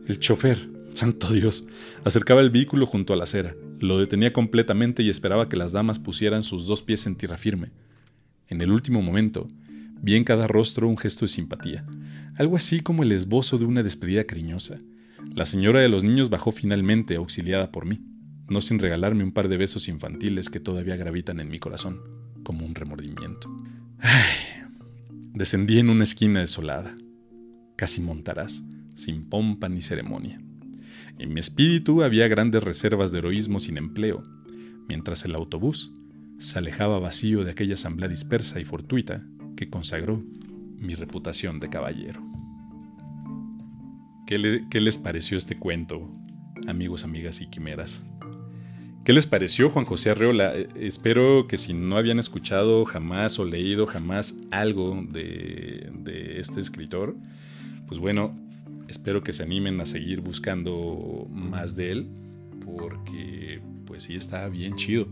El 0.08 0.18
chofer, 0.18 0.75
santo 0.96 1.32
Dios, 1.32 1.66
acercaba 2.04 2.40
el 2.40 2.50
vehículo 2.50 2.86
junto 2.86 3.12
a 3.12 3.16
la 3.16 3.24
acera, 3.24 3.54
lo 3.78 3.98
detenía 3.98 4.32
completamente 4.32 5.02
y 5.02 5.10
esperaba 5.10 5.48
que 5.48 5.56
las 5.56 5.72
damas 5.72 5.98
pusieran 5.98 6.42
sus 6.42 6.66
dos 6.66 6.82
pies 6.82 7.06
en 7.06 7.16
tierra 7.16 7.38
firme. 7.38 7.70
En 8.48 8.60
el 8.60 8.70
último 8.70 9.02
momento, 9.02 9.48
vi 10.00 10.14
en 10.14 10.24
cada 10.24 10.46
rostro 10.46 10.88
un 10.88 10.98
gesto 10.98 11.24
de 11.24 11.28
simpatía, 11.28 11.84
algo 12.36 12.56
así 12.56 12.80
como 12.80 13.02
el 13.02 13.12
esbozo 13.12 13.58
de 13.58 13.64
una 13.64 13.82
despedida 13.82 14.24
cariñosa. 14.24 14.80
La 15.34 15.44
señora 15.44 15.80
de 15.80 15.88
los 15.88 16.04
niños 16.04 16.30
bajó 16.30 16.52
finalmente, 16.52 17.16
auxiliada 17.16 17.72
por 17.72 17.86
mí, 17.86 18.00
no 18.48 18.60
sin 18.60 18.78
regalarme 18.78 19.24
un 19.24 19.32
par 19.32 19.48
de 19.48 19.56
besos 19.56 19.88
infantiles 19.88 20.50
que 20.50 20.60
todavía 20.60 20.96
gravitan 20.96 21.40
en 21.40 21.48
mi 21.48 21.58
corazón, 21.58 22.00
como 22.42 22.64
un 22.64 22.74
remordimiento. 22.74 23.50
Ay, 23.98 24.56
Descendí 25.36 25.78
en 25.78 25.90
una 25.90 26.04
esquina 26.04 26.40
desolada, 26.40 26.96
casi 27.76 28.00
montarás, 28.00 28.62
sin 28.94 29.28
pompa 29.28 29.68
ni 29.68 29.82
ceremonia. 29.82 30.40
En 31.18 31.32
mi 31.32 31.40
espíritu 31.40 32.02
había 32.02 32.28
grandes 32.28 32.62
reservas 32.62 33.12
de 33.12 33.18
heroísmo 33.18 33.60
sin 33.60 33.78
empleo, 33.78 34.22
mientras 34.88 35.24
el 35.24 35.34
autobús 35.34 35.92
se 36.38 36.58
alejaba 36.58 36.98
vacío 36.98 37.44
de 37.44 37.52
aquella 37.52 37.74
asamblea 37.74 38.08
dispersa 38.08 38.60
y 38.60 38.64
fortuita 38.64 39.26
que 39.56 39.70
consagró 39.70 40.22
mi 40.78 40.94
reputación 40.94 41.60
de 41.60 41.70
caballero. 41.70 42.22
¿Qué, 44.26 44.62
¿Qué, 44.70 44.80
les 44.80 44.98
pareció 44.98 45.38
este 45.38 45.58
cuento, 45.58 46.10
amigos, 46.66 47.04
amigas 47.04 47.40
y 47.40 47.46
quimeras? 47.46 48.04
¿Qué 49.06 49.12
les 49.12 49.28
pareció 49.28 49.70
Juan 49.70 49.84
José 49.84 50.10
Arreola? 50.10 50.52
Eh, 50.56 50.68
espero 50.80 51.46
que 51.46 51.58
si 51.58 51.74
no 51.74 51.96
habían 51.96 52.18
escuchado 52.18 52.84
jamás 52.84 53.38
o 53.38 53.44
leído 53.44 53.86
jamás 53.86 54.36
algo 54.50 55.00
de, 55.08 55.92
este 56.40 56.58
escritor, 56.58 57.16
pues 57.86 58.00
bueno, 58.00 58.36
espero 58.88 59.22
que 59.22 59.32
se 59.32 59.42
animen 59.42 59.80
a 59.80 59.86
seguir 59.86 60.20
buscando 60.20 61.26
más 61.30 61.76
de 61.76 61.92
él, 61.92 62.08
porque 62.64 63.60
pues 63.86 64.04
sí 64.04 64.14
está 64.14 64.48
bien 64.48 64.76
chido. 64.76 65.08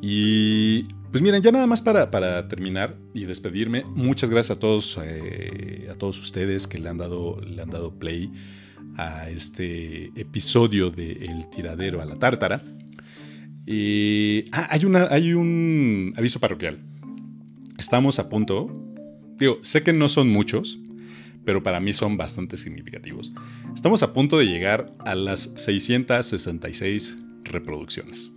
Y 0.00 0.84
pues 1.10 1.22
miren, 1.22 1.42
ya 1.42 1.52
nada 1.52 1.66
más 1.66 1.82
para, 1.82 2.48
terminar 2.48 2.96
y 3.14 3.24
despedirme, 3.24 3.84
muchas 3.84 4.30
gracias 4.30 4.56
a 4.56 4.60
todos, 4.60 4.98
eh, 5.02 5.88
a 5.90 5.94
todos 5.94 6.18
ustedes 6.18 6.66
que 6.66 6.78
le 6.78 6.88
han, 6.88 6.98
dado, 6.98 7.40
le 7.40 7.60
han 7.60 7.70
dado 7.70 7.98
play 7.98 8.32
a 8.96 9.28
este 9.28 10.06
episodio 10.16 10.90
de 10.90 11.12
El 11.12 11.48
tiradero 11.50 12.00
a 12.00 12.04
la 12.04 12.18
tártara. 12.18 12.62
Ah, 14.52 14.68
hay, 14.70 14.84
una, 14.84 15.06
hay 15.10 15.32
un 15.32 16.12
aviso 16.16 16.40
parroquial. 16.40 16.80
Estamos 17.78 18.18
a 18.18 18.28
punto. 18.28 18.68
Digo, 19.38 19.58
sé 19.62 19.82
que 19.82 19.92
no 19.92 20.08
son 20.08 20.28
muchos, 20.28 20.79
pero 21.50 21.64
para 21.64 21.80
mí 21.80 21.92
son 21.92 22.16
bastante 22.16 22.56
significativos. 22.56 23.32
Estamos 23.74 24.04
a 24.04 24.12
punto 24.12 24.38
de 24.38 24.46
llegar 24.46 24.94
a 25.00 25.16
las 25.16 25.50
666 25.56 27.18
reproducciones. 27.42 28.30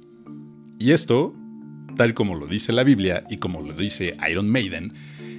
Y 0.80 0.94
esto, 0.94 1.36
tal 1.96 2.16
como 2.16 2.34
lo 2.34 2.48
dice 2.48 2.74
la 2.74 2.84
Biblia 2.84 3.24
y 3.30 3.38
como 3.38 3.62
lo 3.62 3.76
dice 3.76 4.18
Iron 4.28 4.50
Maiden, 4.50 4.94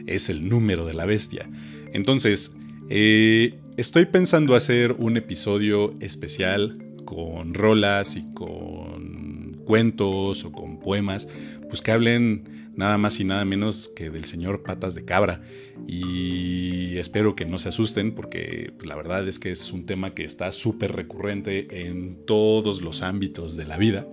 es 0.07 0.29
el 0.29 0.49
número 0.49 0.87
de 0.87 0.95
la 0.95 1.05
bestia. 1.05 1.51
Entonces, 1.93 2.57
eh, 2.91 3.59
estoy 3.77 4.07
pensando 4.07 4.55
hacer 4.55 4.93
un 4.93 5.17
episodio 5.17 5.97
especial 5.99 6.79
con 7.05 7.55
rolas 7.55 8.15
y 8.15 8.23
con 8.35 9.63
cuentos 9.67 10.45
o 10.45 10.53
con 10.53 10.79
poemas, 10.79 11.29
pues 11.69 11.83
que 11.83 11.91
hablen 11.91 12.64
nada 12.77 12.99
más 12.99 13.21
y 13.21 13.25
nada 13.25 13.45
menos 13.45 13.91
que 13.95 14.11
del 14.11 14.25
señor 14.25 14.63
Patas 14.63 14.95
de 14.95 15.05
Cabra. 15.05 15.43
Y 15.87 16.97
espero 16.99 17.35
que 17.35 17.47
no 17.47 17.59
se 17.59 17.69
asusten 17.69 18.15
porque 18.15 18.73
la 18.83 18.97
verdad 18.97 19.27
es 19.27 19.39
que 19.39 19.51
es 19.51 19.73
un 19.73 19.87
tema 19.87 20.15
que 20.15 20.25
está 20.25 20.53
súper 20.53 20.93
recurrente 20.93 21.87
en 21.89 22.25
todos 22.27 22.83
los 22.83 23.03
ámbitos 23.03 23.57
de 23.57 23.67
la 23.67 23.77
vida. 23.77 24.07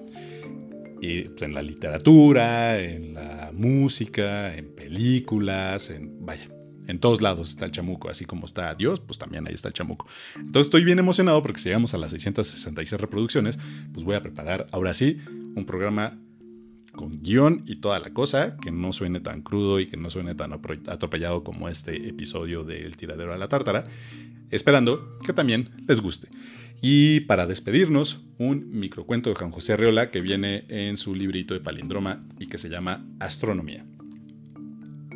Y, 1.02 1.24
pues, 1.24 1.42
en 1.42 1.54
la 1.54 1.64
literatura, 1.64 2.80
en 2.80 3.16
la 3.16 3.52
música, 3.54 4.56
en 4.56 4.76
películas, 4.76 5.90
en 5.90 6.24
vaya, 6.24 6.48
en 6.88 7.00
todos 7.00 7.22
lados 7.22 7.50
está 7.50 7.66
el 7.66 7.72
chamuco, 7.72 8.10
así 8.10 8.26
como 8.26 8.46
está 8.46 8.74
Dios, 8.76 9.00
pues 9.00 9.18
también 9.18 9.48
ahí 9.48 9.54
está 9.54 9.70
el 9.70 9.74
chamuco. 9.74 10.08
Entonces 10.36 10.68
estoy 10.68 10.84
bien 10.84 11.00
emocionado 11.00 11.42
porque 11.42 11.60
si 11.60 11.70
llegamos 11.70 11.94
a 11.94 11.98
las 11.98 12.12
666 12.12 13.00
reproducciones, 13.00 13.58
pues 13.94 14.06
voy 14.06 14.16
a 14.16 14.22
preparar 14.22 14.68
ahora 14.72 14.94
sí 14.94 15.18
un 15.56 15.66
programa 15.66 16.20
con 16.96 17.22
guion 17.22 17.64
y 17.66 17.78
toda 17.78 18.00
la 18.00 18.14
cosa, 18.14 18.58
que 18.58 18.72
no 18.72 18.94
suene 18.94 19.20
tan 19.20 19.42
crudo 19.42 19.80
y 19.80 19.88
que 19.88 19.98
no 19.98 20.10
suene 20.10 20.36
tan 20.36 20.54
atropellado 20.54 21.44
como 21.44 21.70
este 21.70 22.08
episodio 22.08 22.64
del 22.64 22.98
tiradero 22.98 23.34
a 23.34 23.38
la 23.38 23.48
tártara, 23.48 23.86
esperando 24.50 25.18
que 25.26 25.34
también 25.34 25.70
les 25.88 26.02
guste. 26.02 26.30
Y 26.82 27.22
para 27.22 27.46
despedirnos, 27.46 28.22
un 28.38 28.70
microcuento 28.72 29.30
de 29.30 29.36
Juan 29.36 29.52
José 29.52 29.74
Arreola 29.74 30.10
que 30.10 30.22
viene 30.22 30.66
en 30.68 30.98
su 30.98 31.14
librito 31.14 31.54
de 31.54 31.60
palindroma 31.60 32.24
y 32.40 32.48
que 32.48 32.58
se 32.58 32.70
llama 32.70 33.06
Astronomía. 33.20 33.86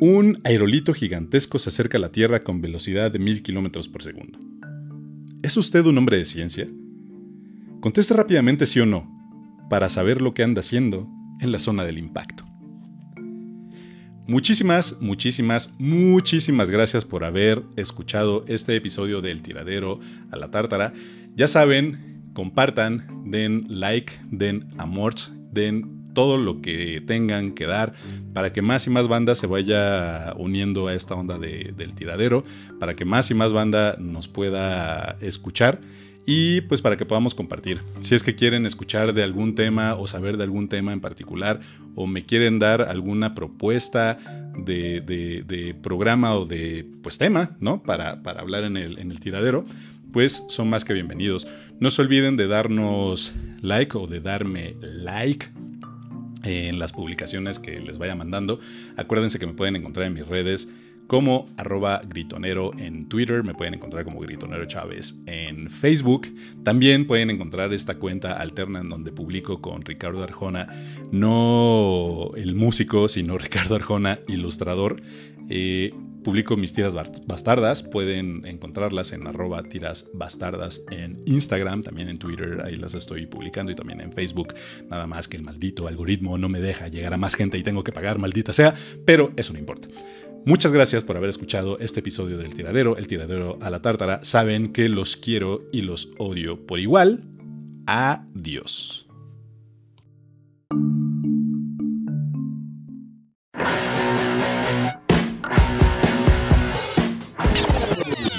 Un 0.00 0.40
aerolito 0.44 0.94
gigantesco 0.94 1.58
se 1.58 1.70
acerca 1.70 1.98
a 1.98 2.00
la 2.00 2.12
Tierra 2.12 2.44
con 2.44 2.60
velocidad 2.60 3.10
de 3.10 3.18
mil 3.18 3.42
kilómetros 3.42 3.88
por 3.88 4.02
segundo. 4.02 4.38
¿Es 5.42 5.56
usted 5.56 5.84
un 5.86 5.98
hombre 5.98 6.18
de 6.18 6.24
ciencia? 6.24 6.66
Conteste 7.80 8.14
rápidamente 8.14 8.66
sí 8.66 8.80
o 8.80 8.86
no, 8.86 9.10
para 9.68 9.88
saber 9.88 10.22
lo 10.22 10.34
que 10.34 10.42
anda 10.42 10.60
haciendo 10.60 11.08
en 11.40 11.52
la 11.52 11.58
zona 11.58 11.84
del 11.84 11.98
impacto. 11.98 12.44
Muchísimas, 14.26 14.96
muchísimas, 15.00 15.72
muchísimas 15.78 16.68
gracias 16.68 17.04
por 17.04 17.24
haber 17.24 17.62
escuchado 17.76 18.44
este 18.48 18.74
episodio 18.74 19.20
del 19.20 19.40
tiradero 19.40 20.00
a 20.32 20.36
la 20.36 20.50
tártara. 20.50 20.92
Ya 21.36 21.46
saben, 21.46 22.30
compartan, 22.32 23.22
den 23.30 23.66
like, 23.68 24.12
den 24.30 24.68
amor, 24.78 25.14
den 25.52 26.12
todo 26.12 26.38
lo 26.38 26.60
que 26.60 27.02
tengan 27.06 27.52
que 27.52 27.66
dar 27.66 27.92
para 28.32 28.52
que 28.52 28.62
más 28.62 28.86
y 28.86 28.90
más 28.90 29.06
banda 29.06 29.34
se 29.34 29.46
vaya 29.46 30.32
uniendo 30.36 30.88
a 30.88 30.94
esta 30.94 31.14
onda 31.14 31.38
del 31.38 31.94
tiradero, 31.94 32.42
para 32.80 32.94
que 32.94 33.04
más 33.04 33.30
y 33.30 33.34
más 33.34 33.52
banda 33.52 33.96
nos 34.00 34.26
pueda 34.26 35.18
escuchar 35.20 35.78
y 36.26 36.60
pues 36.62 36.82
para 36.82 36.96
que 36.96 37.06
podamos 37.06 37.34
compartir. 37.34 37.80
Si 38.00 38.16
es 38.16 38.24
que 38.24 38.34
quieren 38.34 38.66
escuchar 38.66 39.14
de 39.14 39.22
algún 39.22 39.54
tema 39.54 39.94
o 39.94 40.08
saber 40.08 40.36
de 40.36 40.42
algún 40.42 40.68
tema 40.68 40.92
en 40.92 41.00
particular 41.00 41.60
o 41.94 42.08
me 42.08 42.26
quieren 42.26 42.58
dar 42.58 42.82
alguna 42.82 43.34
propuesta 43.34 44.18
de, 44.58 45.76
programa 45.82 46.36
o 46.36 46.44
de 46.44 46.84
pues 47.02 47.16
tema, 47.16 47.56
¿no? 47.60 47.82
Para, 47.82 48.22
para 48.22 48.40
hablar 48.40 48.64
en 48.64 48.76
el, 48.76 48.98
en 48.98 49.12
el 49.12 49.20
tiradero, 49.20 49.64
pues 50.12 50.44
son 50.48 50.68
más 50.68 50.84
que 50.84 50.92
bienvenidos. 50.92 51.46
No 51.78 51.90
se 51.90 52.02
olviden 52.02 52.36
de 52.36 52.48
darnos 52.48 53.32
like 53.62 53.96
o 53.96 54.08
de 54.08 54.20
darme 54.20 54.76
like 54.82 55.46
en 56.42 56.78
las 56.78 56.92
publicaciones 56.92 57.58
que 57.58 57.80
les 57.80 57.98
vaya 57.98 58.16
mandando. 58.16 58.58
Acuérdense 58.96 59.38
que 59.38 59.46
me 59.46 59.52
pueden 59.52 59.76
encontrar 59.76 60.06
en 60.06 60.14
mis 60.14 60.26
redes 60.26 60.68
como 61.06 61.46
arroba 61.56 62.02
gritonero 62.06 62.72
en 62.78 63.08
Twitter, 63.08 63.44
me 63.44 63.54
pueden 63.54 63.74
encontrar 63.74 64.04
como 64.04 64.20
gritonero 64.20 64.64
Chávez 64.66 65.16
en 65.26 65.70
Facebook. 65.70 66.28
También 66.64 67.06
pueden 67.06 67.30
encontrar 67.30 67.72
esta 67.72 67.96
cuenta 67.96 68.32
alterna 68.34 68.80
en 68.80 68.88
donde 68.88 69.12
publico 69.12 69.60
con 69.60 69.82
Ricardo 69.82 70.22
Arjona, 70.22 70.68
no 71.12 72.30
el 72.36 72.54
músico, 72.54 73.08
sino 73.08 73.38
Ricardo 73.38 73.76
Arjona, 73.76 74.18
ilustrador. 74.28 75.00
Eh, 75.48 75.92
publico 76.26 76.56
mis 76.56 76.72
tiras 76.72 76.92
bastardas, 76.92 77.84
pueden 77.84 78.44
encontrarlas 78.46 79.12
en 79.12 79.28
arroba 79.28 79.62
tiras 79.62 80.08
bastardas 80.12 80.82
en 80.90 81.22
Instagram, 81.24 81.82
también 81.82 82.08
en 82.08 82.18
Twitter, 82.18 82.62
ahí 82.64 82.74
las 82.74 82.94
estoy 82.94 83.26
publicando 83.26 83.70
y 83.70 83.76
también 83.76 84.00
en 84.00 84.10
Facebook, 84.10 84.54
nada 84.90 85.06
más 85.06 85.28
que 85.28 85.36
el 85.36 85.44
maldito 85.44 85.86
algoritmo 85.86 86.36
no 86.36 86.48
me 86.48 86.60
deja 86.60 86.88
llegar 86.88 87.14
a 87.14 87.16
más 87.16 87.36
gente 87.36 87.58
y 87.58 87.62
tengo 87.62 87.84
que 87.84 87.92
pagar, 87.92 88.18
maldita 88.18 88.52
sea, 88.52 88.74
pero 89.04 89.30
eso 89.36 89.52
no 89.52 89.60
importa. 89.60 89.86
Muchas 90.48 90.70
gracias 90.70 91.02
por 91.02 91.16
haber 91.16 91.28
escuchado 91.28 91.76
este 91.80 91.98
episodio 91.98 92.38
del 92.38 92.54
tiradero, 92.54 92.96
el 92.96 93.08
tiradero 93.08 93.58
a 93.60 93.68
la 93.68 93.82
tártara. 93.82 94.20
Saben 94.22 94.72
que 94.72 94.88
los 94.88 95.16
quiero 95.16 95.64
y 95.72 95.80
los 95.80 96.12
odio 96.18 96.64
por 96.68 96.78
igual. 96.78 97.24
Adiós. 97.84 99.08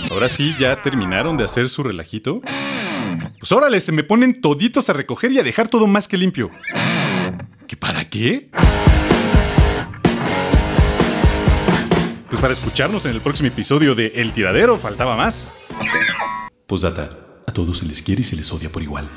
Ahora 0.10 0.30
sí, 0.30 0.56
ya 0.58 0.82
terminaron 0.82 1.36
de 1.36 1.44
hacer 1.44 1.68
su 1.68 1.84
relajito. 1.84 2.40
Pues 3.38 3.52
órale, 3.52 3.82
se 3.82 3.92
me 3.92 4.06
ponen 4.06 4.40
toditos 4.40 4.90
a 4.90 4.94
recoger 4.94 5.34
y 5.34 5.40
a 5.40 5.44
dejar 5.44 5.68
todo 5.68 5.88
más 5.88 6.08
que 6.08 6.16
limpio. 6.16 6.52
¿Qué 7.68 7.76
para 7.76 8.10
qué? 8.10 8.50
Pues 12.30 12.42
para 12.42 12.54
escucharnos 12.54 13.06
en 13.06 13.12
el 13.12 13.22
próximo 13.22 13.48
episodio 13.48 13.96
de 13.96 14.08
El 14.16 14.34
Tiradero, 14.34 14.78
faltaba 14.78 15.16
más. 15.16 15.66
Postdata, 16.66 17.10
a 17.46 17.54
todos 17.54 17.78
se 17.78 17.86
les 17.86 18.02
quiere 18.02 18.22
y 18.22 18.26
se 18.26 18.36
les 18.36 18.52
odia 18.52 18.70
por 18.70 18.84
igual. 18.84 19.08